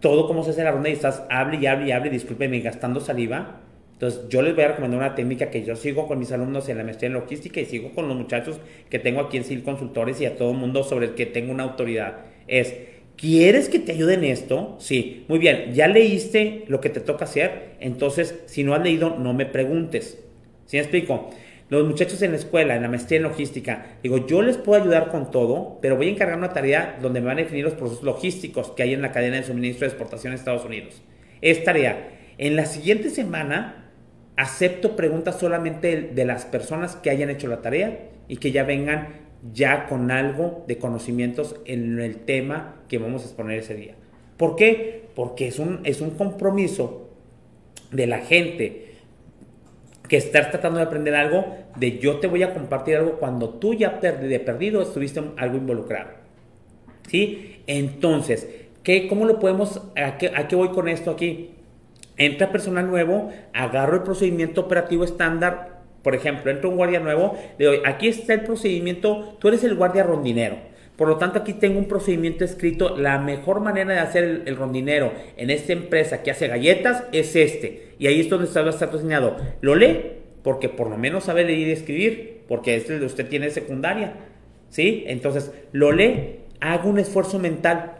todo 0.00 0.26
cómo 0.26 0.44
se 0.44 0.50
hace 0.50 0.64
la 0.64 0.70
ronda 0.70 0.88
y 0.88 0.92
estás, 0.92 1.22
hable 1.28 1.58
y 1.58 1.66
hable 1.66 1.88
y 1.88 1.92
hable, 1.92 2.10
discúlpeme, 2.10 2.60
gastando 2.60 3.00
saliva. 3.00 3.60
Entonces, 3.94 4.28
yo 4.28 4.42
les 4.42 4.54
voy 4.54 4.64
a 4.64 4.68
recomendar 4.68 5.00
una 5.00 5.14
técnica 5.16 5.50
que 5.50 5.64
yo 5.64 5.74
sigo 5.74 6.06
con 6.06 6.20
mis 6.20 6.30
alumnos 6.30 6.68
en 6.68 6.78
la 6.78 6.84
maestría 6.84 7.08
en 7.08 7.14
logística 7.14 7.60
y 7.60 7.64
sigo 7.64 7.90
con 7.90 8.06
los 8.06 8.16
muchachos 8.16 8.60
que 8.88 9.00
tengo 9.00 9.20
aquí 9.20 9.38
en 9.38 9.44
SIL 9.44 9.64
Consultores 9.64 10.20
y 10.20 10.26
a 10.26 10.36
todo 10.36 10.52
el 10.52 10.56
mundo 10.56 10.84
sobre 10.84 11.06
el 11.06 11.14
que 11.14 11.26
tengo 11.26 11.52
una 11.52 11.64
autoridad. 11.64 12.18
Es, 12.46 12.76
¿quieres 13.16 13.68
que 13.68 13.80
te 13.80 13.90
ayude 13.90 14.14
en 14.14 14.22
esto? 14.22 14.76
Sí, 14.78 15.24
muy 15.26 15.40
bien, 15.40 15.74
ya 15.74 15.88
leíste 15.88 16.64
lo 16.68 16.80
que 16.80 16.90
te 16.90 17.00
toca 17.00 17.24
hacer, 17.24 17.70
entonces, 17.80 18.40
si 18.46 18.62
no 18.62 18.72
has 18.74 18.82
leído, 18.82 19.16
no 19.18 19.34
me 19.34 19.46
preguntes. 19.46 20.24
¿Sí 20.66 20.76
me 20.76 20.82
explico? 20.82 21.30
Los 21.70 21.86
muchachos 21.86 22.22
en 22.22 22.30
la 22.30 22.38
escuela, 22.38 22.76
en 22.76 22.82
la 22.82 22.88
maestría 22.88 23.18
en 23.18 23.24
logística, 23.24 23.98
digo, 24.02 24.26
yo 24.26 24.40
les 24.40 24.56
puedo 24.56 24.80
ayudar 24.80 25.10
con 25.10 25.30
todo, 25.30 25.78
pero 25.82 25.96
voy 25.96 26.08
a 26.08 26.12
encargar 26.12 26.38
una 26.38 26.54
tarea 26.54 26.98
donde 27.02 27.20
me 27.20 27.26
van 27.26 27.38
a 27.38 27.42
definir 27.42 27.64
los 27.64 27.74
procesos 27.74 28.04
logísticos 28.04 28.70
que 28.70 28.84
hay 28.84 28.94
en 28.94 29.02
la 29.02 29.12
cadena 29.12 29.36
de 29.36 29.42
suministro 29.42 29.86
de 29.86 29.88
exportación 29.88 30.32
en 30.32 30.38
Estados 30.38 30.64
Unidos. 30.64 31.02
Es 31.42 31.62
tarea. 31.64 32.08
En 32.38 32.56
la 32.56 32.64
siguiente 32.64 33.10
semana 33.10 33.90
acepto 34.36 34.96
preguntas 34.96 35.38
solamente 35.38 36.00
de 36.00 36.24
las 36.24 36.46
personas 36.46 36.96
que 36.96 37.10
hayan 37.10 37.28
hecho 37.28 37.48
la 37.48 37.60
tarea 37.60 38.08
y 38.28 38.38
que 38.38 38.50
ya 38.50 38.64
vengan 38.64 39.08
ya 39.52 39.86
con 39.88 40.10
algo 40.10 40.64
de 40.66 40.78
conocimientos 40.78 41.56
en 41.66 42.00
el 42.00 42.16
tema 42.16 42.76
que 42.88 42.98
vamos 42.98 43.22
a 43.22 43.26
exponer 43.26 43.58
ese 43.58 43.74
día. 43.74 43.94
¿Por 44.38 44.56
qué? 44.56 45.08
Porque 45.14 45.48
es 45.48 45.58
un, 45.58 45.80
es 45.84 46.00
un 46.00 46.10
compromiso 46.10 47.10
de 47.90 48.06
la 48.06 48.18
gente 48.18 48.87
que 50.08 50.16
estar 50.16 50.50
tratando 50.50 50.78
de 50.78 50.84
aprender 50.84 51.14
algo, 51.14 51.56
de 51.76 51.98
yo 51.98 52.18
te 52.18 52.26
voy 52.26 52.42
a 52.42 52.54
compartir 52.54 52.96
algo 52.96 53.12
cuando 53.12 53.50
tú 53.50 53.74
ya 53.74 53.90
de 53.90 54.40
perdido 54.40 54.82
estuviste 54.82 55.22
algo 55.36 55.56
involucrado. 55.56 56.10
¿Sí? 57.08 57.62
Entonces, 57.66 58.48
¿qué, 58.82 59.06
¿cómo 59.06 59.24
lo 59.24 59.38
podemos, 59.38 59.82
a 59.96 60.18
qué, 60.18 60.32
a 60.34 60.48
qué 60.48 60.56
voy 60.56 60.70
con 60.70 60.88
esto 60.88 61.10
aquí? 61.10 61.50
Entra 62.16 62.50
personal 62.50 62.88
nuevo, 62.88 63.30
agarro 63.52 63.96
el 63.96 64.02
procedimiento 64.02 64.62
operativo 64.62 65.04
estándar, 65.04 65.78
por 66.02 66.14
ejemplo, 66.14 66.50
entra 66.50 66.68
un 66.68 66.76
guardia 66.76 67.00
nuevo, 67.00 67.36
le 67.58 67.66
doy, 67.66 67.80
aquí 67.84 68.08
está 68.08 68.34
el 68.34 68.40
procedimiento, 68.42 69.36
tú 69.38 69.48
eres 69.48 69.62
el 69.62 69.74
guardia 69.74 70.02
rondinero 70.02 70.67
por 70.98 71.06
lo 71.06 71.16
tanto, 71.16 71.38
aquí 71.38 71.52
tengo 71.52 71.78
un 71.78 71.86
procedimiento 71.86 72.44
escrito. 72.44 72.96
La 72.96 73.20
mejor 73.20 73.60
manera 73.60 73.94
de 73.94 74.00
hacer 74.00 74.42
el, 74.46 74.56
rondinero 74.56 75.12
en 75.36 75.48
esta 75.48 75.72
empresa 75.72 76.24
que 76.24 76.32
hace 76.32 76.48
galletas 76.48 77.04
es 77.12 77.36
este. 77.36 77.94
Y 78.00 78.08
ahí 78.08 78.18
es 78.18 78.28
donde 78.28 78.48
está, 78.48 78.68
está 78.68 78.88
diseñado. 78.88 79.36
Lo 79.60 79.76
lee, 79.76 80.14
porque 80.42 80.68
por 80.68 80.90
lo 80.90 80.98
menos 80.98 81.22
sabe 81.22 81.44
leer 81.44 81.68
y 81.68 81.70
escribir, 81.70 82.40
porque 82.48 82.74
es 82.74 82.90
el 82.90 82.98
de 82.98 83.06
usted 83.06 83.28
tiene 83.28 83.48
secundaria. 83.50 84.14
¿Sí? 84.70 85.04
Entonces, 85.06 85.52
lo 85.70 85.92
lee, 85.92 86.40
hago 86.58 86.90
un 86.90 86.98
esfuerzo 86.98 87.38
mental. 87.38 87.94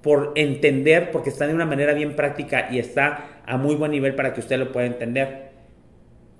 por 0.00 0.32
entender, 0.36 1.10
porque 1.10 1.30
está 1.30 1.48
de 1.48 1.54
una 1.54 1.66
manera 1.66 1.92
bien 1.92 2.14
práctica 2.14 2.68
y 2.70 2.78
está 2.78 3.40
a 3.46 3.56
muy 3.56 3.74
buen 3.74 3.90
nivel 3.90 4.14
para 4.14 4.32
que 4.32 4.40
usted 4.40 4.58
lo 4.58 4.70
pueda 4.70 4.86
entender. 4.86 5.51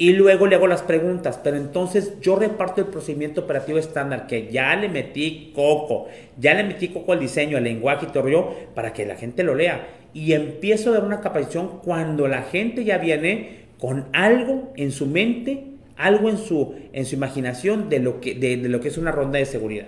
Y 0.02 0.14
luego 0.14 0.48
le 0.48 0.56
hago 0.56 0.66
las 0.66 0.82
preguntas, 0.82 1.38
pero 1.44 1.56
entonces 1.56 2.14
yo 2.20 2.34
reparto 2.34 2.80
el 2.80 2.88
procedimiento 2.88 3.42
operativo 3.42 3.78
estándar 3.78 4.26
que 4.26 4.50
ya 4.50 4.74
le 4.74 4.88
metí 4.88 5.52
coco, 5.54 6.08
ya 6.36 6.54
le 6.54 6.64
metí 6.64 6.88
coco 6.88 7.12
al 7.12 7.20
diseño, 7.20 7.56
al 7.56 7.62
lenguaje 7.62 8.06
y 8.06 8.12
todo 8.12 8.52
para 8.74 8.92
que 8.92 9.06
la 9.06 9.14
gente 9.14 9.44
lo 9.44 9.54
lea. 9.54 9.86
Y 10.12 10.32
empiezo 10.32 10.90
a 10.90 10.94
dar 10.94 11.04
una 11.04 11.20
capacitación 11.20 11.78
cuando 11.84 12.26
la 12.26 12.42
gente 12.42 12.82
ya 12.82 12.98
viene 12.98 13.66
con 13.78 14.06
algo 14.12 14.72
en 14.74 14.90
su 14.90 15.06
mente, 15.06 15.66
algo 15.94 16.28
en 16.30 16.38
su, 16.38 16.74
en 16.92 17.06
su 17.06 17.14
imaginación 17.14 17.88
de 17.88 18.00
lo, 18.00 18.20
que, 18.20 18.34
de 18.34 18.56
lo 18.56 18.80
que 18.80 18.88
es 18.88 18.98
una 18.98 19.12
ronda 19.12 19.38
de 19.38 19.46
seguridad. 19.46 19.86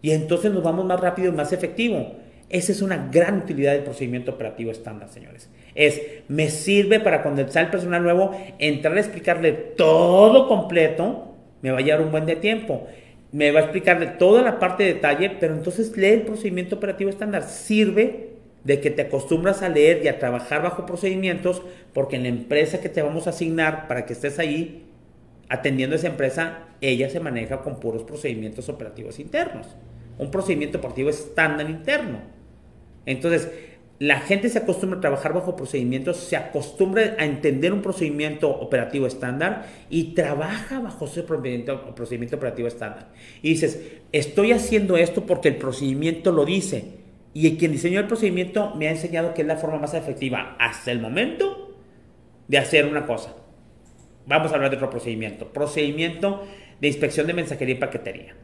Y 0.00 0.12
entonces 0.12 0.52
nos 0.52 0.62
vamos 0.62 0.84
más 0.84 1.00
rápido 1.00 1.32
y 1.32 1.32
más 1.32 1.52
efectivo. 1.52 2.12
Esa 2.48 2.70
es 2.70 2.80
una 2.80 3.08
gran 3.10 3.38
utilidad 3.38 3.72
del 3.72 3.82
procedimiento 3.82 4.30
operativo 4.30 4.70
estándar, 4.70 5.08
señores. 5.08 5.48
Es, 5.74 6.00
me 6.28 6.50
sirve 6.50 7.00
para 7.00 7.22
sale 7.22 7.66
el 7.66 7.70
personal 7.70 8.02
nuevo, 8.02 8.36
entrar 8.58 8.96
a 8.96 9.00
explicarle 9.00 9.52
todo 9.52 10.48
completo, 10.48 11.34
me 11.62 11.70
va 11.70 11.78
a 11.78 11.80
llevar 11.80 12.02
un 12.02 12.10
buen 12.10 12.26
de 12.26 12.36
tiempo. 12.36 12.86
Me 13.32 13.50
va 13.50 13.60
a 13.60 13.62
explicarle 13.62 14.06
toda 14.06 14.42
la 14.42 14.58
parte 14.58 14.84
de 14.84 14.94
detalle, 14.94 15.30
pero 15.40 15.54
entonces 15.54 15.96
lee 15.96 16.08
el 16.08 16.22
procedimiento 16.22 16.76
operativo 16.76 17.08
estándar. 17.08 17.44
Sirve 17.44 18.30
de 18.64 18.80
que 18.80 18.90
te 18.90 19.02
acostumbras 19.02 19.62
a 19.62 19.68
leer 19.68 20.04
y 20.04 20.08
a 20.08 20.18
trabajar 20.18 20.62
bajo 20.62 20.84
procedimientos, 20.84 21.62
porque 21.94 22.16
en 22.16 22.24
la 22.24 22.28
empresa 22.28 22.80
que 22.80 22.88
te 22.88 23.00
vamos 23.00 23.26
a 23.26 23.30
asignar 23.30 23.88
para 23.88 24.04
que 24.04 24.12
estés 24.12 24.38
ahí 24.38 24.84
atendiendo 25.48 25.94
a 25.94 25.98
esa 25.98 26.08
empresa, 26.08 26.66
ella 26.80 27.08
se 27.08 27.20
maneja 27.20 27.62
con 27.62 27.80
puros 27.80 28.04
procedimientos 28.04 28.68
operativos 28.68 29.18
internos 29.18 29.68
un 30.18 30.30
procedimiento 30.30 30.78
operativo 30.78 31.10
estándar 31.10 31.68
interno. 31.68 32.20
Entonces, 33.06 33.50
la 34.02 34.18
gente 34.18 34.48
se 34.48 34.58
acostumbra 34.58 34.98
a 34.98 35.00
trabajar 35.00 35.32
bajo 35.32 35.54
procedimientos, 35.54 36.16
se 36.16 36.36
acostumbra 36.36 37.14
a 37.20 37.24
entender 37.24 37.72
un 37.72 37.82
procedimiento 37.82 38.50
operativo 38.50 39.06
estándar 39.06 39.66
y 39.90 40.14
trabaja 40.14 40.80
bajo 40.80 41.04
ese 41.04 41.22
procedimiento, 41.22 41.94
operativo 42.36 42.66
estándar. 42.66 43.12
Y 43.42 43.50
dices, 43.50 43.80
estoy 44.10 44.50
haciendo 44.50 44.96
esto 44.96 45.24
porque 45.24 45.50
el 45.50 45.54
procedimiento 45.54 46.32
lo 46.32 46.44
dice. 46.44 46.96
Y 47.32 47.56
quien 47.56 47.70
diseñó 47.70 48.00
el 48.00 48.08
procedimiento 48.08 48.74
me 48.74 48.88
ha 48.88 48.90
enseñado 48.90 49.34
que 49.34 49.42
es 49.42 49.46
la 49.46 49.56
forma 49.56 49.78
más 49.78 49.94
efectiva 49.94 50.56
hasta 50.58 50.90
el 50.90 51.00
momento 51.00 51.76
de 52.48 52.58
hacer 52.58 52.86
una 52.86 53.06
cosa. 53.06 53.36
Vamos 54.26 54.50
a 54.50 54.56
hablar 54.56 54.70
de 54.70 54.78
otro 54.78 54.90
procedimiento. 54.90 55.52
Procedimiento 55.52 56.42
de 56.80 56.88
inspección 56.88 57.28
de 57.28 57.34
mensajería 57.34 57.76
y 57.76 57.78
paquetería. 57.78 58.34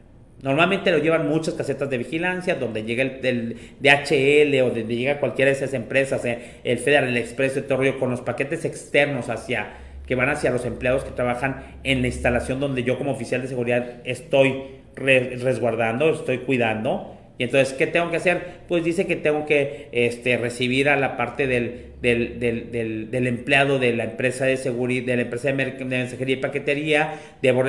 Normalmente 0.41 0.91
lo 0.91 0.99
llevan 0.99 1.27
muchas 1.27 1.53
casetas 1.55 1.89
de 1.89 1.97
vigilancia, 1.97 2.55
donde 2.55 2.83
llega 2.83 3.03
el, 3.03 3.57
DHL 3.79 4.61
o 4.61 4.69
donde 4.69 4.95
llega 4.95 5.19
cualquiera 5.19 5.51
de 5.51 5.57
esas 5.57 5.73
empresas, 5.73 6.23
eh, 6.23 6.59
el 6.63 6.77
Federal 6.77 7.15
Express 7.17 7.55
de 7.55 7.61
Torrio, 7.61 7.99
con 7.99 8.09
los 8.09 8.21
paquetes 8.21 8.63
externos 8.63 9.29
hacia 9.29 9.73
que 10.07 10.15
van 10.15 10.29
hacia 10.29 10.49
los 10.49 10.65
empleados 10.65 11.03
que 11.03 11.11
trabajan 11.11 11.77
en 11.83 12.01
la 12.01 12.07
instalación 12.07 12.59
donde 12.59 12.83
yo 12.83 12.97
como 12.97 13.11
oficial 13.11 13.43
de 13.43 13.47
seguridad 13.47 13.97
estoy 14.05 14.79
resguardando, 14.95 16.09
estoy 16.09 16.39
cuidando. 16.39 17.18
Y 17.39 17.45
entonces, 17.45 17.73
¿qué 17.73 17.87
tengo 17.87 18.11
que 18.11 18.17
hacer? 18.17 18.41
Pues 18.67 18.83
dice 18.83 19.07
que 19.07 19.15
tengo 19.15 19.45
que 19.45 19.87
este, 19.93 20.35
recibir 20.35 20.89
a 20.89 20.97
la 20.97 21.15
parte 21.15 21.47
del, 21.47 21.93
del, 22.01 22.37
del, 22.37 23.09
del, 23.11 23.27
empleado 23.27 23.79
de 23.79 23.93
la 23.93 24.03
empresa 24.03 24.43
de 24.43 24.57
seguridad, 24.57 25.05
de 25.05 25.15
la 25.15 25.21
empresa 25.21 25.53
de, 25.53 25.85
mensajería 25.85 26.35
y 26.35 26.39
paquetería, 26.39 27.13
debo 27.41 27.63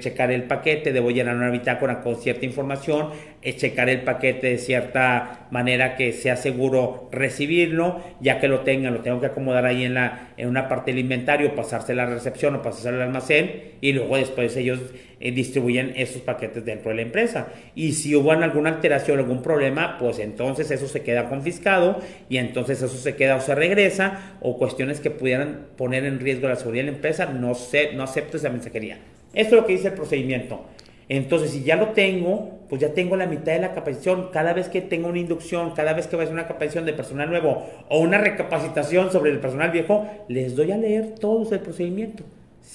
checar 0.00 0.30
el 0.30 0.42
paquete, 0.42 0.92
debo 0.92 1.10
llenar 1.10 1.34
una 1.34 1.50
bitácora 1.50 2.02
con 2.02 2.16
cierta 2.16 2.44
información, 2.44 3.08
checar 3.56 3.88
el 3.88 4.02
paquete 4.02 4.48
de 4.48 4.58
cierta 4.58 5.46
manera 5.50 5.96
que 5.96 6.12
sea 6.12 6.36
seguro 6.36 7.08
recibirlo, 7.10 8.02
ya 8.20 8.38
que 8.38 8.48
lo 8.48 8.60
tenga, 8.60 8.90
lo 8.90 9.00
tengo 9.00 9.20
que 9.20 9.28
acomodar 9.28 9.64
ahí 9.64 9.84
en, 9.84 9.94
la, 9.94 10.28
en 10.36 10.48
una 10.48 10.68
parte 10.68 10.90
del 10.90 11.00
inventario, 11.00 11.54
pasarse 11.54 11.92
a 11.92 11.94
la 11.94 12.06
recepción 12.06 12.54
o 12.54 12.60
pasarse 12.60 12.90
al 12.90 13.00
almacén. 13.00 13.76
Y 13.80 13.92
luego 13.92 14.16
después 14.16 14.56
ellos 14.56 14.80
eh, 15.18 15.32
distribuyen 15.32 15.94
esos 15.96 16.22
paquetes 16.22 16.64
dentro 16.64 16.90
de 16.90 16.96
la 16.96 17.02
empresa. 17.02 17.48
Y 17.74 17.92
si 17.92 18.14
hubo 18.14 18.32
alguna 18.32 18.70
alteración, 18.70 19.18
algún 19.18 19.42
problema, 19.42 19.96
pues 19.98 20.18
entonces 20.18 20.70
eso 20.70 20.88
se 20.88 21.02
queda 21.02 21.28
confiscado 21.28 22.00
y 22.28 22.36
entonces 22.36 22.82
eso 22.82 22.96
se 22.96 23.16
queda 23.16 23.36
o 23.36 23.40
se 23.40 23.54
regresa 23.54 24.36
o 24.40 24.58
cuestiones 24.58 25.00
que 25.00 25.10
pudieran 25.10 25.68
poner 25.76 26.04
en 26.04 26.20
riesgo 26.20 26.48
la 26.48 26.56
seguridad 26.56 26.84
de 26.84 26.90
la 26.90 26.96
empresa, 26.96 27.26
no, 27.26 27.54
sé, 27.54 27.92
no 27.94 28.02
acepto 28.02 28.36
esa 28.36 28.50
mensajería. 28.50 28.98
Esto 29.32 29.54
es 29.54 29.60
lo 29.62 29.66
que 29.66 29.72
dice 29.72 29.88
el 29.88 29.94
procedimiento. 29.94 30.66
Entonces, 31.08 31.50
si 31.52 31.62
ya 31.62 31.76
lo 31.76 31.88
tengo, 31.90 32.60
pues 32.68 32.80
ya 32.80 32.92
tengo 32.92 33.16
la 33.16 33.26
mitad 33.26 33.52
de 33.52 33.60
la 33.60 33.72
capacitación. 33.72 34.30
Cada 34.32 34.52
vez 34.52 34.68
que 34.68 34.80
tengo 34.80 35.08
una 35.08 35.18
inducción, 35.18 35.72
cada 35.72 35.92
vez 35.92 36.08
que 36.08 36.16
va 36.16 36.24
a 36.24 36.28
una 36.28 36.48
capacitación 36.48 36.84
de 36.84 36.92
personal 36.92 37.30
nuevo 37.30 37.64
o 37.88 38.00
una 38.00 38.18
recapacitación 38.18 39.12
sobre 39.12 39.30
el 39.30 39.38
personal 39.38 39.70
viejo, 39.70 40.06
les 40.28 40.56
doy 40.56 40.72
a 40.72 40.76
leer 40.76 41.14
todo 41.14 41.50
el 41.52 41.60
procedimiento. 41.60 42.24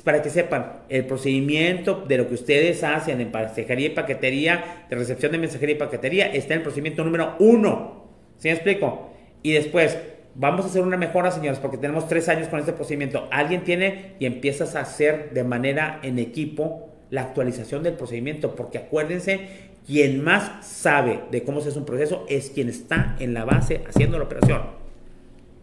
Para 0.03 0.21
que 0.21 0.29
sepan, 0.29 0.83
el 0.89 1.05
procedimiento 1.05 2.05
de 2.07 2.17
lo 2.17 2.27
que 2.27 2.33
ustedes 2.33 2.83
hacen 2.83 3.19
en 3.19 3.29
mensajería 3.31 3.87
y 3.87 3.89
paquetería, 3.89 4.85
de 4.89 4.95
recepción 4.95 5.31
de 5.31 5.37
mensajería 5.37 5.75
y 5.75 5.77
paquetería, 5.77 6.27
está 6.33 6.53
en 6.53 6.59
el 6.59 6.63
procedimiento 6.63 7.03
número 7.03 7.35
uno. 7.39 8.05
¿Sí 8.37 8.47
me 8.47 8.53
explico? 8.53 9.11
Y 9.43 9.51
después, 9.51 9.97
vamos 10.33 10.65
a 10.65 10.69
hacer 10.69 10.81
una 10.81 10.97
mejora, 10.97 11.29
señores, 11.29 11.59
porque 11.59 11.77
tenemos 11.77 12.07
tres 12.07 12.29
años 12.29 12.47
con 12.47 12.59
este 12.59 12.73
procedimiento. 12.73 13.27
Alguien 13.31 13.63
tiene 13.63 14.15
y 14.17 14.25
empiezas 14.25 14.75
a 14.75 14.81
hacer 14.81 15.31
de 15.33 15.43
manera 15.43 15.99
en 16.03 16.19
equipo 16.19 16.89
la 17.09 17.23
actualización 17.23 17.83
del 17.83 17.93
procedimiento, 17.93 18.55
porque 18.55 18.77
acuérdense, 18.77 19.71
quien 19.85 20.23
más 20.23 20.65
sabe 20.65 21.21
de 21.31 21.43
cómo 21.43 21.61
se 21.61 21.69
hace 21.69 21.79
un 21.79 21.85
proceso 21.85 22.25
es 22.29 22.49
quien 22.49 22.69
está 22.69 23.17
en 23.19 23.33
la 23.33 23.45
base 23.45 23.83
haciendo 23.87 24.17
la 24.17 24.23
operación. 24.23 24.80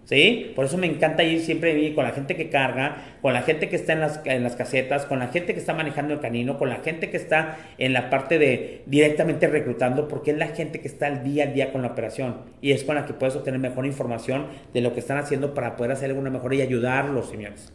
¿Sí? 0.09 0.53
Por 0.57 0.65
eso 0.65 0.79
me 0.79 0.87
encanta 0.87 1.23
ir 1.23 1.41
siempre 1.41 1.95
con 1.95 2.03
la 2.03 2.13
gente 2.13 2.35
que 2.35 2.49
carga, 2.49 3.19
con 3.21 3.35
la 3.35 3.43
gente 3.43 3.69
que 3.69 3.77
está 3.77 3.93
en 3.93 4.01
las, 4.43 4.57
casetas, 4.57 5.05
con 5.05 5.19
la 5.19 5.29
gente 5.29 5.53
que 5.53 5.61
está 5.61 5.75
manejando 5.75 6.15
el 6.15 6.21
canino, 6.21 6.57
con 6.57 6.71
la 6.71 6.77
gente 6.77 7.11
que 7.11 7.19
está 7.19 7.59
en 7.77 7.93
la 7.93 8.09
parte 8.09 8.39
de 8.39 8.81
directamente 8.87 9.49
reclutando, 9.49 10.09
porque 10.09 10.31
es 10.31 10.39
la 10.39 10.47
gente 10.47 10.81
que 10.81 10.89
está 10.89 11.09
al 11.09 11.25
día 11.25 11.45
a 11.45 11.47
día 11.49 11.73
con 11.73 11.83
la 11.83 11.89
operación 11.89 12.37
y 12.63 12.73
es 12.73 12.85
con 12.85 12.95
la 12.95 13.05
que 13.05 13.13
puedes 13.13 13.37
obtener 13.37 13.61
mejor 13.61 13.85
información 13.85 14.47
de 14.73 14.81
lo 14.81 14.95
que 14.95 15.01
están 15.01 15.19
haciendo 15.19 15.53
para 15.53 15.77
poder 15.77 15.93
hacer 15.93 16.09
alguna 16.09 16.31
mejora 16.31 16.55
y 16.55 16.63
ayudarlos, 16.63 17.29
señores. 17.29 17.71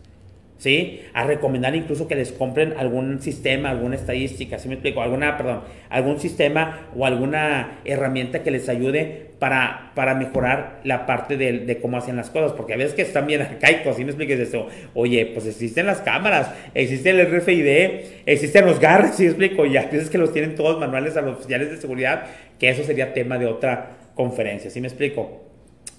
A 1.13 1.25
recomendar 1.25 1.75
incluso 1.75 2.07
que 2.07 2.15
les 2.15 2.31
compren 2.31 2.73
algún 2.77 3.21
sistema, 3.21 3.69
alguna 3.69 3.95
estadística, 3.95 4.57
¿sí 4.57 4.69
me 4.69 4.75
explico? 4.75 5.01
Alguna, 5.01 5.35
perdón, 5.35 5.61
algún 5.89 6.19
sistema 6.19 6.87
o 6.95 7.05
alguna 7.05 7.79
herramienta 7.83 8.43
que 8.43 8.51
les 8.51 8.69
ayude 8.69 9.31
para, 9.39 9.91
para 9.93 10.15
mejorar 10.15 10.79
la 10.85 11.05
parte 11.05 11.35
de, 11.35 11.79
cómo 11.81 11.97
hacen 11.97 12.15
las 12.15 12.29
cosas, 12.29 12.53
porque 12.53 12.75
a 12.75 12.77
veces 12.77 12.93
que 12.93 13.01
están 13.01 13.27
bien 13.27 13.41
arcaicos, 13.41 13.97
¿sí 13.97 14.05
me 14.05 14.11
expliques 14.11 14.39
eso? 14.39 14.67
Oye, 14.93 15.25
pues 15.25 15.45
existen 15.47 15.85
las 15.85 15.99
cámaras, 15.99 16.49
existe 16.73 17.09
el 17.09 17.25
RFID, 17.29 18.23
existen 18.25 18.65
los 18.65 18.79
GAR, 18.79 19.11
¿sí 19.13 19.23
me 19.23 19.29
explico? 19.29 19.65
Y 19.65 19.75
a 19.75 19.83
veces 19.83 20.09
que 20.09 20.17
los 20.17 20.31
tienen 20.31 20.55
todos 20.55 20.79
manuales 20.79 21.17
a 21.17 21.21
los 21.21 21.39
oficiales 21.39 21.71
de 21.71 21.77
seguridad, 21.77 22.23
que 22.57 22.69
eso 22.69 22.83
sería 22.83 23.13
tema 23.13 23.37
de 23.37 23.47
otra 23.47 23.97
conferencia, 24.15 24.69
¿sí 24.69 24.79
me 24.79 24.87
explico? 24.87 25.43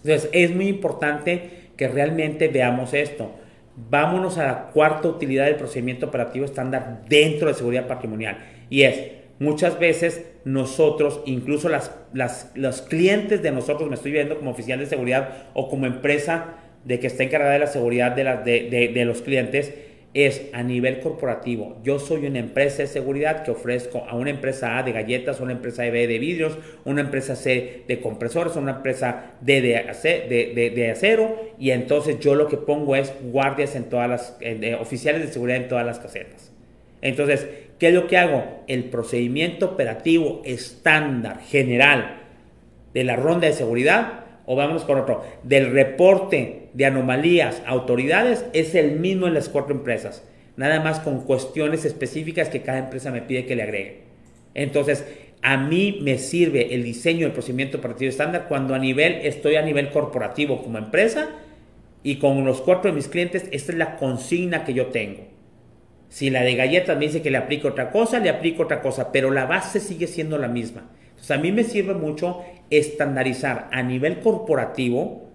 Entonces, 0.02 0.30
es 0.32 0.54
muy 0.54 0.68
importante 0.68 1.50
que 1.76 1.88
realmente 1.88 2.48
veamos 2.48 2.94
esto 2.94 3.43
vámonos 3.76 4.38
a 4.38 4.46
la 4.46 4.66
cuarta 4.68 5.08
utilidad 5.08 5.46
del 5.46 5.56
procedimiento 5.56 6.06
operativo 6.06 6.44
estándar 6.44 7.02
dentro 7.08 7.48
de 7.48 7.54
seguridad 7.54 7.86
patrimonial. 7.86 8.38
Y 8.70 8.82
es, 8.82 9.00
muchas 9.38 9.78
veces 9.78 10.24
nosotros, 10.44 11.20
incluso 11.26 11.68
las, 11.68 11.90
los 12.54 12.82
clientes 12.82 13.42
de 13.42 13.50
nosotros, 13.50 13.88
me 13.88 13.96
estoy 13.96 14.12
viendo 14.12 14.38
como 14.38 14.50
oficial 14.50 14.78
de 14.78 14.86
seguridad 14.86 15.48
o 15.54 15.68
como 15.68 15.86
empresa 15.86 16.56
de 16.84 17.00
que 17.00 17.06
está 17.06 17.24
encargada 17.24 17.54
de 17.54 17.60
la 17.60 17.66
seguridad 17.66 18.12
de, 18.12 18.90
de 18.94 19.04
los 19.04 19.22
clientes, 19.22 19.72
es 20.14 20.42
a 20.52 20.62
nivel 20.62 21.00
corporativo. 21.00 21.76
Yo 21.82 21.98
soy 21.98 22.26
una 22.26 22.38
empresa 22.38 22.78
de 22.78 22.86
seguridad 22.86 23.42
que 23.42 23.50
ofrezco 23.50 24.06
a 24.08 24.14
una 24.14 24.30
empresa 24.30 24.78
A 24.78 24.84
de 24.84 24.92
galletas, 24.92 25.40
una 25.40 25.52
empresa 25.52 25.82
B 25.82 26.06
de 26.06 26.18
vidrios, 26.20 26.56
una 26.84 27.00
empresa 27.00 27.34
C 27.34 27.82
de 27.88 28.00
compresores, 28.00 28.54
una 28.54 28.76
empresa 28.76 29.32
D 29.40 29.60
de, 29.60 30.90
acero 30.90 31.52
y 31.58 31.72
entonces 31.72 32.20
yo 32.20 32.36
lo 32.36 32.46
que 32.46 32.56
pongo 32.56 32.94
es 32.94 33.12
guardias 33.24 33.74
en 33.74 33.84
todas 33.84 34.08
las, 34.08 34.38
oficiales 34.80 35.22
de 35.22 35.32
seguridad 35.32 35.58
en 35.58 35.68
todas 35.68 35.84
las 35.84 35.98
casetas. 35.98 36.52
Entonces, 37.02 37.48
¿qué 37.80 37.88
es 37.88 37.94
lo 37.94 38.06
que 38.06 38.16
hago? 38.16 38.62
El 38.68 38.84
procedimiento 38.84 39.66
operativo 39.66 40.42
estándar 40.44 41.40
general 41.40 42.20
de 42.94 43.02
la 43.02 43.16
ronda 43.16 43.48
de 43.48 43.52
seguridad 43.52 44.24
o 44.46 44.54
vamos 44.54 44.84
con 44.84 45.00
otro, 45.00 45.24
del 45.42 45.72
reporte 45.72 46.63
de 46.74 46.86
anomalías 46.86 47.62
autoridades 47.66 48.44
es 48.52 48.74
el 48.74 48.98
mismo 49.00 49.26
en 49.26 49.34
las 49.34 49.48
cuatro 49.48 49.74
empresas, 49.74 50.22
nada 50.56 50.80
más 50.80 51.00
con 51.00 51.20
cuestiones 51.22 51.84
específicas 51.84 52.48
que 52.48 52.62
cada 52.62 52.78
empresa 52.78 53.10
me 53.10 53.22
pide 53.22 53.46
que 53.46 53.56
le 53.56 53.62
agregue. 53.62 54.02
Entonces, 54.54 55.04
a 55.40 55.56
mí 55.56 56.00
me 56.02 56.18
sirve 56.18 56.74
el 56.74 56.82
diseño 56.82 57.26
del 57.26 57.32
procedimiento 57.32 57.78
operativo 57.78 58.08
estándar 58.08 58.46
cuando 58.48 58.74
a 58.74 58.78
nivel, 58.78 59.14
estoy 59.22 59.56
a 59.56 59.62
nivel 59.62 59.90
corporativo 59.90 60.62
como 60.62 60.78
empresa 60.78 61.30
y 62.02 62.16
con 62.16 62.44
los 62.44 62.60
cuatro 62.60 62.90
de 62.90 62.96
mis 62.96 63.08
clientes, 63.08 63.46
esta 63.52 63.72
es 63.72 63.78
la 63.78 63.96
consigna 63.96 64.64
que 64.64 64.74
yo 64.74 64.86
tengo. 64.86 65.24
Si 66.08 66.30
la 66.30 66.42
de 66.42 66.54
galletas 66.54 66.96
me 66.96 67.06
dice 67.06 67.22
que 67.22 67.30
le 67.30 67.38
aplico 67.38 67.68
otra 67.68 67.90
cosa, 67.90 68.20
le 68.20 68.30
aplico 68.30 68.64
otra 68.64 68.82
cosa, 68.82 69.10
pero 69.12 69.30
la 69.30 69.46
base 69.46 69.80
sigue 69.80 70.06
siendo 70.06 70.38
la 70.38 70.48
misma 70.48 70.90
Entonces 71.08 71.30
a 71.30 71.38
mí 71.38 71.50
me 71.50 71.64
sirve 71.64 71.94
mucho 71.94 72.40
estandarizar 72.70 73.68
a 73.72 73.82
nivel 73.82 74.20
corporativo 74.20 75.34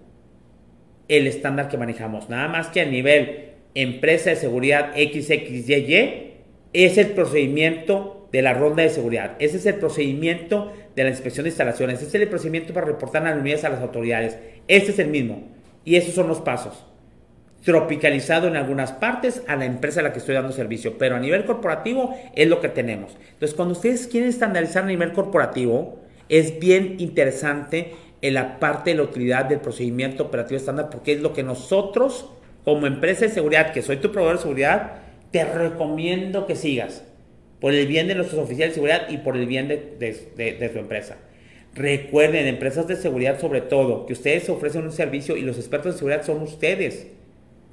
el 1.10 1.26
estándar 1.26 1.68
que 1.68 1.76
manejamos. 1.76 2.30
Nada 2.30 2.48
más 2.48 2.68
que 2.68 2.80
a 2.80 2.86
nivel 2.86 3.50
empresa 3.74 4.30
de 4.30 4.36
seguridad 4.36 4.92
XXYY 4.94 6.30
es 6.72 6.98
el 6.98 7.08
procedimiento 7.08 8.28
de 8.30 8.42
la 8.42 8.54
ronda 8.54 8.84
de 8.84 8.90
seguridad. 8.90 9.32
Ese 9.40 9.56
es 9.56 9.66
el 9.66 9.74
procedimiento 9.74 10.72
de 10.94 11.02
la 11.02 11.10
inspección 11.10 11.44
de 11.44 11.50
instalaciones. 11.50 11.98
Ese 11.98 12.06
es 12.06 12.14
el 12.14 12.28
procedimiento 12.28 12.72
para 12.72 12.86
reportar 12.86 13.22
unidades 13.36 13.64
a 13.64 13.70
las 13.70 13.80
autoridades. 13.80 14.38
Este 14.68 14.92
es 14.92 14.98
el 15.00 15.08
mismo. 15.08 15.48
Y 15.84 15.96
esos 15.96 16.14
son 16.14 16.28
los 16.28 16.40
pasos. 16.40 16.86
Tropicalizado 17.64 18.46
en 18.46 18.56
algunas 18.56 18.92
partes 18.92 19.42
a 19.48 19.56
la 19.56 19.64
empresa 19.64 20.00
a 20.00 20.04
la 20.04 20.12
que 20.12 20.20
estoy 20.20 20.36
dando 20.36 20.52
servicio. 20.52 20.96
Pero 20.96 21.16
a 21.16 21.20
nivel 21.20 21.44
corporativo 21.44 22.16
es 22.36 22.46
lo 22.46 22.60
que 22.60 22.68
tenemos. 22.68 23.16
Entonces, 23.32 23.56
cuando 23.56 23.72
ustedes 23.72 24.06
quieren 24.06 24.30
estandarizar 24.30 24.84
a 24.84 24.86
nivel 24.86 25.12
corporativo, 25.12 25.98
es 26.28 26.60
bien 26.60 26.94
interesante 26.98 27.94
en 28.22 28.34
la 28.34 28.58
parte 28.58 28.90
de 28.90 28.96
la 28.96 29.02
utilidad 29.02 29.46
del 29.46 29.60
procedimiento 29.60 30.24
operativo 30.24 30.58
estándar 30.58 30.90
porque 30.90 31.12
es 31.12 31.20
lo 31.20 31.32
que 31.32 31.42
nosotros, 31.42 32.26
como 32.64 32.86
empresa 32.86 33.26
de 33.26 33.30
seguridad, 33.30 33.72
que 33.72 33.82
soy 33.82 33.96
tu 33.96 34.12
proveedor 34.12 34.36
de 34.36 34.42
seguridad, 34.42 34.92
te 35.30 35.44
recomiendo 35.44 36.46
que 36.46 36.56
sigas 36.56 37.04
por 37.60 37.74
el 37.74 37.86
bien 37.86 38.08
de 38.08 38.14
nuestros 38.14 38.40
oficiales 38.40 38.72
de 38.72 38.74
seguridad 38.74 39.08
y 39.10 39.18
por 39.18 39.36
el 39.36 39.46
bien 39.46 39.68
de, 39.68 40.70
tu 40.72 40.78
empresa. 40.78 41.18
Recuerden, 41.74 42.46
empresas 42.46 42.88
de 42.88 42.96
seguridad 42.96 43.38
sobre 43.38 43.60
todo, 43.60 44.06
que 44.06 44.14
ustedes 44.14 44.48
ofrecen 44.48 44.82
un 44.82 44.92
servicio 44.92 45.36
y 45.36 45.42
los 45.42 45.56
expertos 45.56 45.94
de 45.94 45.98
seguridad 45.98 46.24
son 46.24 46.42
ustedes. 46.42 47.08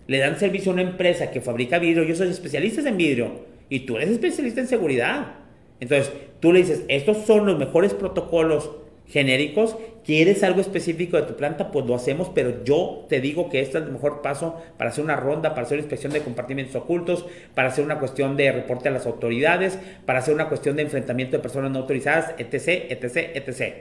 Le 0.08 0.20
dan 0.20 0.39
servicio 0.39 0.72
a 0.72 0.74
una 0.74 0.84
empresa 0.84 1.32
que 1.32 1.41
fabrica 1.41 1.80
vidrio, 1.80 2.04
yo 2.04 2.16
soy 2.16 2.30
especialista 2.30 2.88
en 2.88 2.98
vidrio 2.98 3.45
y 3.70 3.82
tú 3.82 3.98
eres 3.98 4.10
especialista 4.10 4.62
en 4.62 4.68
seguridad. 4.68 5.36
Entonces, 5.80 6.12
tú 6.39 6.54
le 6.54 6.60
dices, 6.60 6.84
estos 6.88 7.26
son 7.26 7.45
los 7.45 7.58
mejores 7.58 7.93
protocolos 7.93 8.72
genéricos. 9.08 9.76
¿Quieres 10.08 10.41
algo 10.43 10.62
específico 10.62 11.18
de 11.18 11.24
tu 11.24 11.36
planta? 11.36 11.70
Pues 11.70 11.86
lo 11.86 11.93
hacemos, 11.93 12.32
pero 12.34 12.64
yo 12.64 13.05
te 13.10 13.20
digo 13.20 13.49
que 13.49 13.60
este 13.60 13.78
es 13.78 13.84
el 13.84 13.91
mejor 13.91 14.22
paso 14.22 14.55
para 14.78 14.89
hacer 14.89 15.03
una 15.03 15.18
ronda, 15.18 15.49
para 15.49 15.64
hacer 15.64 15.76
una 15.76 15.84
inspección 15.84 16.14
de 16.14 16.22
compartimentos 16.22 16.78
ocultos, 16.78 17.26
para 17.53 17.68
hacer 17.68 17.84
una 17.84 17.99
cuestión 17.99 18.38
de 18.38 18.49
reporte 18.53 18.88
a 18.88 18.93
las 18.93 19.05
autoridades, 19.05 19.78
para 20.05 20.20
hacer 20.20 20.34
una 20.34 20.47
cuestión 20.47 20.78
de 20.78 20.84
enfrentamiento 20.84 21.36
de 21.36 21.43
personas 21.43 21.72
no 21.72 21.80
autorizadas, 21.80 22.34
etc., 22.38 22.89
etc., 22.89 23.32
etc. 23.36 23.74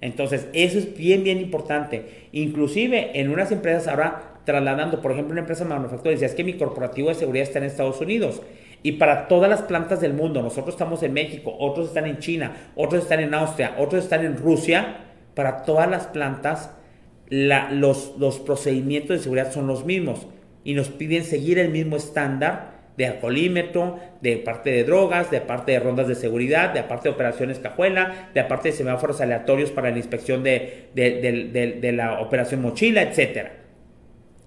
Entonces, 0.00 0.46
eso 0.54 0.78
es 0.78 0.96
bien, 0.96 1.22
bien 1.22 1.38
importante. 1.38 2.28
Inclusive 2.32 3.20
en 3.20 3.28
unas 3.28 3.52
empresas 3.52 3.88
ahora 3.88 4.40
trasladando, 4.46 5.02
por 5.02 5.12
ejemplo, 5.12 5.32
una 5.32 5.42
empresa 5.42 5.66
manufacturera, 5.66 6.12
decía, 6.12 6.28
es 6.28 6.34
que 6.34 6.44
mi 6.44 6.54
corporativo 6.54 7.10
de 7.10 7.16
seguridad 7.16 7.46
está 7.46 7.58
en 7.58 7.66
Estados 7.66 8.00
Unidos 8.00 8.40
y 8.84 8.92
para 8.92 9.28
todas 9.28 9.48
las 9.48 9.62
plantas 9.62 10.02
del 10.02 10.12
mundo. 10.12 10.42
Nosotros 10.42 10.74
estamos 10.74 11.02
en 11.02 11.14
México, 11.14 11.56
otros 11.58 11.88
están 11.88 12.06
en 12.06 12.18
China, 12.18 12.52
otros 12.76 13.02
están 13.02 13.20
en 13.20 13.32
Austria, 13.32 13.74
otros 13.78 14.04
están 14.04 14.24
en 14.26 14.36
Rusia. 14.36 14.98
Para 15.34 15.62
todas 15.62 15.90
las 15.90 16.06
plantas, 16.06 16.70
los, 17.30 18.42
procedimientos 18.44 19.16
de 19.16 19.22
seguridad 19.22 19.50
son 19.50 19.66
los 19.66 19.86
mismos 19.86 20.26
y 20.64 20.74
nos 20.74 20.90
piden 20.90 21.24
seguir 21.24 21.58
el 21.58 21.70
mismo 21.70 21.96
estándar 21.96 22.74
de 22.98 23.06
alcoholímetro, 23.06 23.98
de 24.20 24.36
parte 24.36 24.70
de 24.70 24.84
drogas, 24.84 25.30
de 25.30 25.40
parte 25.40 25.72
de 25.72 25.80
rondas 25.80 26.06
de 26.06 26.14
seguridad, 26.14 26.74
de 26.74 26.82
parte 26.82 27.08
de 27.08 27.14
operaciones 27.14 27.58
cajuela, 27.58 28.28
de 28.34 28.44
parte 28.44 28.68
de 28.68 28.76
semáforos 28.76 29.18
aleatorios 29.22 29.70
para 29.70 29.90
la 29.90 29.96
inspección 29.96 30.42
de, 30.42 30.90
de 30.94 31.92
la 31.92 32.20
operación 32.20 32.60
mochila, 32.60 33.00
etcétera 33.00 33.63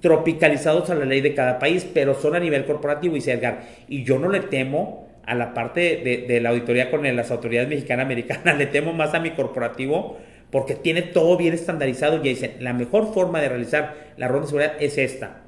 tropicalizados 0.02 0.90
a 0.90 0.96
la 0.96 1.06
ley 1.06 1.22
de 1.22 1.34
cada 1.34 1.60
país, 1.60 1.88
pero 1.94 2.14
son 2.14 2.36
a 2.36 2.40
nivel 2.40 2.66
corporativo, 2.66 3.16
y 3.16 3.20
Edgar. 3.20 3.64
Y 3.88 4.04
yo 4.04 4.20
no 4.20 4.30
le 4.30 4.42
temo 4.42 5.08
a 5.26 5.36
la 5.36 5.54
parte 5.54 5.98
de, 6.28 6.40
la 6.40 6.50
auditoría 6.50 6.90
con 6.90 7.04
las 7.16 7.32
autoridades 7.32 7.68
mexicanas 7.70 8.06
americanas, 8.06 8.58
le 8.58 8.66
temo 8.68 8.94
más 8.94 9.14
a 9.14 9.20
mi 9.20 9.32
corporativo 9.32 10.18
porque 10.50 10.76
tiene 10.76 11.02
todo 11.02 11.36
bien 11.36 11.54
estandarizado 11.54 12.18
y 12.24 12.30
dicen, 12.30 12.56
la 12.60 12.72
mejor 12.72 13.14
forma 13.14 13.42
de 13.42 13.50
realizar 13.50 13.96
la 14.16 14.30
ronda 14.30 14.44
de 14.44 14.48
seguridad 14.48 14.74
es 14.80 14.98
esta, 14.98 15.42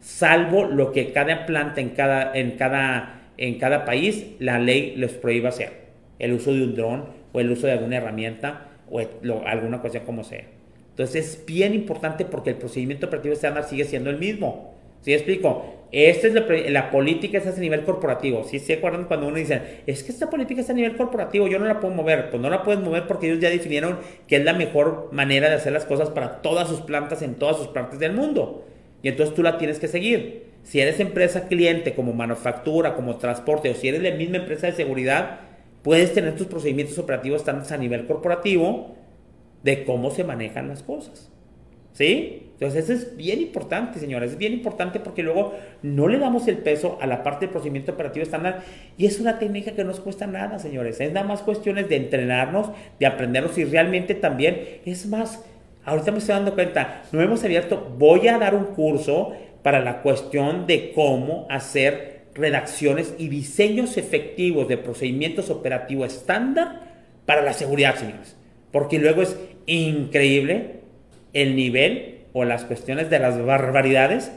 salvo 0.00 0.64
lo 0.64 0.90
que 0.90 1.12
cada 1.12 1.46
planta 1.46 1.80
en 1.80 1.90
cada, 1.90 2.32
en 2.34 2.52
cada, 2.52 3.20
en 3.36 3.58
cada 3.58 3.84
país 3.84 4.26
la 4.40 4.58
ley 4.58 4.94
les 4.96 5.12
prohíba 5.12 5.50
hacer, 5.50 5.70
el 6.18 6.32
uso 6.32 6.52
de 6.52 6.64
un 6.64 6.74
dron 6.74 7.04
o 7.32 7.38
el 7.38 7.52
uso 7.52 7.68
de 7.68 7.74
alguna 7.74 7.98
herramienta 7.98 8.66
o 8.90 9.00
alguna 9.46 9.80
cuestión 9.80 10.04
como 10.04 10.24
sea. 10.24 10.44
Entonces 10.90 11.38
es 11.38 11.46
bien 11.46 11.74
importante 11.74 12.24
porque 12.24 12.50
el 12.50 12.56
procedimiento 12.56 13.06
operativo 13.06 13.32
estándar 13.32 13.64
sigue 13.64 13.84
siendo 13.84 14.10
el 14.10 14.18
mismo. 14.18 14.74
¿Sí 15.02 15.14
explico? 15.14 15.80
Esta 15.92 16.28
es 16.28 16.34
la, 16.70 16.90
política, 16.90 17.38
es 17.38 17.46
a 17.46 17.60
nivel 17.60 17.82
corporativo. 17.82 18.44
¿Sí 18.44 18.60
se 18.60 18.74
acuerdan 18.74 19.06
cuando 19.06 19.26
uno 19.26 19.38
dice, 19.38 19.82
es 19.86 20.04
que 20.04 20.12
esta 20.12 20.30
política 20.30 20.60
está 20.60 20.72
a 20.72 20.76
nivel 20.76 20.96
corporativo, 20.96 21.48
yo 21.48 21.58
no 21.58 21.64
la 21.64 21.80
puedo 21.80 21.92
mover? 21.94 22.30
Pues 22.30 22.40
no 22.40 22.48
la 22.48 22.62
puedes 22.62 22.80
mover 22.80 23.06
porque 23.08 23.26
ellos 23.26 23.40
ya 23.40 23.50
definieron 23.50 23.98
que 24.28 24.36
es 24.36 24.44
la 24.44 24.52
mejor 24.52 25.08
manera 25.10 25.48
de 25.48 25.56
hacer 25.56 25.72
las 25.72 25.86
cosas 25.86 26.10
para 26.10 26.42
todas 26.42 26.68
sus 26.68 26.82
plantas 26.82 27.22
en 27.22 27.34
todas 27.34 27.56
sus 27.56 27.68
partes 27.68 27.98
del 27.98 28.12
mundo. 28.12 28.66
Y 29.02 29.08
entonces 29.08 29.34
tú 29.34 29.42
la 29.42 29.58
tienes 29.58 29.80
que 29.80 29.88
seguir. 29.88 30.50
Si 30.62 30.80
eres 30.80 31.00
empresa 31.00 31.48
cliente, 31.48 31.94
como 31.94 32.12
manufactura, 32.12 32.94
como 32.94 33.16
transporte, 33.16 33.70
o 33.70 33.74
si 33.74 33.88
eres 33.88 34.02
la 34.02 34.12
misma 34.12 34.36
empresa 34.36 34.66
de 34.68 34.74
seguridad, 34.74 35.40
puedes 35.82 36.12
tener 36.12 36.36
tus 36.36 36.46
procedimientos 36.46 36.98
operativos 36.98 37.40
estándares 37.40 37.72
a 37.72 37.78
nivel 37.78 38.06
corporativo 38.06 38.94
de 39.62 39.84
cómo 39.84 40.10
se 40.10 40.24
manejan 40.24 40.68
las 40.68 40.82
cosas. 40.82 41.30
¿Sí? 41.92 42.50
Entonces 42.60 42.90
eso 42.90 42.92
es 42.92 43.16
bien 43.16 43.40
importante, 43.40 43.98
señores, 43.98 44.32
es 44.32 44.38
bien 44.38 44.52
importante 44.52 45.00
porque 45.00 45.22
luego 45.22 45.54
no 45.82 46.08
le 46.08 46.18
damos 46.18 46.46
el 46.46 46.58
peso 46.58 46.98
a 47.00 47.06
la 47.06 47.22
parte 47.22 47.46
del 47.46 47.50
procedimiento 47.50 47.92
operativo 47.92 48.22
estándar 48.22 48.62
y 48.98 49.06
es 49.06 49.18
una 49.18 49.38
técnica 49.38 49.72
que 49.72 49.82
no 49.82 49.88
nos 49.88 50.00
cuesta 50.00 50.26
nada, 50.26 50.58
señores. 50.58 51.00
Es 51.00 51.10
nada 51.10 51.26
más 51.26 51.40
cuestiones 51.40 51.88
de 51.88 51.96
entrenarnos, 51.96 52.70
de 52.98 53.06
aprendernos 53.06 53.56
y 53.56 53.64
realmente 53.64 54.14
también 54.14 54.80
es 54.84 55.06
más, 55.06 55.42
ahorita 55.84 56.12
me 56.12 56.18
estoy 56.18 56.34
dando 56.34 56.54
cuenta, 56.54 57.02
no 57.12 57.22
hemos 57.22 57.42
abierto, 57.44 57.94
voy 57.98 58.28
a 58.28 58.36
dar 58.36 58.54
un 58.54 58.66
curso 58.66 59.32
para 59.62 59.80
la 59.80 60.02
cuestión 60.02 60.66
de 60.66 60.92
cómo 60.92 61.46
hacer 61.48 62.26
redacciones 62.34 63.14
y 63.16 63.28
diseños 63.28 63.96
efectivos 63.96 64.68
de 64.68 64.76
procedimientos 64.76 65.48
operativos 65.48 66.14
estándar 66.14 66.80
para 67.24 67.42
la 67.42 67.54
seguridad, 67.54 67.96
señores. 67.96 68.36
Porque 68.70 68.98
luego 68.98 69.22
es 69.22 69.36
increíble 69.70 70.80
el 71.32 71.56
nivel 71.56 72.20
o 72.32 72.44
las 72.44 72.64
cuestiones 72.64 73.10
de 73.10 73.18
las 73.18 73.44
barbaridades 73.44 74.32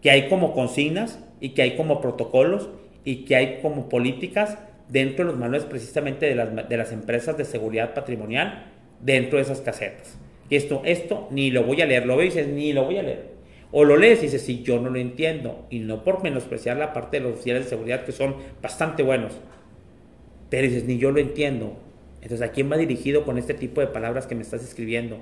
que 0.00 0.10
hay 0.10 0.28
como 0.28 0.54
consignas 0.54 1.18
y 1.40 1.50
que 1.50 1.62
hay 1.62 1.76
como 1.76 2.00
protocolos 2.00 2.70
y 3.04 3.24
que 3.24 3.36
hay 3.36 3.58
como 3.60 3.88
políticas 3.88 4.58
dentro 4.88 5.24
de 5.24 5.32
los 5.32 5.40
manuales 5.40 5.66
precisamente 5.66 6.26
de 6.26 6.34
las, 6.34 6.68
de 6.68 6.76
las 6.76 6.92
empresas 6.92 7.36
de 7.36 7.44
seguridad 7.44 7.94
patrimonial 7.94 8.66
dentro 9.00 9.38
de 9.38 9.44
esas 9.44 9.60
casetas. 9.60 10.18
Y 10.48 10.56
esto, 10.56 10.82
esto 10.84 11.28
ni 11.30 11.50
lo 11.50 11.64
voy 11.64 11.80
a 11.82 11.86
leer, 11.86 12.06
lo 12.06 12.16
ves 12.16 12.34
y 12.34 12.38
dices, 12.38 12.52
ni 12.52 12.72
lo 12.72 12.84
voy 12.84 12.98
a 12.98 13.02
leer. 13.02 13.32
O 13.70 13.84
lo 13.84 13.96
lees 13.96 14.18
y 14.18 14.22
dices, 14.22 14.42
sí, 14.42 14.62
yo 14.62 14.78
no 14.78 14.90
lo 14.90 14.98
entiendo. 14.98 15.66
Y 15.70 15.78
no 15.78 16.04
por 16.04 16.22
menospreciar 16.22 16.76
la 16.76 16.92
parte 16.92 17.18
de 17.18 17.24
los 17.24 17.34
oficiales 17.34 17.64
de 17.64 17.70
seguridad 17.70 18.04
que 18.04 18.12
son 18.12 18.36
bastante 18.60 19.02
buenos. 19.02 19.32
Pero 20.50 20.68
dices, 20.68 20.84
ni 20.84 20.98
yo 20.98 21.10
lo 21.10 21.20
entiendo. 21.20 21.78
Entonces, 22.22 22.48
¿a 22.48 22.52
quién 22.52 22.70
va 22.70 22.76
dirigido 22.76 23.24
con 23.24 23.36
este 23.36 23.52
tipo 23.52 23.80
de 23.80 23.88
palabras 23.88 24.26
que 24.26 24.34
me 24.34 24.42
estás 24.42 24.62
escribiendo? 24.62 25.18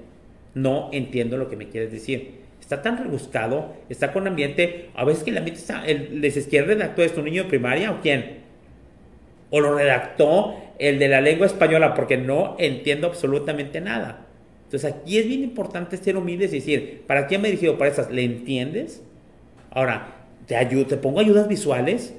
No 0.54 0.90
entiendo 0.92 1.38
lo 1.38 1.48
que 1.48 1.56
me 1.56 1.68
quieres 1.68 1.90
decir. 1.90 2.40
Está 2.60 2.82
tan 2.82 2.98
rebuscado, 2.98 3.74
está 3.88 4.12
con 4.12 4.26
ambiente. 4.26 4.90
A 4.94 5.04
veces 5.04 5.24
que 5.24 5.30
el 5.30 5.38
ambiente 5.38 5.60
está. 5.60 5.84
El, 5.86 6.20
¿Les 6.20 6.46
quién 6.46 6.66
redactó 6.66 7.02
esto? 7.02 7.20
¿Un 7.20 7.26
niño 7.26 7.44
de 7.44 7.48
primaria 7.48 7.90
o 7.90 8.00
quién? 8.00 8.40
¿O 9.50 9.60
lo 9.60 9.74
redactó 9.74 10.56
el 10.78 10.98
de 10.98 11.08
la 11.08 11.20
lengua 11.20 11.46
española? 11.46 11.94
Porque 11.94 12.18
no 12.18 12.54
entiendo 12.58 13.06
absolutamente 13.06 13.80
nada. 13.80 14.26
Entonces, 14.64 14.92
aquí 14.92 15.18
es 15.18 15.26
bien 15.26 15.42
importante 15.42 15.96
ser 15.96 16.16
humilde 16.16 16.44
y 16.44 16.48
decir, 16.48 17.02
¿para 17.06 17.26
quién 17.26 17.40
me 17.40 17.48
he 17.48 17.50
dirigido? 17.50 17.76
¿Para 17.76 17.90
esas? 17.90 18.10
¿Le 18.10 18.22
entiendes? 18.22 19.02
Ahora, 19.70 20.14
te, 20.46 20.54
ayudo, 20.54 20.86
te 20.86 20.96
pongo 20.96 21.18
ayudas 21.18 21.48
visuales, 21.48 22.14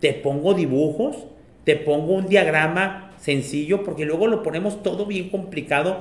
te 0.00 0.12
pongo 0.14 0.54
dibujos, 0.54 1.26
te 1.64 1.76
pongo 1.76 2.14
un 2.14 2.26
diagrama 2.26 3.11
sencillo, 3.22 3.84
porque 3.84 4.04
luego 4.04 4.26
lo 4.26 4.42
ponemos 4.42 4.82
todo 4.82 5.06
bien 5.06 5.30
complicado, 5.30 6.00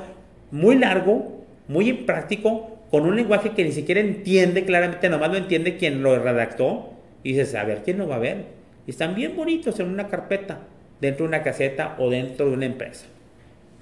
muy 0.50 0.76
largo, 0.76 1.44
muy 1.68 1.88
impráctico, 1.88 2.80
con 2.90 3.06
un 3.06 3.16
lenguaje 3.16 3.52
que 3.52 3.64
ni 3.64 3.72
siquiera 3.72 4.02
entiende 4.02 4.66
claramente, 4.66 5.08
nomás 5.08 5.30
lo 5.30 5.38
entiende 5.38 5.78
quien 5.78 6.02
lo 6.02 6.18
redactó, 6.18 6.90
y 7.24 7.34
dices, 7.34 7.54
a 7.54 7.64
ver, 7.64 7.84
¿quién 7.84 8.00
lo 8.00 8.08
va 8.08 8.16
a 8.16 8.20
ver? 8.20 8.46
Y 8.88 8.90
están 8.90 9.14
bien 9.14 9.36
bonitos 9.36 9.80
en 9.80 9.88
una 9.88 10.08
carpeta, 10.08 10.62
dentro 11.00 11.24
de 11.24 11.30
una 11.30 11.44
caseta 11.44 11.96
o 12.00 12.10
dentro 12.10 12.48
de 12.48 12.54
una 12.54 12.66
empresa. 12.66 13.06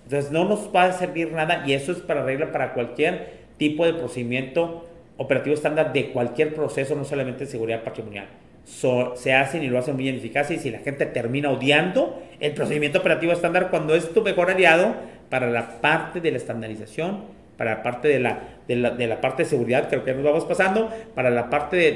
Entonces 0.03 0.31
no 0.31 0.43
nos 0.43 0.75
va 0.75 0.83
a 0.83 0.91
servir 0.91 1.31
nada 1.31 1.63
y 1.65 1.73
eso 1.73 1.93
es 1.93 1.99
para 1.99 2.23
regla 2.23 2.51
para 2.51 2.73
cualquier 2.73 3.39
tipo 3.57 3.85
de 3.85 3.93
procedimiento 3.93 4.85
operativo 5.17 5.53
estándar 5.53 5.93
de 5.93 6.11
cualquier 6.11 6.53
proceso, 6.53 6.95
no 6.95 7.05
solamente 7.05 7.45
de 7.45 7.51
seguridad 7.51 7.83
patrimonial 7.83 8.27
se 8.69 9.33
hacen 9.33 9.63
y 9.63 9.67
lo 9.67 9.79
hacen 9.79 9.95
muy 9.95 10.07
eficaz 10.09 10.51
y 10.51 10.59
si 10.59 10.69
la 10.69 10.79
gente 10.79 11.05
termina 11.05 11.49
odiando 11.49 12.21
el 12.39 12.53
procedimiento 12.53 12.99
operativo 12.99 13.33
estándar 13.33 13.69
cuando 13.69 13.95
es 13.95 14.13
tu 14.13 14.21
mejor 14.21 14.49
aliado 14.51 14.95
para 15.29 15.49
la 15.49 15.81
parte 15.81 16.21
de 16.21 16.31
la 16.31 16.37
estandarización 16.37 17.39
para 17.59 17.75
la 17.75 17.83
parte 17.83 18.07
de 18.07 18.21
la, 18.21 18.39
de 18.69 18.77
la, 18.77 18.91
de 18.91 19.05
la 19.05 19.19
parte 19.19 19.43
de 19.43 19.49
seguridad, 19.49 19.89
creo 19.89 20.05
que 20.05 20.13
nos 20.13 20.23
vamos 20.23 20.45
pasando, 20.45 20.89
para 21.13 21.29
la 21.29 21.49
parte 21.49 21.75
de, 21.75 21.91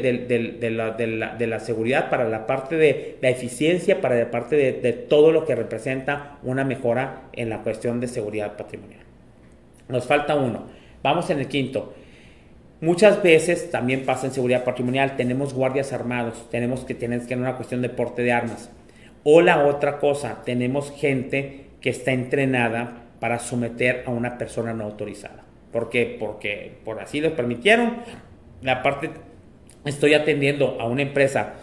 de 0.59 0.69
la, 0.69 1.37
la, 1.39 1.59
seguridad, 1.61 2.09
para 2.09 2.27
la 2.27 2.45
parte 2.45 2.75
de 2.75 3.17
la 3.21 3.29
eficiencia, 3.29 4.01
para 4.01 4.15
la 4.15 4.29
parte 4.29 4.57
de, 4.57 4.91
todo 4.91 5.31
lo 5.31 5.45
que 5.45 5.55
representa 5.55 6.37
una 6.43 6.65
mejora 6.65 7.29
en 7.31 7.49
la 7.49 7.59
cuestión 7.61 8.01
de 8.01 8.09
seguridad 8.09 8.57
patrimonial. 8.57 8.99
Nos 9.87 10.05
falta 10.05 10.35
uno. 10.35 10.65
Vamos 11.01 11.29
en 11.29 11.39
el 11.39 11.47
quinto. 11.47 11.93
Muchas 12.83 13.23
veces 13.23 13.71
también 13.71 14.03
pasa 14.03 14.27
en 14.27 14.33
seguridad 14.33 14.65
patrimonial, 14.65 15.15
tenemos 15.15 15.53
guardias 15.53 15.93
armados, 15.93 16.49
tenemos 16.51 16.83
que 16.83 16.93
tener 16.93 17.25
que 17.25 17.33
una 17.33 17.55
cuestión 17.55 17.81
de 17.81 17.87
porte 17.87 18.23
de 18.23 18.33
armas. 18.33 18.69
O 19.23 19.39
la 19.39 19.65
otra 19.65 19.99
cosa, 19.99 20.41
tenemos 20.43 20.91
gente 20.91 21.67
que 21.79 21.89
está 21.89 22.11
entrenada 22.11 23.05
para 23.21 23.39
someter 23.39 24.03
a 24.05 24.09
una 24.11 24.37
persona 24.37 24.73
no 24.73 24.83
autorizada. 24.83 25.45
¿Por 25.71 25.89
qué? 25.89 26.17
Porque 26.19 26.73
por 26.83 26.99
así 26.99 27.21
lo 27.21 27.33
permitieron. 27.37 27.99
La 28.61 28.83
parte, 28.83 29.11
estoy 29.85 30.13
atendiendo 30.13 30.75
a 30.81 30.85
una 30.85 31.03
empresa 31.03 31.53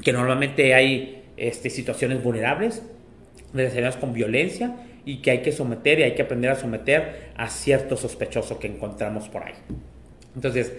que 0.00 0.12
normalmente 0.12 0.74
hay 0.74 1.24
este, 1.38 1.70
situaciones 1.70 2.22
vulnerables, 2.22 2.84
relacionadas 3.52 3.96
con 3.96 4.12
violencia, 4.12 4.76
y 5.04 5.22
que 5.22 5.32
hay 5.32 5.38
que 5.42 5.50
someter 5.50 5.98
y 5.98 6.02
hay 6.04 6.14
que 6.14 6.22
aprender 6.22 6.52
a 6.52 6.54
someter 6.54 7.32
a 7.36 7.48
cierto 7.48 7.96
sospechoso 7.96 8.60
que 8.60 8.68
encontramos 8.68 9.28
por 9.28 9.42
ahí. 9.42 9.54
Entonces, 10.34 10.72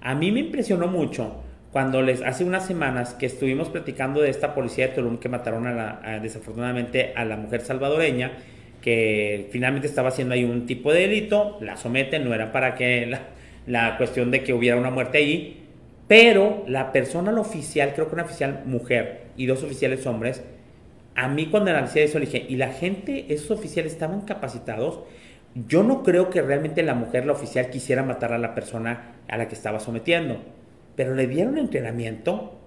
a 0.00 0.14
mí 0.14 0.32
me 0.32 0.40
impresionó 0.40 0.88
mucho 0.88 1.42
cuando 1.72 2.00
les 2.00 2.22
hace 2.22 2.44
unas 2.44 2.66
semanas 2.66 3.14
que 3.14 3.26
estuvimos 3.26 3.68
platicando 3.68 4.20
de 4.20 4.30
esta 4.30 4.54
policía 4.54 4.88
de 4.88 4.94
Tulum 4.94 5.18
que 5.18 5.28
mataron 5.28 5.66
a 5.66 5.74
la, 5.74 6.20
desafortunadamente 6.20 7.12
a 7.14 7.24
la 7.24 7.36
mujer 7.36 7.60
salvadoreña 7.60 8.32
que 8.80 9.48
finalmente 9.50 9.88
estaba 9.88 10.10
haciendo 10.10 10.34
ahí 10.34 10.44
un 10.44 10.64
tipo 10.64 10.92
de 10.92 11.00
delito, 11.00 11.58
la 11.60 11.76
someten, 11.76 12.24
no 12.24 12.32
era 12.32 12.52
para 12.52 12.74
que 12.76 13.04
la, 13.06 13.20
la 13.66 13.96
cuestión 13.96 14.30
de 14.30 14.44
que 14.44 14.52
hubiera 14.52 14.76
una 14.76 14.90
muerte 14.90 15.18
ahí, 15.18 15.64
pero 16.06 16.64
la 16.68 16.92
persona, 16.92 17.32
la 17.32 17.40
oficial, 17.40 17.92
creo 17.94 18.08
que 18.08 18.14
una 18.14 18.24
oficial 18.24 18.62
mujer 18.64 19.22
y 19.36 19.46
dos 19.46 19.62
oficiales 19.64 20.06
hombres, 20.06 20.44
a 21.16 21.28
mí 21.28 21.46
cuando 21.46 21.70
analicé 21.70 22.04
eso 22.04 22.20
dije, 22.20 22.46
¿y 22.48 22.56
la 22.56 22.68
gente, 22.68 23.26
esos 23.28 23.50
oficiales 23.50 23.92
estaban 23.92 24.20
capacitados? 24.20 25.00
Yo 25.66 25.82
no 25.82 26.02
creo 26.02 26.28
que 26.28 26.42
realmente 26.42 26.82
la 26.82 26.94
mujer, 26.94 27.24
la 27.24 27.32
oficial, 27.32 27.70
quisiera 27.70 28.02
matar 28.02 28.32
a 28.32 28.38
la 28.38 28.54
persona 28.54 29.14
a 29.26 29.38
la 29.38 29.48
que 29.48 29.54
estaba 29.54 29.80
sometiendo, 29.80 30.38
pero 30.96 31.14
le 31.14 31.26
dieron 31.26 31.56
entrenamiento, 31.56 32.58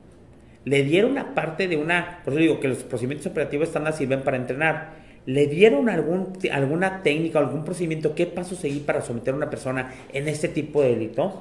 le 0.66 0.84
dieron 0.84 1.12
una 1.12 1.36
parte 1.36 1.68
de 1.68 1.78
una, 1.78 2.22
por 2.24 2.34
eso 2.34 2.42
digo 2.42 2.60
que 2.60 2.68
los 2.68 2.84
procedimientos 2.84 3.28
operativos 3.28 3.68
estándar 3.68 3.94
sirven 3.94 4.24
para 4.24 4.38
entrenar, 4.38 4.94
le 5.26 5.46
dieron 5.46 5.88
algún, 5.90 6.34
alguna 6.52 7.04
técnica, 7.04 7.38
algún 7.38 7.64
procedimiento, 7.64 8.16
qué 8.16 8.26
paso 8.26 8.56
seguir 8.56 8.86
para 8.86 9.02
someter 9.02 9.36
a 9.36 9.38
una 9.38 9.50
persona 9.52 9.92
en 10.12 10.28
este 10.28 10.48
tipo 10.48 10.82
de 10.82 10.90
delitos, 10.90 11.34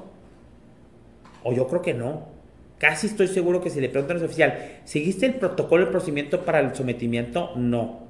o 1.44 1.53
yo 1.55 1.66
creo 1.66 1.80
que 1.80 1.94
no. 1.94 2.36
Casi 2.78 3.07
estoy 3.07 3.26
seguro 3.26 3.61
que 3.61 3.70
si 3.70 3.80
le 3.80 3.88
preguntan 3.88 4.20
a 4.20 4.24
oficial, 4.24 4.80
¿seguiste 4.84 5.26
el 5.26 5.34
protocolo, 5.34 5.84
el 5.84 5.90
procedimiento 5.90 6.44
para 6.44 6.61
el 6.61 6.74
sometimiento? 6.74 7.53
No 7.57 8.07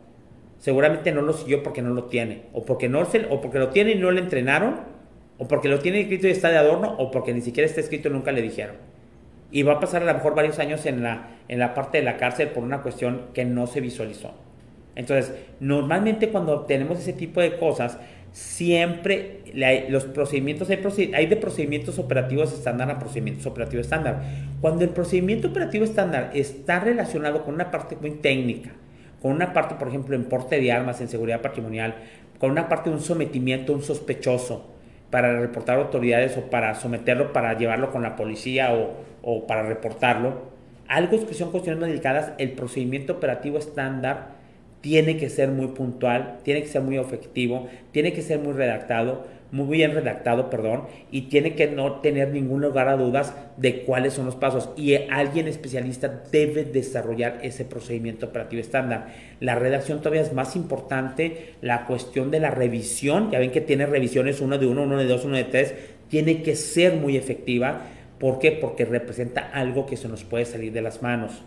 seguramente 0.58 1.12
no 1.12 1.22
lo 1.22 1.32
siguió 1.32 1.62
porque 1.62 1.82
no 1.82 1.90
lo 1.90 2.04
tiene, 2.04 2.42
o 2.52 2.64
porque, 2.64 2.88
no 2.88 3.04
se, 3.04 3.26
o 3.30 3.40
porque 3.40 3.58
lo 3.58 3.68
tiene 3.68 3.92
y 3.92 3.94
no 3.96 4.10
le 4.10 4.20
entrenaron, 4.20 4.80
o 5.38 5.46
porque 5.48 5.68
lo 5.68 5.78
tiene 5.78 6.00
escrito 6.00 6.26
y 6.26 6.30
está 6.30 6.50
de 6.50 6.58
adorno, 6.58 6.94
o 6.98 7.10
porque 7.10 7.32
ni 7.32 7.40
siquiera 7.40 7.66
está 7.66 7.80
escrito 7.80 8.08
y 8.08 8.12
nunca 8.12 8.32
le 8.32 8.42
dijeron. 8.42 8.76
Y 9.50 9.62
va 9.62 9.74
a 9.74 9.80
pasar 9.80 10.02
a 10.02 10.06
lo 10.06 10.14
mejor 10.14 10.34
varios 10.34 10.58
años 10.58 10.84
en 10.84 11.02
la, 11.02 11.28
en 11.48 11.58
la 11.58 11.74
parte 11.74 11.98
de 11.98 12.04
la 12.04 12.16
cárcel 12.16 12.48
por 12.48 12.64
una 12.64 12.82
cuestión 12.82 13.26
que 13.34 13.44
no 13.44 13.66
se 13.66 13.80
visualizó. 13.80 14.34
Entonces, 14.94 15.32
normalmente 15.60 16.28
cuando 16.30 16.62
tenemos 16.62 16.98
ese 16.98 17.12
tipo 17.12 17.40
de 17.40 17.56
cosas, 17.56 17.98
siempre 18.32 19.40
los 19.88 20.04
procedimientos, 20.04 20.68
hay, 20.68 21.26
de 21.26 21.36
procedimientos 21.36 21.98
operativos 21.98 22.52
estándar 22.52 22.90
a 22.90 22.98
procedimientos 22.98 23.46
operativos 23.46 23.86
estándar. 23.86 24.22
Cuando 24.60 24.84
el 24.84 24.90
procedimiento 24.90 25.48
operativo 25.48 25.84
estándar 25.84 26.30
está 26.34 26.80
relacionado 26.80 27.44
con 27.44 27.54
una 27.54 27.70
parte 27.70 27.96
muy 28.00 28.10
técnica, 28.12 28.72
con 29.20 29.32
una 29.32 29.52
parte, 29.52 29.74
por 29.74 29.88
ejemplo, 29.88 30.14
en 30.14 30.24
porte 30.24 30.60
de 30.60 30.72
armas, 30.72 31.00
en 31.00 31.08
seguridad 31.08 31.40
patrimonial, 31.40 31.94
con 32.38 32.50
una 32.50 32.68
parte 32.68 32.90
de 32.90 32.96
un 32.96 33.02
sometimiento 33.02 33.72
un 33.72 33.82
sospechoso 33.82 34.74
para 35.10 35.40
reportar 35.40 35.78
autoridades 35.78 36.36
o 36.36 36.50
para 36.50 36.74
someterlo, 36.74 37.32
para 37.32 37.56
llevarlo 37.56 37.90
con 37.90 38.02
la 38.02 38.16
policía 38.16 38.74
o, 38.74 38.94
o 39.22 39.46
para 39.46 39.62
reportarlo. 39.62 40.58
Algo 40.86 41.26
que 41.26 41.34
son 41.34 41.50
cuestiones 41.50 41.80
más 41.80 41.88
delicadas, 41.88 42.32
el 42.38 42.52
procedimiento 42.52 43.14
operativo 43.14 43.58
estándar 43.58 44.37
tiene 44.80 45.16
que 45.16 45.28
ser 45.28 45.48
muy 45.50 45.68
puntual, 45.68 46.38
tiene 46.42 46.62
que 46.62 46.68
ser 46.68 46.82
muy 46.82 46.98
efectivo, 46.98 47.68
tiene 47.92 48.12
que 48.12 48.22
ser 48.22 48.38
muy 48.38 48.52
redactado 48.52 49.24
muy 49.50 49.78
bien 49.78 49.94
redactado, 49.94 50.50
perdón, 50.50 50.84
y 51.10 51.22
tiene 51.22 51.54
que 51.54 51.68
no 51.68 52.00
tener 52.00 52.30
ningún 52.32 52.60
lugar 52.60 52.88
a 52.88 52.96
dudas 52.96 53.34
de 53.56 53.82
cuáles 53.82 54.12
son 54.12 54.26
los 54.26 54.36
pasos. 54.36 54.68
Y 54.76 54.94
alguien 54.94 55.48
especialista 55.48 56.22
debe 56.30 56.64
desarrollar 56.64 57.38
ese 57.42 57.64
procedimiento 57.64 58.26
operativo 58.26 58.60
estándar. 58.60 59.14
La 59.40 59.54
redacción 59.54 59.98
todavía 59.98 60.22
es 60.22 60.34
más 60.34 60.54
importante, 60.54 61.54
la 61.62 61.86
cuestión 61.86 62.30
de 62.30 62.40
la 62.40 62.50
revisión, 62.50 63.30
ya 63.30 63.38
ven 63.38 63.50
que 63.50 63.60
tiene 63.62 63.86
revisiones 63.86 64.40
uno 64.40 64.58
de 64.58 64.66
uno, 64.66 64.82
uno 64.82 64.98
de 64.98 65.06
dos, 65.06 65.24
uno 65.24 65.36
de 65.36 65.44
tres, 65.44 65.74
tiene 66.08 66.42
que 66.42 66.54
ser 66.54 66.94
muy 66.94 67.16
efectiva. 67.16 67.82
¿Por 68.18 68.38
qué? 68.38 68.52
Porque 68.52 68.84
representa 68.84 69.50
algo 69.52 69.86
que 69.86 69.96
se 69.96 70.08
nos 70.08 70.24
puede 70.24 70.44
salir 70.44 70.72
de 70.72 70.82
las 70.82 71.02
manos. 71.02 71.42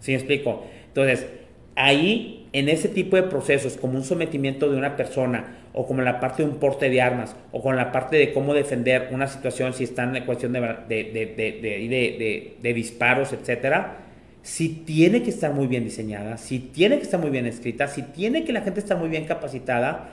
¿Sí 0.00 0.12
me 0.12 0.18
explico? 0.18 0.64
Entonces, 0.86 1.26
ahí, 1.74 2.43
en 2.54 2.68
ese 2.68 2.88
tipo 2.88 3.16
de 3.16 3.24
procesos, 3.24 3.76
como 3.76 3.98
un 3.98 4.04
sometimiento 4.04 4.70
de 4.70 4.78
una 4.78 4.96
persona, 4.96 5.56
o 5.72 5.88
como 5.88 6.02
la 6.02 6.20
parte 6.20 6.44
de 6.44 6.48
un 6.48 6.58
porte 6.58 6.88
de 6.88 7.02
armas, 7.02 7.34
o 7.50 7.60
con 7.60 7.74
la 7.74 7.90
parte 7.90 8.16
de 8.16 8.32
cómo 8.32 8.54
defender 8.54 9.08
una 9.10 9.26
situación 9.26 9.74
si 9.74 9.82
están 9.82 10.14
en 10.14 10.24
cuestión 10.24 10.52
de, 10.52 10.60
de, 10.88 12.54
de, 12.62 12.72
disparos, 12.74 13.32
etcétera, 13.32 13.96
si 14.42 14.68
tiene 14.68 15.24
que 15.24 15.30
estar 15.30 15.52
muy 15.52 15.66
bien 15.66 15.82
diseñada, 15.82 16.38
si 16.38 16.60
tiene 16.60 16.98
que 16.98 17.02
estar 17.02 17.18
muy 17.18 17.30
bien 17.30 17.46
escrita, 17.46 17.88
si 17.88 18.02
tiene 18.02 18.44
que 18.44 18.52
la 18.52 18.60
gente 18.60 18.78
estar 18.78 18.96
muy 18.96 19.08
bien 19.08 19.24
capacitada. 19.24 20.10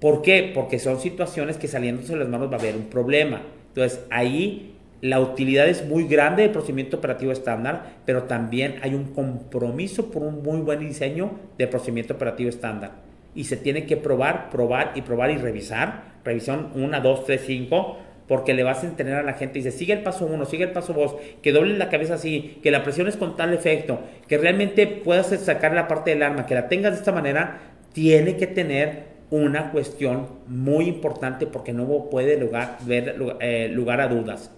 ¿Por 0.00 0.22
qué? 0.22 0.50
Porque 0.52 0.80
son 0.80 0.98
situaciones 1.00 1.58
que 1.58 1.68
saliéndose 1.68 2.14
de 2.14 2.18
las 2.18 2.28
manos 2.28 2.50
va 2.50 2.56
a 2.56 2.58
haber 2.58 2.74
un 2.74 2.86
problema. 2.86 3.42
Entonces 3.68 4.00
ahí 4.10 4.77
la 5.00 5.20
utilidad 5.20 5.68
es 5.68 5.86
muy 5.86 6.08
grande 6.08 6.42
del 6.42 6.50
procedimiento 6.50 6.96
operativo 6.96 7.30
estándar, 7.30 7.98
pero 8.04 8.24
también 8.24 8.76
hay 8.82 8.94
un 8.94 9.12
compromiso 9.14 10.10
por 10.10 10.22
un 10.22 10.42
muy 10.42 10.60
buen 10.60 10.80
diseño 10.80 11.32
del 11.56 11.68
procedimiento 11.68 12.14
operativo 12.14 12.48
estándar. 12.48 12.92
Y 13.34 13.44
se 13.44 13.56
tiene 13.56 13.86
que 13.86 13.96
probar, 13.96 14.50
probar 14.50 14.92
y 14.96 15.02
probar 15.02 15.30
y 15.30 15.36
revisar. 15.36 16.18
Revisión 16.24 16.70
1, 16.74 17.00
2, 17.00 17.24
3, 17.24 17.42
5, 17.46 17.98
porque 18.26 18.54
le 18.54 18.64
vas 18.64 18.82
a 18.82 18.88
entrenar 18.88 19.20
a 19.20 19.22
la 19.22 19.34
gente. 19.34 19.58
Y 19.58 19.62
dice, 19.62 19.76
sigue 19.76 19.92
el 19.92 20.02
paso 20.02 20.26
1, 20.26 20.44
sigue 20.46 20.64
el 20.64 20.72
paso 20.72 20.92
2, 20.92 21.16
que 21.42 21.52
doble 21.52 21.78
la 21.78 21.88
cabeza 21.88 22.14
así, 22.14 22.58
que 22.62 22.70
la 22.70 22.82
presión 22.82 23.06
es 23.06 23.16
con 23.16 23.36
tal 23.36 23.54
efecto, 23.54 24.00
que 24.26 24.36
realmente 24.36 24.86
puedas 24.86 25.28
sacar 25.28 25.74
la 25.74 25.86
parte 25.86 26.10
del 26.10 26.22
arma, 26.22 26.46
que 26.46 26.54
la 26.54 26.68
tengas 26.68 26.92
de 26.92 26.98
esta 26.98 27.12
manera, 27.12 27.60
tiene 27.92 28.36
que 28.36 28.46
tener 28.48 29.18
una 29.30 29.70
cuestión 29.70 30.26
muy 30.46 30.86
importante 30.86 31.46
porque 31.46 31.72
no 31.72 32.08
puede 32.10 32.38
lugar, 32.38 32.78
ver 32.86 33.16
eh, 33.40 33.68
lugar 33.72 34.00
a 34.00 34.08
dudas, 34.08 34.50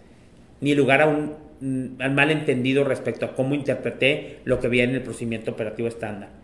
ni 0.61 0.75
lugar 0.75 1.03
a 1.03 1.07
un 1.07 1.35
mm, 1.61 2.01
al 2.01 2.15
malentendido 2.15 2.85
respecto 2.85 3.27
a 3.27 3.35
cómo 3.35 3.55
interpreté 3.55 4.41
lo 4.45 4.61
que 4.61 4.69
viene 4.69 4.93
en 4.93 4.97
el 4.99 5.03
procedimiento 5.03 5.53
operativo 5.53 5.89
estándar 5.89 6.41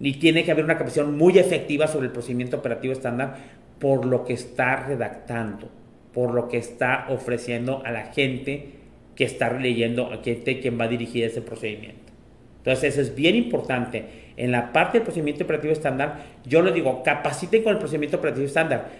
y 0.00 0.14
tiene 0.14 0.44
que 0.44 0.50
haber 0.50 0.64
una 0.64 0.78
capacidad 0.78 1.06
muy 1.06 1.38
efectiva 1.38 1.86
sobre 1.86 2.06
el 2.06 2.12
procedimiento 2.12 2.58
operativo 2.58 2.92
estándar 2.92 3.36
por 3.78 4.04
lo 4.06 4.24
que 4.24 4.34
está 4.34 4.76
redactando, 4.86 5.70
por 6.12 6.34
lo 6.34 6.48
que 6.48 6.58
está 6.58 7.06
ofreciendo 7.08 7.82
a 7.84 7.90
la 7.90 8.06
gente 8.06 8.70
que 9.14 9.24
está 9.24 9.52
leyendo, 9.52 10.12
a 10.12 10.22
gente 10.22 10.60
quien 10.60 10.78
va 10.78 10.84
a 10.84 10.88
dirigir 10.88 11.24
ese 11.24 11.40
procedimiento. 11.40 12.12
Entonces, 12.58 12.94
eso 12.94 13.00
es 13.00 13.14
bien 13.14 13.36
importante. 13.36 14.04
En 14.36 14.50
la 14.50 14.72
parte 14.72 14.98
del 14.98 15.04
procedimiento 15.04 15.44
operativo 15.44 15.72
estándar, 15.72 16.24
yo 16.44 16.62
le 16.62 16.72
digo, 16.72 17.02
capaciten 17.02 17.62
con 17.62 17.72
el 17.72 17.78
procedimiento 17.78 18.18
operativo 18.18 18.44
estándar. 18.44 18.90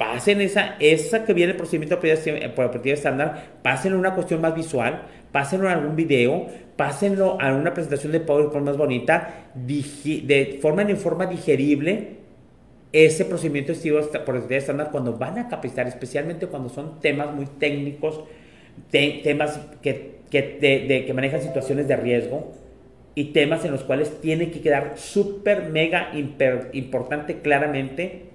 Pasen 0.00 0.40
esa, 0.40 0.76
esa 0.80 1.26
que 1.26 1.34
viene 1.34 1.52
el 1.52 1.58
procedimiento 1.58 1.96
operativo 1.96 2.94
estándar, 2.94 3.50
pasen 3.62 3.92
una 3.92 4.14
cuestión 4.14 4.40
más 4.40 4.54
visual, 4.54 5.02
pásenlo 5.30 5.66
en 5.66 5.76
algún 5.76 5.94
video, 5.94 6.46
pásenlo 6.76 7.38
a 7.38 7.52
una 7.52 7.74
presentación 7.74 8.12
de 8.12 8.20
PowerPoint 8.20 8.64
más 8.64 8.78
bonita, 8.78 9.50
de 9.54 10.58
forma 10.62 10.80
en 10.80 10.96
forma 10.96 11.26
digerible 11.26 12.16
ese 12.94 13.26
procedimiento 13.26 13.74
por 14.24 14.36
estándar 14.50 14.88
cuando 14.90 15.18
van 15.18 15.38
a 15.38 15.48
capacitar, 15.48 15.86
especialmente 15.86 16.46
cuando 16.46 16.70
son 16.70 16.98
temas 17.00 17.34
muy 17.34 17.44
técnicos, 17.44 18.20
temas 18.90 19.60
que, 19.82 20.20
que, 20.30 21.04
que 21.06 21.12
manejan 21.12 21.42
situaciones 21.42 21.88
de 21.88 21.96
riesgo 21.96 22.52
y 23.14 23.34
temas 23.34 23.66
en 23.66 23.72
los 23.72 23.84
cuales 23.84 24.18
tiene 24.22 24.50
que 24.50 24.62
quedar 24.62 24.94
súper, 24.96 25.68
mega 25.68 26.10
importante 26.72 27.42
claramente 27.42 28.29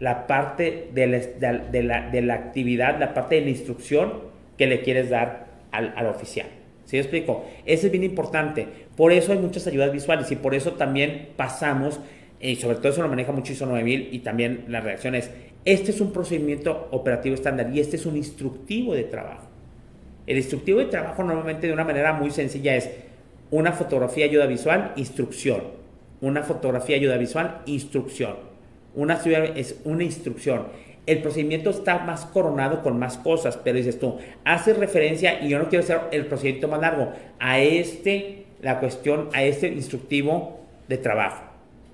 la 0.00 0.26
parte 0.26 0.88
de 0.94 1.06
la, 1.06 1.18
de, 1.18 1.82
la, 1.82 2.10
de 2.10 2.22
la 2.22 2.34
actividad, 2.34 2.98
la 2.98 3.14
parte 3.14 3.36
de 3.36 3.42
la 3.42 3.50
instrucción 3.50 4.12
que 4.56 4.66
le 4.66 4.80
quieres 4.80 5.10
dar 5.10 5.46
al, 5.70 6.06
oficial. 6.06 6.46
¿Sí 6.84 6.96
me 6.96 7.02
explico? 7.02 7.44
Eso 7.64 7.86
es 7.86 7.92
bien 7.92 8.04
importante. 8.04 8.66
Por 8.96 9.12
eso 9.12 9.32
hay 9.32 9.38
muchas 9.38 9.66
ayudas 9.66 9.92
visuales 9.92 10.30
y 10.32 10.36
por 10.36 10.54
eso 10.54 10.72
también 10.72 11.28
pasamos, 11.36 12.00
y 12.40 12.56
sobre 12.56 12.76
todo 12.76 12.88
eso 12.88 13.02
lo 13.02 13.08
maneja 13.08 13.30
mucho 13.30 13.52
ISO 13.52 13.66
9000 13.66 14.08
y 14.12 14.18
también 14.20 14.64
las 14.68 14.82
reacciones, 14.82 15.30
Este 15.64 15.90
es 15.90 16.00
un 16.00 16.12
procedimiento 16.12 16.88
operativo 16.90 17.34
estándar 17.34 17.70
y 17.72 17.80
este 17.80 17.96
es 17.96 18.06
un 18.06 18.16
instructivo 18.16 18.94
de 18.94 19.04
trabajo. 19.04 19.46
El 20.26 20.38
instructivo 20.38 20.78
de 20.78 20.86
trabajo 20.86 21.22
normalmente 21.22 21.66
de 21.66 21.72
una 21.72 21.84
manera 21.84 22.14
muy 22.14 22.30
sencilla 22.30 22.74
es 22.76 22.90
una 23.50 23.72
fotografía 23.72 24.24
ayuda 24.24 24.46
visual, 24.46 24.92
instrucción. 24.96 25.62
Una 26.22 26.42
fotografía 26.42 26.96
ayuda 26.96 27.18
visual, 27.18 27.60
instrucción. 27.66 28.49
Una 28.94 29.16
ciudad 29.16 29.56
es 29.56 29.80
una 29.84 30.04
instrucción. 30.04 30.66
El 31.06 31.22
procedimiento 31.22 31.70
está 31.70 31.98
más 31.98 32.24
coronado 32.26 32.82
con 32.82 32.98
más 32.98 33.16
cosas, 33.16 33.56
pero 33.56 33.78
dices 33.78 33.98
tú, 33.98 34.18
haces 34.44 34.76
referencia, 34.76 35.42
y 35.42 35.48
yo 35.48 35.58
no 35.58 35.68
quiero 35.68 35.84
hacer 35.84 36.00
el 36.12 36.26
procedimiento 36.26 36.68
más 36.68 36.80
largo, 36.80 37.12
a 37.38 37.58
este, 37.58 38.46
la 38.60 38.80
cuestión, 38.80 39.28
a 39.32 39.42
este 39.42 39.68
instructivo 39.68 40.60
de 40.88 40.98
trabajo. 40.98 41.44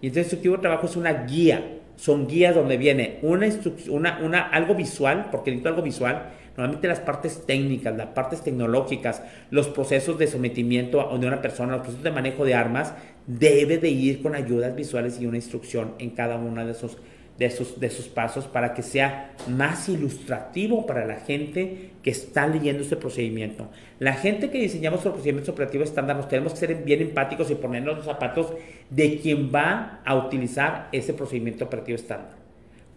Y 0.00 0.08
este 0.08 0.20
instructivo 0.20 0.56
de 0.56 0.62
trabajo 0.62 0.86
es 0.86 0.96
una 0.96 1.24
guía, 1.24 1.62
son 1.96 2.26
guías 2.26 2.54
donde 2.54 2.76
viene 2.76 3.18
una, 3.22 3.48
una, 3.88 4.18
una 4.22 4.40
algo 4.48 4.74
visual, 4.74 5.28
porque 5.30 5.50
necesito 5.50 5.68
algo 5.68 5.82
visual, 5.82 6.30
Normalmente 6.56 6.88
las 6.88 7.00
partes 7.00 7.44
técnicas, 7.44 7.96
las 7.96 8.08
partes 8.08 8.42
tecnológicas, 8.42 9.22
los 9.50 9.68
procesos 9.68 10.18
de 10.18 10.26
sometimiento 10.26 11.16
de 11.18 11.26
una 11.26 11.42
persona, 11.42 11.72
los 11.72 11.82
procesos 11.82 12.02
de 12.02 12.10
manejo 12.10 12.44
de 12.44 12.54
armas, 12.54 12.94
debe 13.26 13.78
de 13.78 13.90
ir 13.90 14.22
con 14.22 14.34
ayudas 14.34 14.74
visuales 14.74 15.20
y 15.20 15.26
una 15.26 15.36
instrucción 15.36 15.92
en 15.98 16.10
cada 16.10 16.36
uno 16.36 16.64
de 16.64 16.72
esos, 16.72 16.96
de 17.38 17.46
esos, 17.46 17.78
de 17.78 17.88
esos 17.88 18.08
pasos 18.08 18.46
para 18.46 18.72
que 18.72 18.82
sea 18.82 19.32
más 19.48 19.88
ilustrativo 19.90 20.86
para 20.86 21.04
la 21.04 21.16
gente 21.16 21.90
que 22.02 22.10
está 22.10 22.46
leyendo 22.46 22.82
este 22.82 22.96
procedimiento. 22.96 23.68
La 23.98 24.14
gente 24.14 24.48
que 24.48 24.58
diseñamos 24.58 25.04
los 25.04 25.12
procedimientos 25.12 25.52
operativos 25.52 25.88
estándar 25.88 26.16
nos 26.16 26.28
tenemos 26.28 26.54
que 26.54 26.60
ser 26.60 26.74
bien 26.84 27.02
empáticos 27.02 27.50
y 27.50 27.54
ponernos 27.56 27.96
los 27.96 28.06
zapatos 28.06 28.54
de 28.88 29.18
quien 29.18 29.50
va 29.54 30.00
a 30.06 30.14
utilizar 30.14 30.88
ese 30.92 31.12
procedimiento 31.12 31.66
operativo 31.66 31.96
estándar. 31.96 32.46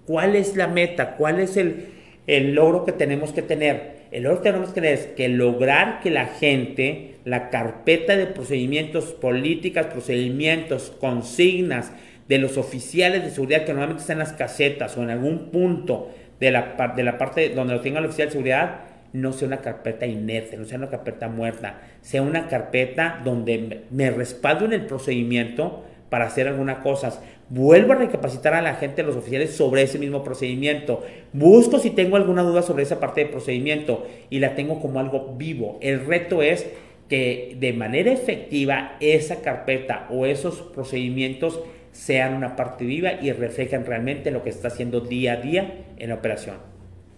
¿Cuál 0.06 0.36
es 0.36 0.56
la 0.56 0.68
meta? 0.68 1.18
¿Cuál 1.18 1.40
es 1.40 1.58
el, 1.58 1.99
el 2.30 2.54
logro 2.54 2.86
que 2.86 2.92
tenemos 2.92 3.34
que 3.34 3.42
tener. 3.42 4.00
El 4.12 4.24
logro 4.24 4.42
que 4.42 4.50
tenemos 4.50 4.70
que 4.70 4.82
tener 4.82 4.94
es 4.94 5.08
que 5.08 5.30
lograr 5.30 6.00
que 6.00 6.12
la 6.12 6.28
gente, 6.28 7.16
la 7.26 7.50
carpeta 7.50 8.16
de 8.16 8.28
procedimientos, 8.28 9.06
políticas, 9.14 9.88
procedimientos, 9.88 10.94
consignas 11.00 11.92
de 12.28 12.38
los 12.38 12.58
oficiales 12.58 13.24
de 13.24 13.32
seguridad 13.32 13.66
que 13.66 13.72
normalmente 13.72 14.02
están 14.02 14.18
en 14.18 14.20
las 14.20 14.34
casetas 14.34 14.96
o 14.96 15.02
en 15.02 15.10
algún 15.10 15.50
punto 15.50 16.12
de 16.40 16.52
la, 16.52 16.94
de 16.96 17.04
la 17.04 17.18
parte 17.18 17.50
donde 17.50 17.74
lo 17.74 17.82
tenga 17.82 17.98
el 17.98 18.06
oficial 18.06 18.28
de 18.28 18.32
seguridad, 18.34 18.82
no 19.12 19.34
sea 19.34 19.48
una 19.48 19.62
carpeta 19.62 20.06
inerte, 20.06 20.56
no 20.56 20.66
sea 20.66 20.78
una 20.78 20.92
carpeta 20.92 21.30
muerta, 21.30 21.82
sea 22.02 22.22
una 22.22 22.48
carpeta 22.48 23.22
donde 23.26 23.86
me 23.90 24.12
respaldo 24.12 24.66
en 24.66 24.74
el 24.74 24.86
procedimiento 24.86 25.84
para 26.10 26.26
hacer 26.26 26.48
algunas 26.48 26.80
cosas. 26.80 27.22
Vuelvo 27.50 27.94
a 27.94 27.98
recapacitar 27.98 28.54
a 28.54 28.62
la 28.62 28.76
gente, 28.76 29.02
a 29.02 29.06
los 29.06 29.16
oficiales, 29.16 29.56
sobre 29.56 29.84
ese 29.84 30.00
mismo 30.00 30.24
procedimiento. 30.24 31.04
Busco 31.34 31.80
si 31.80 31.90
tengo 31.92 32.16
alguna 32.16 32.44
duda 32.44 32.62
sobre 32.62 32.84
esa 32.84 33.00
parte 33.00 33.22
del 33.22 33.30
procedimiento 33.30 34.08
y 34.30 34.40
la 34.40 34.56
tengo 34.56 34.80
como 34.80 35.00
algo 35.00 35.36
vivo. 35.38 35.78
El 35.82 36.06
reto 36.06 36.42
es 36.42 36.68
que 37.08 37.58
de 37.60 37.74
manera 37.74 38.12
efectiva 38.12 38.96
esa 39.00 39.42
carpeta 39.42 40.08
o 40.12 40.26
esos 40.26 40.62
procedimientos 40.62 41.60
sean 41.92 42.36
una 42.36 42.56
parte 42.56 42.86
viva 42.86 43.14
y 43.20 43.32
reflejen 43.32 43.86
realmente 43.86 44.32
lo 44.32 44.44
que 44.44 44.52
está 44.52 44.68
haciendo 44.68 45.02
día 45.02 45.34
a 45.34 45.38
día 45.38 45.86
en 45.98 46.10
la 46.10 46.16
operación. 46.16 46.58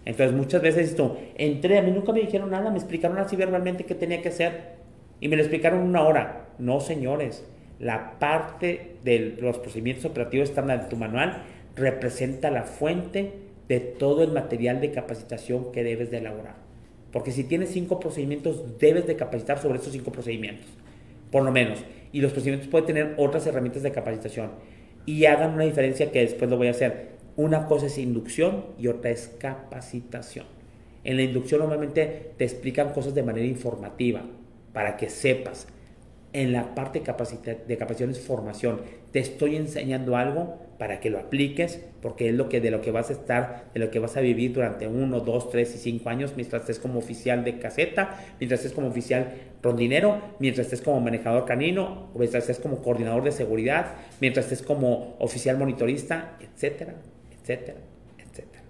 Entonces 0.05 0.35
muchas 0.35 0.61
veces 0.61 0.89
esto, 0.89 1.19
entré, 1.35 1.77
a 1.77 1.81
mí 1.81 1.91
nunca 1.91 2.11
me 2.11 2.21
dijeron 2.21 2.49
nada, 2.49 2.71
me 2.71 2.77
explicaron 2.77 3.17
así 3.19 3.35
verbalmente 3.35 3.83
qué 3.83 3.93
tenía 3.93 4.21
que 4.21 4.29
hacer 4.29 4.79
y 5.19 5.27
me 5.27 5.35
lo 5.35 5.43
explicaron 5.43 5.81
una 5.81 6.01
hora. 6.01 6.47
No, 6.57 6.79
señores, 6.79 7.45
la 7.81 8.19
parte 8.19 8.97
de 9.03 9.37
los 9.41 9.57
procedimientos 9.57 10.05
operativos 10.05 10.49
estándar 10.49 10.83
de 10.83 10.89
tu 10.89 10.97
manual 10.97 11.43
representa 11.75 12.51
la 12.51 12.63
fuente 12.63 13.33
de 13.67 13.79
todo 13.79 14.23
el 14.23 14.31
material 14.31 14.79
de 14.79 14.91
capacitación 14.91 15.71
que 15.71 15.83
debes 15.83 16.11
de 16.11 16.19
elaborar. 16.19 16.55
Porque 17.11 17.31
si 17.31 17.43
tienes 17.43 17.69
cinco 17.69 17.99
procedimientos, 17.99 18.77
debes 18.77 19.07
de 19.07 19.15
capacitar 19.15 19.59
sobre 19.59 19.79
esos 19.79 19.93
cinco 19.93 20.11
procedimientos, 20.11 20.67
por 21.31 21.43
lo 21.43 21.51
menos. 21.51 21.83
Y 22.11 22.21
los 22.21 22.31
procedimientos 22.31 22.69
pueden 22.69 22.85
tener 22.85 23.15
otras 23.17 23.47
herramientas 23.47 23.81
de 23.81 23.91
capacitación. 23.91 24.51
Y 25.07 25.25
hagan 25.25 25.53
una 25.53 25.63
diferencia 25.63 26.11
que 26.11 26.19
después 26.19 26.51
lo 26.51 26.57
voy 26.57 26.67
a 26.67 26.71
hacer. 26.71 27.11
Una 27.35 27.65
cosa 27.65 27.87
es 27.87 27.97
inducción 27.97 28.65
y 28.77 28.87
otra 28.89 29.09
es 29.09 29.35
capacitación. 29.39 30.45
En 31.03 31.17
la 31.17 31.23
inducción 31.23 31.61
normalmente 31.61 32.33
te 32.37 32.43
explican 32.43 32.93
cosas 32.93 33.15
de 33.15 33.23
manera 33.23 33.47
informativa, 33.47 34.21
para 34.71 34.97
que 34.97 35.09
sepas 35.09 35.67
en 36.33 36.53
la 36.53 36.73
parte 36.75 36.99
de, 36.99 37.05
capacitación 37.05 38.11
es 38.11 38.19
formación. 38.19 38.81
Te 39.11 39.19
estoy 39.19 39.57
enseñando 39.57 40.15
algo 40.15 40.59
para 40.77 40.99
que 40.99 41.09
lo 41.09 41.19
apliques, 41.19 41.83
porque 42.01 42.29
es 42.29 42.35
lo 42.35 42.47
que, 42.47 42.61
de 42.61 42.71
lo 42.71 42.81
que 42.81 42.91
vas 42.91 43.09
a 43.09 43.13
estar, 43.13 43.65
de 43.73 43.79
lo 43.79 43.91
que 43.91 43.99
vas 43.99 44.15
a 44.17 44.21
vivir 44.21 44.53
durante 44.53 44.87
uno, 44.87 45.19
dos, 45.19 45.49
tres 45.49 45.75
y 45.75 45.77
cinco 45.77 46.09
años, 46.09 46.33
mientras 46.35 46.61
estés 46.61 46.79
como 46.79 46.99
oficial 46.99 47.43
de 47.43 47.59
caseta, 47.59 48.23
mientras 48.39 48.61
estés 48.61 48.73
como 48.73 48.87
oficial 48.87 49.33
rondinero, 49.61 50.21
mientras 50.39 50.67
estés 50.67 50.81
como 50.81 51.01
manejador 51.01 51.45
canino, 51.45 52.09
mientras 52.15 52.43
estés 52.43 52.59
como 52.59 52.81
coordinador 52.81 53.23
de 53.23 53.31
seguridad, 53.31 53.93
mientras 54.21 54.45
estés 54.45 54.65
como 54.65 55.15
oficial 55.19 55.57
monitorista, 55.57 56.37
etcétera, 56.39 56.95
etcétera, 57.41 57.79
etcétera. 58.17 58.63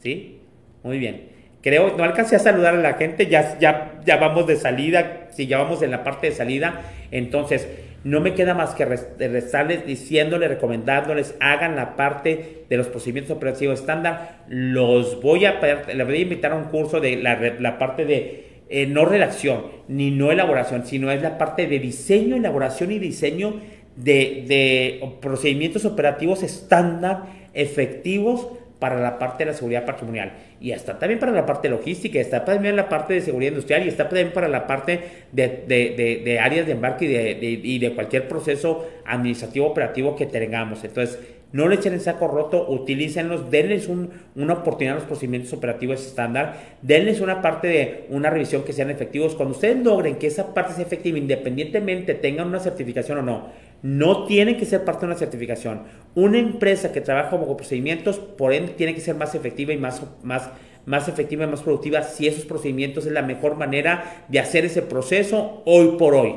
¿Sí? 0.00 0.40
Muy 0.82 0.98
bien. 0.98 1.31
Creo, 1.62 1.96
no 1.96 2.02
alcancé 2.02 2.34
a 2.34 2.40
saludar 2.40 2.74
a 2.74 2.78
la 2.78 2.94
gente, 2.94 3.28
ya, 3.28 3.56
ya, 3.60 4.00
ya 4.04 4.16
vamos 4.16 4.48
de 4.48 4.56
salida, 4.56 5.28
si 5.30 5.46
ya 5.46 5.58
vamos 5.58 5.80
en 5.82 5.92
la 5.92 6.02
parte 6.02 6.28
de 6.28 6.34
salida, 6.34 6.82
entonces 7.12 7.68
no 8.02 8.20
me 8.20 8.34
queda 8.34 8.52
más 8.52 8.74
que 8.74 8.84
restarles 8.84 9.86
diciéndoles, 9.86 10.48
recomendándoles, 10.48 11.36
hagan 11.38 11.76
la 11.76 11.94
parte 11.94 12.64
de 12.68 12.76
los 12.76 12.88
procedimientos 12.88 13.36
operativos 13.36 13.78
estándar, 13.78 14.42
los 14.48 15.22
voy 15.22 15.44
a, 15.44 15.60
les 15.60 16.04
voy 16.04 16.16
a 16.16 16.20
invitar 16.20 16.50
a 16.50 16.56
un 16.56 16.64
curso 16.64 17.00
de 17.00 17.16
la, 17.16 17.78
parte 17.78 18.06
de 18.06 18.64
eh, 18.68 18.86
no 18.88 19.04
redacción, 19.04 19.66
ni 19.86 20.10
no 20.10 20.32
elaboración, 20.32 20.84
sino 20.84 21.12
es 21.12 21.22
la 21.22 21.38
parte 21.38 21.68
de 21.68 21.78
diseño, 21.78 22.34
elaboración 22.34 22.90
y 22.90 22.98
diseño 22.98 23.60
de, 23.94 24.44
de 24.48 25.00
procedimientos 25.20 25.84
operativos 25.84 26.42
estándar 26.42 27.26
efectivos 27.54 28.48
para 28.82 28.98
la 28.98 29.16
parte 29.16 29.44
de 29.44 29.52
la 29.52 29.56
seguridad 29.56 29.86
patrimonial 29.86 30.32
y 30.60 30.72
está 30.72 30.98
también 30.98 31.20
para 31.20 31.30
la 31.30 31.46
parte 31.46 31.68
logística, 31.68 32.18
está 32.18 32.44
también 32.44 32.74
la 32.74 32.88
parte 32.88 33.14
de 33.14 33.20
seguridad 33.20 33.52
industrial 33.52 33.84
y 33.86 33.88
está 33.88 34.08
también 34.08 34.32
para 34.32 34.48
la 34.48 34.66
parte 34.66 34.98
de, 35.30 36.38
áreas 36.42 36.66
de 36.66 36.72
embarque 36.72 37.04
y 37.40 37.78
de, 37.78 37.94
cualquier 37.94 38.26
proceso 38.26 38.90
administrativo 39.06 39.68
operativo 39.68 40.16
que 40.16 40.26
tengamos. 40.26 40.82
Entonces, 40.82 41.20
no 41.52 41.68
le 41.68 41.76
echen 41.76 41.92
el 41.92 42.00
saco 42.00 42.26
roto, 42.26 42.68
utilícenlos, 42.68 43.52
denles 43.52 43.88
una 43.88 44.52
oportunidad 44.52 44.96
a 44.96 44.98
los 44.98 45.06
procedimientos 45.06 45.52
operativos 45.52 46.04
estándar, 46.04 46.56
denles 46.82 47.20
una 47.20 47.40
parte 47.40 47.68
de 47.68 48.06
una 48.08 48.30
revisión 48.30 48.64
que 48.64 48.72
sean 48.72 48.90
efectivos. 48.90 49.36
Cuando 49.36 49.54
ustedes 49.54 49.76
logren 49.76 50.16
que 50.16 50.26
esa 50.26 50.54
parte 50.54 50.72
sea 50.72 50.84
efectiva, 50.84 51.18
independientemente 51.18 52.14
tengan 52.14 52.48
una 52.48 52.58
certificación 52.58 53.18
o 53.18 53.22
no, 53.22 53.48
no 53.82 54.26
tiene 54.26 54.56
que 54.56 54.64
ser 54.64 54.84
parte 54.84 55.00
de 55.00 55.06
una 55.06 55.18
certificación. 55.18 55.82
Una 56.14 56.38
empresa 56.38 56.92
que 56.92 57.00
trabaja 57.00 57.30
como 57.30 57.56
procedimientos, 57.56 58.18
por 58.18 58.52
ende, 58.52 58.72
tiene 58.72 58.94
que 58.94 59.00
ser 59.00 59.16
más 59.16 59.34
efectiva 59.34 59.72
y 59.72 59.76
más, 59.76 60.02
más, 60.22 60.50
más 60.86 61.08
efectiva 61.08 61.44
y 61.44 61.48
más 61.48 61.62
productiva 61.62 62.02
si 62.02 62.28
esos 62.28 62.44
procedimientos 62.44 63.06
es 63.06 63.12
la 63.12 63.22
mejor 63.22 63.56
manera 63.56 64.24
de 64.28 64.38
hacer 64.38 64.64
ese 64.64 64.82
proceso 64.82 65.62
hoy 65.66 65.96
por 65.98 66.14
hoy. 66.14 66.34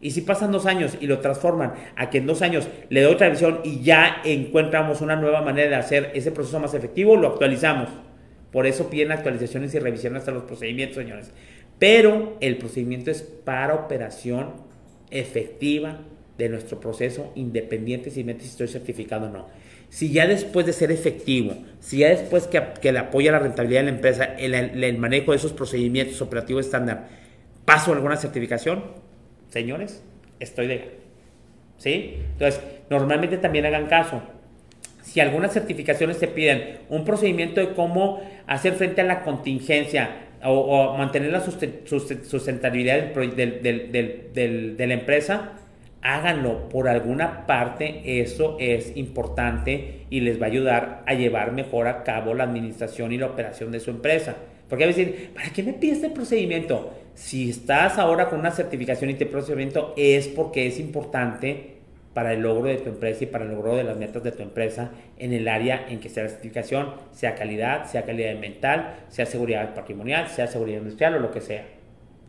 Y 0.00 0.10
si 0.10 0.20
pasan 0.20 0.52
dos 0.52 0.66
años 0.66 0.98
y 1.00 1.06
lo 1.06 1.18
transforman 1.20 1.72
a 1.96 2.10
que 2.10 2.18
en 2.18 2.26
dos 2.26 2.42
años 2.42 2.68
le 2.90 3.00
doy 3.00 3.14
otra 3.14 3.30
visión 3.30 3.60
y 3.64 3.80
ya 3.80 4.18
encontramos 4.24 5.00
una 5.00 5.16
nueva 5.16 5.40
manera 5.40 5.70
de 5.70 5.76
hacer 5.76 6.12
ese 6.14 6.30
proceso 6.30 6.60
más 6.60 6.74
efectivo, 6.74 7.16
lo 7.16 7.28
actualizamos. 7.28 7.88
Por 8.52 8.66
eso 8.66 8.88
piden 8.90 9.10
actualizaciones 9.10 9.74
y 9.74 9.78
revisiones 9.78 10.20
hasta 10.20 10.30
los 10.30 10.44
procedimientos, 10.44 10.98
señores. 10.98 11.32
Pero 11.78 12.36
el 12.40 12.58
procedimiento 12.58 13.10
es 13.10 13.22
para 13.22 13.74
operación 13.74 14.50
efectiva 15.10 16.00
de 16.38 16.48
nuestro 16.48 16.80
proceso, 16.80 17.32
independiente 17.34 18.10
si 18.10 18.20
estoy 18.20 18.68
certificado 18.68 19.26
o 19.26 19.30
no. 19.30 19.46
Si 19.88 20.10
ya 20.10 20.26
después 20.26 20.66
de 20.66 20.72
ser 20.72 20.90
efectivo, 20.90 21.54
si 21.78 21.98
ya 21.98 22.08
después 22.08 22.48
que, 22.48 22.60
que 22.80 22.92
le 22.92 22.98
apoya 22.98 23.30
la 23.30 23.38
rentabilidad 23.38 23.82
de 23.82 23.84
la 23.84 23.96
empresa, 23.96 24.24
el, 24.24 24.98
manejo 24.98 25.30
de 25.30 25.36
esos 25.36 25.52
procedimientos 25.52 26.20
operativos 26.20 26.66
estándar, 26.66 27.08
paso 27.64 27.92
alguna 27.92 28.16
certificación, 28.16 28.82
señores, 29.50 30.02
estoy 30.40 30.66
de 30.66 31.04
¿Sí? 31.76 32.16
Entonces, 32.32 32.60
normalmente 32.88 33.36
también 33.36 33.66
hagan 33.66 33.86
caso. 33.86 34.22
Si 35.02 35.20
algunas 35.20 35.52
certificaciones 35.52 36.18
te 36.18 36.28
piden 36.28 36.78
un 36.88 37.04
procedimiento 37.04 37.60
de 37.60 37.74
cómo 37.74 38.22
hacer 38.46 38.74
frente 38.74 39.00
a 39.00 39.04
la 39.04 39.22
contingencia 39.22 40.10
o, 40.42 40.96
mantener 40.96 41.30
la 41.30 41.40
sustentabilidad 41.40 43.12
del, 43.14 44.76
de 44.76 44.86
la 44.86 44.94
empresa, 44.94 45.52
háganlo 46.04 46.68
por 46.68 46.86
alguna 46.86 47.46
parte, 47.46 48.20
eso 48.20 48.56
es 48.60 48.92
importante 48.94 50.04
y 50.10 50.20
les 50.20 50.40
va 50.40 50.44
a 50.46 50.50
ayudar 50.50 51.02
a 51.06 51.14
llevar 51.14 51.52
mejor 51.52 51.88
a 51.88 52.04
cabo 52.04 52.34
la 52.34 52.44
administración 52.44 53.10
y 53.12 53.18
la 53.18 53.26
operación 53.26 53.72
de 53.72 53.80
su 53.80 53.90
empresa. 53.90 54.36
Porque 54.68 54.84
a 54.84 54.86
veces, 54.86 55.30
¿para 55.34 55.50
qué 55.50 55.62
me 55.62 55.72
pides 55.72 55.96
este 55.96 56.10
procedimiento? 56.10 56.92
Si 57.14 57.50
estás 57.50 57.98
ahora 57.98 58.28
con 58.28 58.40
una 58.40 58.50
certificación 58.50 59.10
y 59.10 59.14
este 59.14 59.26
procedimiento 59.26 59.94
es 59.96 60.28
porque 60.28 60.66
es 60.66 60.78
importante 60.78 61.74
para 62.12 62.32
el 62.34 62.40
logro 62.40 62.68
de 62.68 62.76
tu 62.76 62.90
empresa 62.90 63.24
y 63.24 63.26
para 63.26 63.44
el 63.44 63.52
logro 63.52 63.74
de 63.74 63.84
las 63.84 63.96
metas 63.96 64.22
de 64.22 64.30
tu 64.30 64.42
empresa 64.42 64.90
en 65.18 65.32
el 65.32 65.48
área 65.48 65.86
en 65.88 66.00
que 66.00 66.10
sea 66.10 66.24
la 66.24 66.28
certificación, 66.28 66.94
sea 67.12 67.34
calidad, 67.34 67.86
sea 67.86 68.04
calidad 68.04 68.38
mental, 68.38 68.94
sea 69.08 69.26
seguridad 69.26 69.74
patrimonial, 69.74 70.28
sea 70.28 70.46
seguridad 70.46 70.78
industrial 70.78 71.14
o 71.14 71.18
lo 71.20 71.30
que 71.30 71.40
sea. 71.40 71.64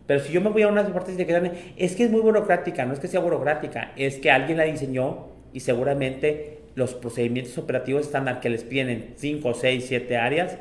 Pero 0.08 0.20
si 0.20 0.32
yo 0.32 0.42
me 0.42 0.50
voy 0.50 0.62
a 0.62 0.68
una 0.68 0.84
parte 0.94 1.12
de 1.12 1.18
certificación, 1.18 1.54
es 1.78 1.96
que 1.96 2.04
es 2.04 2.12
muy 2.12 2.22
burocrática, 2.22 2.86
no 2.86 2.94
es 2.94 3.00
que 3.00 3.08
sea 3.08 3.20
burocrática, 3.20 3.92
es 3.96 4.18
que 4.18 4.32
alguien 4.32 4.58
la 4.58 4.66
diseñó 4.66 5.28
y 5.54 5.62
seguramente 5.62 6.60
los 6.76 6.94
procedimientos 6.94 7.58
operativos 7.58 8.06
estándar 8.06 8.40
que 8.40 8.50
les 8.50 8.64
piden 8.64 8.90
en 8.90 9.14
5, 9.16 9.54
6, 9.54 9.86
7 9.88 10.18
áreas, 10.18 10.58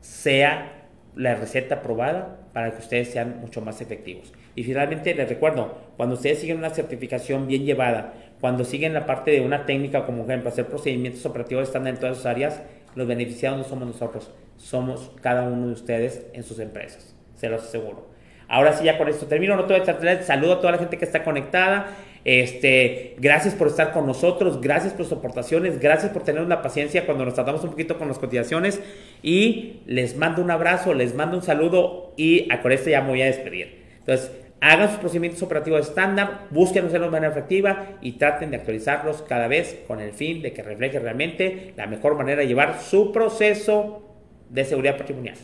sea 0.00 0.86
la 1.16 1.34
receta 1.34 1.76
aprobada 1.76 2.38
para 2.52 2.70
que 2.70 2.78
ustedes 2.78 3.08
sean 3.10 3.40
mucho 3.40 3.60
más 3.60 3.80
efectivos. 3.80 4.32
Y 4.54 4.62
finalmente 4.62 5.14
les 5.14 5.28
recuerdo, 5.28 5.76
cuando 5.96 6.14
ustedes 6.14 6.38
siguen 6.38 6.58
una 6.58 6.70
certificación 6.70 7.46
bien 7.46 7.64
llevada, 7.64 8.14
cuando 8.40 8.64
siguen 8.64 8.94
la 8.94 9.04
parte 9.04 9.32
de 9.32 9.40
una 9.40 9.66
técnica, 9.66 10.06
como 10.06 10.24
ejemplo, 10.24 10.48
hacer 10.48 10.66
procedimientos 10.66 11.26
operativos 11.26 11.64
estándar 11.64 11.94
en 11.94 12.00
todas 12.00 12.16
sus 12.16 12.26
áreas, 12.26 12.62
los 12.94 13.06
beneficiados 13.06 13.58
no 13.58 13.64
somos 13.64 13.88
nosotros, 13.88 14.30
somos 14.56 15.10
cada 15.20 15.42
uno 15.42 15.66
de 15.66 15.72
ustedes 15.72 16.26
en 16.32 16.44
sus 16.44 16.60
empresas, 16.60 17.16
se 17.34 17.48
los 17.48 17.62
aseguro. 17.62 18.08
Ahora 18.48 18.72
sí, 18.72 18.84
ya 18.84 18.96
con 18.96 19.08
esto 19.08 19.26
termino, 19.26 19.56
no 19.56 19.66
te 19.66 19.74
voy 19.74 19.82
a 19.82 19.84
tratar, 19.84 20.22
saludo 20.22 20.54
a 20.54 20.60
toda 20.60 20.72
la 20.72 20.78
gente 20.78 20.96
que 20.96 21.04
está 21.04 21.22
conectada, 21.22 21.94
este, 22.24 23.14
gracias 23.18 23.54
por 23.54 23.68
estar 23.68 23.92
con 23.92 24.06
nosotros, 24.06 24.60
gracias 24.60 24.94
por 24.94 25.04
sus 25.04 25.18
aportaciones, 25.18 25.78
gracias 25.78 26.12
por 26.12 26.24
tener 26.24 26.42
una 26.42 26.62
paciencia 26.62 27.04
cuando 27.04 27.24
nos 27.24 27.34
tratamos 27.34 27.62
un 27.64 27.70
poquito 27.70 27.98
con 27.98 28.08
las 28.08 28.18
cotizaciones 28.18 28.80
y 29.22 29.80
les 29.86 30.16
mando 30.16 30.42
un 30.42 30.50
abrazo, 30.50 30.94
les 30.94 31.14
mando 31.14 31.36
un 31.36 31.42
saludo 31.42 32.14
y 32.16 32.50
a 32.50 32.62
con 32.62 32.72
esto 32.72 32.90
ya 32.90 33.02
me 33.02 33.08
voy 33.08 33.22
a 33.22 33.26
despedir. 33.26 33.84
Entonces, 34.00 34.32
hagan 34.60 34.88
sus 34.88 34.98
procedimientos 34.98 35.42
operativos 35.42 35.88
estándar, 35.88 36.46
busquen 36.50 36.86
hacerlos 36.86 37.08
de 37.08 37.12
manera 37.12 37.32
efectiva 37.32 37.98
y 38.00 38.12
traten 38.12 38.50
de 38.50 38.56
actualizarlos 38.56 39.22
cada 39.22 39.46
vez 39.46 39.78
con 39.86 40.00
el 40.00 40.12
fin 40.12 40.42
de 40.42 40.52
que 40.52 40.62
refleje 40.62 40.98
realmente 40.98 41.74
la 41.76 41.86
mejor 41.86 42.16
manera 42.16 42.40
de 42.40 42.48
llevar 42.48 42.80
su 42.80 43.12
proceso 43.12 44.02
de 44.48 44.64
seguridad 44.64 44.96
patrimonial. 44.96 45.36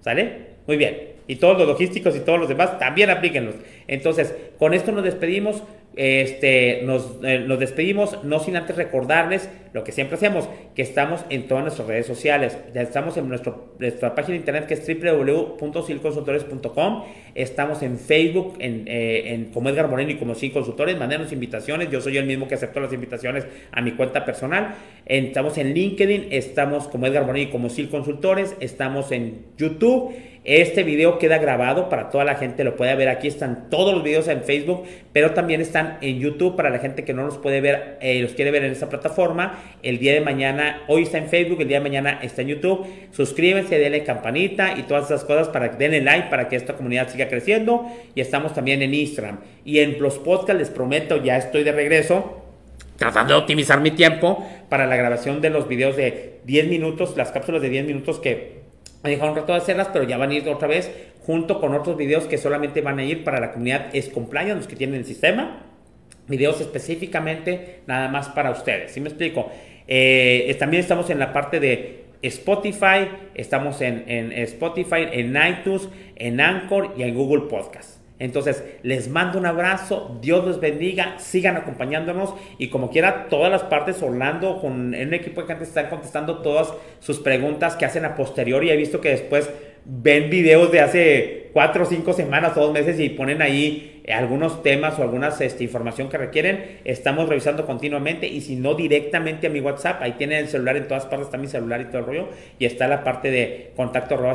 ¿Sale? 0.00 0.50
Muy 0.66 0.76
bien. 0.76 1.19
Y 1.30 1.36
todos 1.36 1.56
los 1.56 1.68
logísticos 1.68 2.16
y 2.16 2.20
todos 2.20 2.40
los 2.40 2.48
demás 2.48 2.76
también 2.80 3.08
aplíquenlos. 3.08 3.54
Entonces, 3.86 4.34
con 4.58 4.74
esto 4.74 4.90
nos 4.90 5.04
despedimos. 5.04 5.62
Este, 5.96 6.82
nos, 6.84 7.18
eh, 7.24 7.40
nos, 7.40 7.58
despedimos, 7.58 8.22
no 8.22 8.38
sin 8.38 8.54
antes 8.56 8.76
recordarles 8.76 9.50
lo 9.72 9.82
que 9.82 9.90
siempre 9.90 10.14
hacemos, 10.14 10.48
que 10.74 10.82
estamos 10.82 11.24
en 11.30 11.48
todas 11.48 11.64
nuestras 11.64 11.88
redes 11.88 12.06
sociales. 12.06 12.56
Ya 12.72 12.82
estamos 12.82 13.16
en 13.16 13.28
nuestro, 13.28 13.74
nuestra 13.78 14.14
página 14.14 14.34
de 14.34 14.38
internet 14.38 14.66
que 14.66 14.74
es 14.74 14.86
www.silconsultores.com. 14.86 17.04
Estamos 17.34 17.82
en 17.82 17.98
Facebook 17.98 18.54
en, 18.60 18.84
eh, 18.86 19.34
en, 19.34 19.46
como 19.46 19.68
Edgar 19.68 19.88
Moreno 19.88 20.12
y 20.12 20.16
como 20.16 20.36
Sil 20.38 20.52
Consultores. 20.52 20.96
Mándenos 20.96 21.32
invitaciones. 21.32 21.90
Yo 21.90 22.00
soy 22.00 22.18
el 22.18 22.26
mismo 22.26 22.46
que 22.46 22.54
acepto 22.54 22.78
las 22.78 22.92
invitaciones 22.92 23.48
a 23.72 23.80
mi 23.80 23.90
cuenta 23.92 24.24
personal. 24.24 24.76
Estamos 25.06 25.58
en 25.58 25.74
LinkedIn. 25.74 26.28
Estamos 26.30 26.86
como 26.86 27.08
Edgar 27.08 27.26
Moreno 27.26 27.48
y 27.48 27.52
como 27.52 27.68
Sil 27.68 27.90
Consultores. 27.90 28.54
Estamos 28.60 29.10
en 29.10 29.46
YouTube. 29.56 30.14
Este 30.44 30.84
video 30.84 31.18
queda 31.18 31.36
grabado 31.36 31.90
para 31.90 32.08
toda 32.08 32.24
la 32.24 32.36
gente, 32.36 32.64
lo 32.64 32.74
puede 32.74 32.94
ver. 32.94 33.10
Aquí 33.10 33.28
están 33.28 33.68
todos 33.68 33.92
los 33.92 34.02
videos 34.02 34.26
en 34.28 34.42
Facebook, 34.42 34.84
pero 35.12 35.34
también 35.34 35.60
están 35.60 35.79
en 36.00 36.18
YouTube 36.18 36.56
para 36.56 36.70
la 36.70 36.78
gente 36.78 37.04
que 37.04 37.12
no 37.12 37.24
los 37.24 37.38
puede 37.38 37.60
ver, 37.60 37.98
eh, 38.00 38.20
los 38.22 38.32
quiere 38.32 38.50
ver 38.50 38.64
en 38.64 38.72
esta 38.72 38.88
plataforma. 38.88 39.58
El 39.82 39.98
día 39.98 40.12
de 40.12 40.20
mañana, 40.20 40.82
hoy 40.88 41.02
está 41.02 41.18
en 41.18 41.28
Facebook, 41.28 41.60
el 41.60 41.68
día 41.68 41.78
de 41.78 41.82
mañana 41.82 42.18
está 42.22 42.42
en 42.42 42.48
YouTube. 42.48 42.86
Suscríbanse, 43.12 43.78
denle 43.78 44.04
campanita 44.04 44.74
y 44.76 44.82
todas 44.82 45.06
esas 45.06 45.24
cosas 45.24 45.48
para 45.48 45.70
que 45.70 45.76
denle 45.76 46.00
like 46.00 46.28
para 46.30 46.48
que 46.48 46.56
esta 46.56 46.74
comunidad 46.74 47.08
siga 47.08 47.28
creciendo. 47.28 47.86
Y 48.14 48.20
estamos 48.20 48.54
también 48.54 48.82
en 48.82 48.94
Instagram. 48.94 49.40
Y 49.64 49.78
en 49.78 50.00
los 50.00 50.18
podcasts 50.18 50.58
les 50.58 50.70
prometo, 50.70 51.22
ya 51.22 51.36
estoy 51.36 51.64
de 51.64 51.72
regreso 51.72 52.36
tratando 52.96 53.32
de 53.32 53.40
optimizar 53.40 53.80
mi 53.80 53.92
tiempo 53.92 54.46
para 54.68 54.86
la 54.86 54.94
grabación 54.94 55.40
de 55.40 55.48
los 55.48 55.66
videos 55.66 55.96
de 55.96 56.40
10 56.44 56.68
minutos, 56.68 57.16
las 57.16 57.32
cápsulas 57.32 57.62
de 57.62 57.70
10 57.70 57.86
minutos 57.86 58.18
que 58.18 58.60
me 59.02 59.08
dejaron 59.08 59.30
un 59.30 59.36
rato 59.36 59.52
de 59.52 59.58
hacerlas, 59.58 59.88
pero 59.90 60.04
ya 60.04 60.18
van 60.18 60.30
a 60.30 60.34
ir 60.34 60.46
otra 60.50 60.68
vez 60.68 60.90
junto 61.24 61.60
con 61.60 61.74
otros 61.74 61.96
videos 61.96 62.24
que 62.24 62.38
solamente 62.38 62.80
van 62.80 62.98
a 62.98 63.04
ir 63.04 63.24
para 63.24 63.40
la 63.40 63.52
comunidad 63.52 63.86
es 63.94 64.10
los 64.14 64.66
que 64.66 64.76
tienen 64.76 64.96
el 64.96 65.06
sistema. 65.06 65.69
Videos 66.30 66.60
específicamente 66.60 67.80
nada 67.86 68.08
más 68.08 68.30
para 68.30 68.50
ustedes. 68.50 68.92
¿Sí 68.92 69.00
me 69.00 69.08
explico? 69.08 69.50
Eh, 69.86 70.56
también 70.58 70.80
estamos 70.80 71.10
en 71.10 71.18
la 71.18 71.32
parte 71.32 71.60
de 71.60 72.04
Spotify, 72.22 73.08
estamos 73.34 73.80
en, 73.80 74.04
en 74.06 74.32
Spotify, 74.32 75.08
en 75.10 75.36
iTunes, 75.36 75.88
en 76.16 76.40
Anchor 76.40 76.94
y 76.96 77.02
en 77.02 77.14
Google 77.14 77.48
Podcast. 77.48 78.00
Entonces, 78.20 78.62
les 78.82 79.08
mando 79.08 79.38
un 79.38 79.46
abrazo, 79.46 80.18
Dios 80.20 80.44
los 80.44 80.60
bendiga, 80.60 81.18
sigan 81.18 81.56
acompañándonos 81.56 82.34
y 82.58 82.68
como 82.68 82.90
quiera, 82.90 83.28
todas 83.30 83.50
las 83.50 83.62
partes, 83.62 84.02
Orlando, 84.02 84.60
con 84.60 84.94
un 84.94 85.14
equipo 85.14 85.40
de 85.40 85.46
gente 85.46 85.64
están 85.64 85.88
contestando 85.88 86.42
todas 86.42 86.70
sus 86.98 87.18
preguntas 87.18 87.76
que 87.76 87.86
hacen 87.86 88.04
a 88.04 88.14
posteriori. 88.14 88.68
He 88.68 88.76
visto 88.76 89.00
que 89.00 89.08
después 89.08 89.50
ven 89.86 90.28
videos 90.28 90.70
de 90.70 90.80
hace 90.80 91.50
cuatro 91.54 91.84
o 91.84 91.86
cinco 91.86 92.12
semanas 92.12 92.54
o 92.58 92.60
dos 92.60 92.72
meses 92.74 93.00
y 93.00 93.08
ponen 93.08 93.40
ahí 93.40 93.99
algunos 94.12 94.62
temas 94.62 94.98
o 94.98 95.02
alguna 95.02 95.28
este, 95.28 95.64
información 95.64 96.08
que 96.08 96.18
requieren. 96.18 96.80
Estamos 96.84 97.28
revisando 97.28 97.66
continuamente 97.66 98.26
y 98.26 98.40
si 98.40 98.56
no 98.56 98.74
directamente 98.74 99.46
a 99.46 99.50
mi 99.50 99.60
WhatsApp, 99.60 100.02
ahí 100.02 100.12
tienen 100.12 100.38
el 100.38 100.48
celular 100.48 100.76
en 100.76 100.88
todas 100.88 101.06
partes, 101.06 101.26
está 101.26 101.38
mi 101.38 101.46
celular 101.46 101.80
y 101.80 101.84
todo 101.86 101.98
el 101.98 102.06
rollo. 102.06 102.28
Y 102.58 102.64
está 102.64 102.88
la 102.88 103.04
parte 103.04 103.30
de 103.30 103.72
contacto 103.76 104.14
arroba 104.14 104.34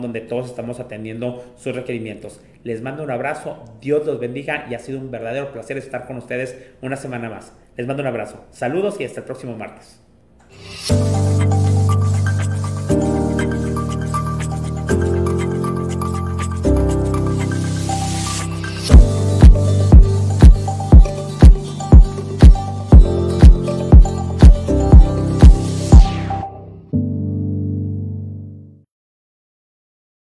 donde 0.00 0.20
todos 0.20 0.50
estamos 0.50 0.80
atendiendo 0.80 1.54
sus 1.56 1.74
requerimientos. 1.74 2.40
Les 2.64 2.82
mando 2.82 3.02
un 3.02 3.10
abrazo, 3.10 3.64
Dios 3.80 4.06
los 4.06 4.20
bendiga 4.20 4.66
y 4.70 4.74
ha 4.74 4.78
sido 4.78 4.98
un 4.98 5.10
verdadero 5.10 5.52
placer 5.52 5.76
estar 5.76 6.06
con 6.06 6.16
ustedes 6.16 6.56
una 6.80 6.96
semana 6.96 7.28
más. 7.28 7.52
Les 7.76 7.86
mando 7.86 8.02
un 8.02 8.08
abrazo. 8.08 8.44
Saludos 8.50 8.96
y 9.00 9.04
hasta 9.04 9.20
el 9.20 9.26
próximo 9.26 9.56
martes. 9.56 10.00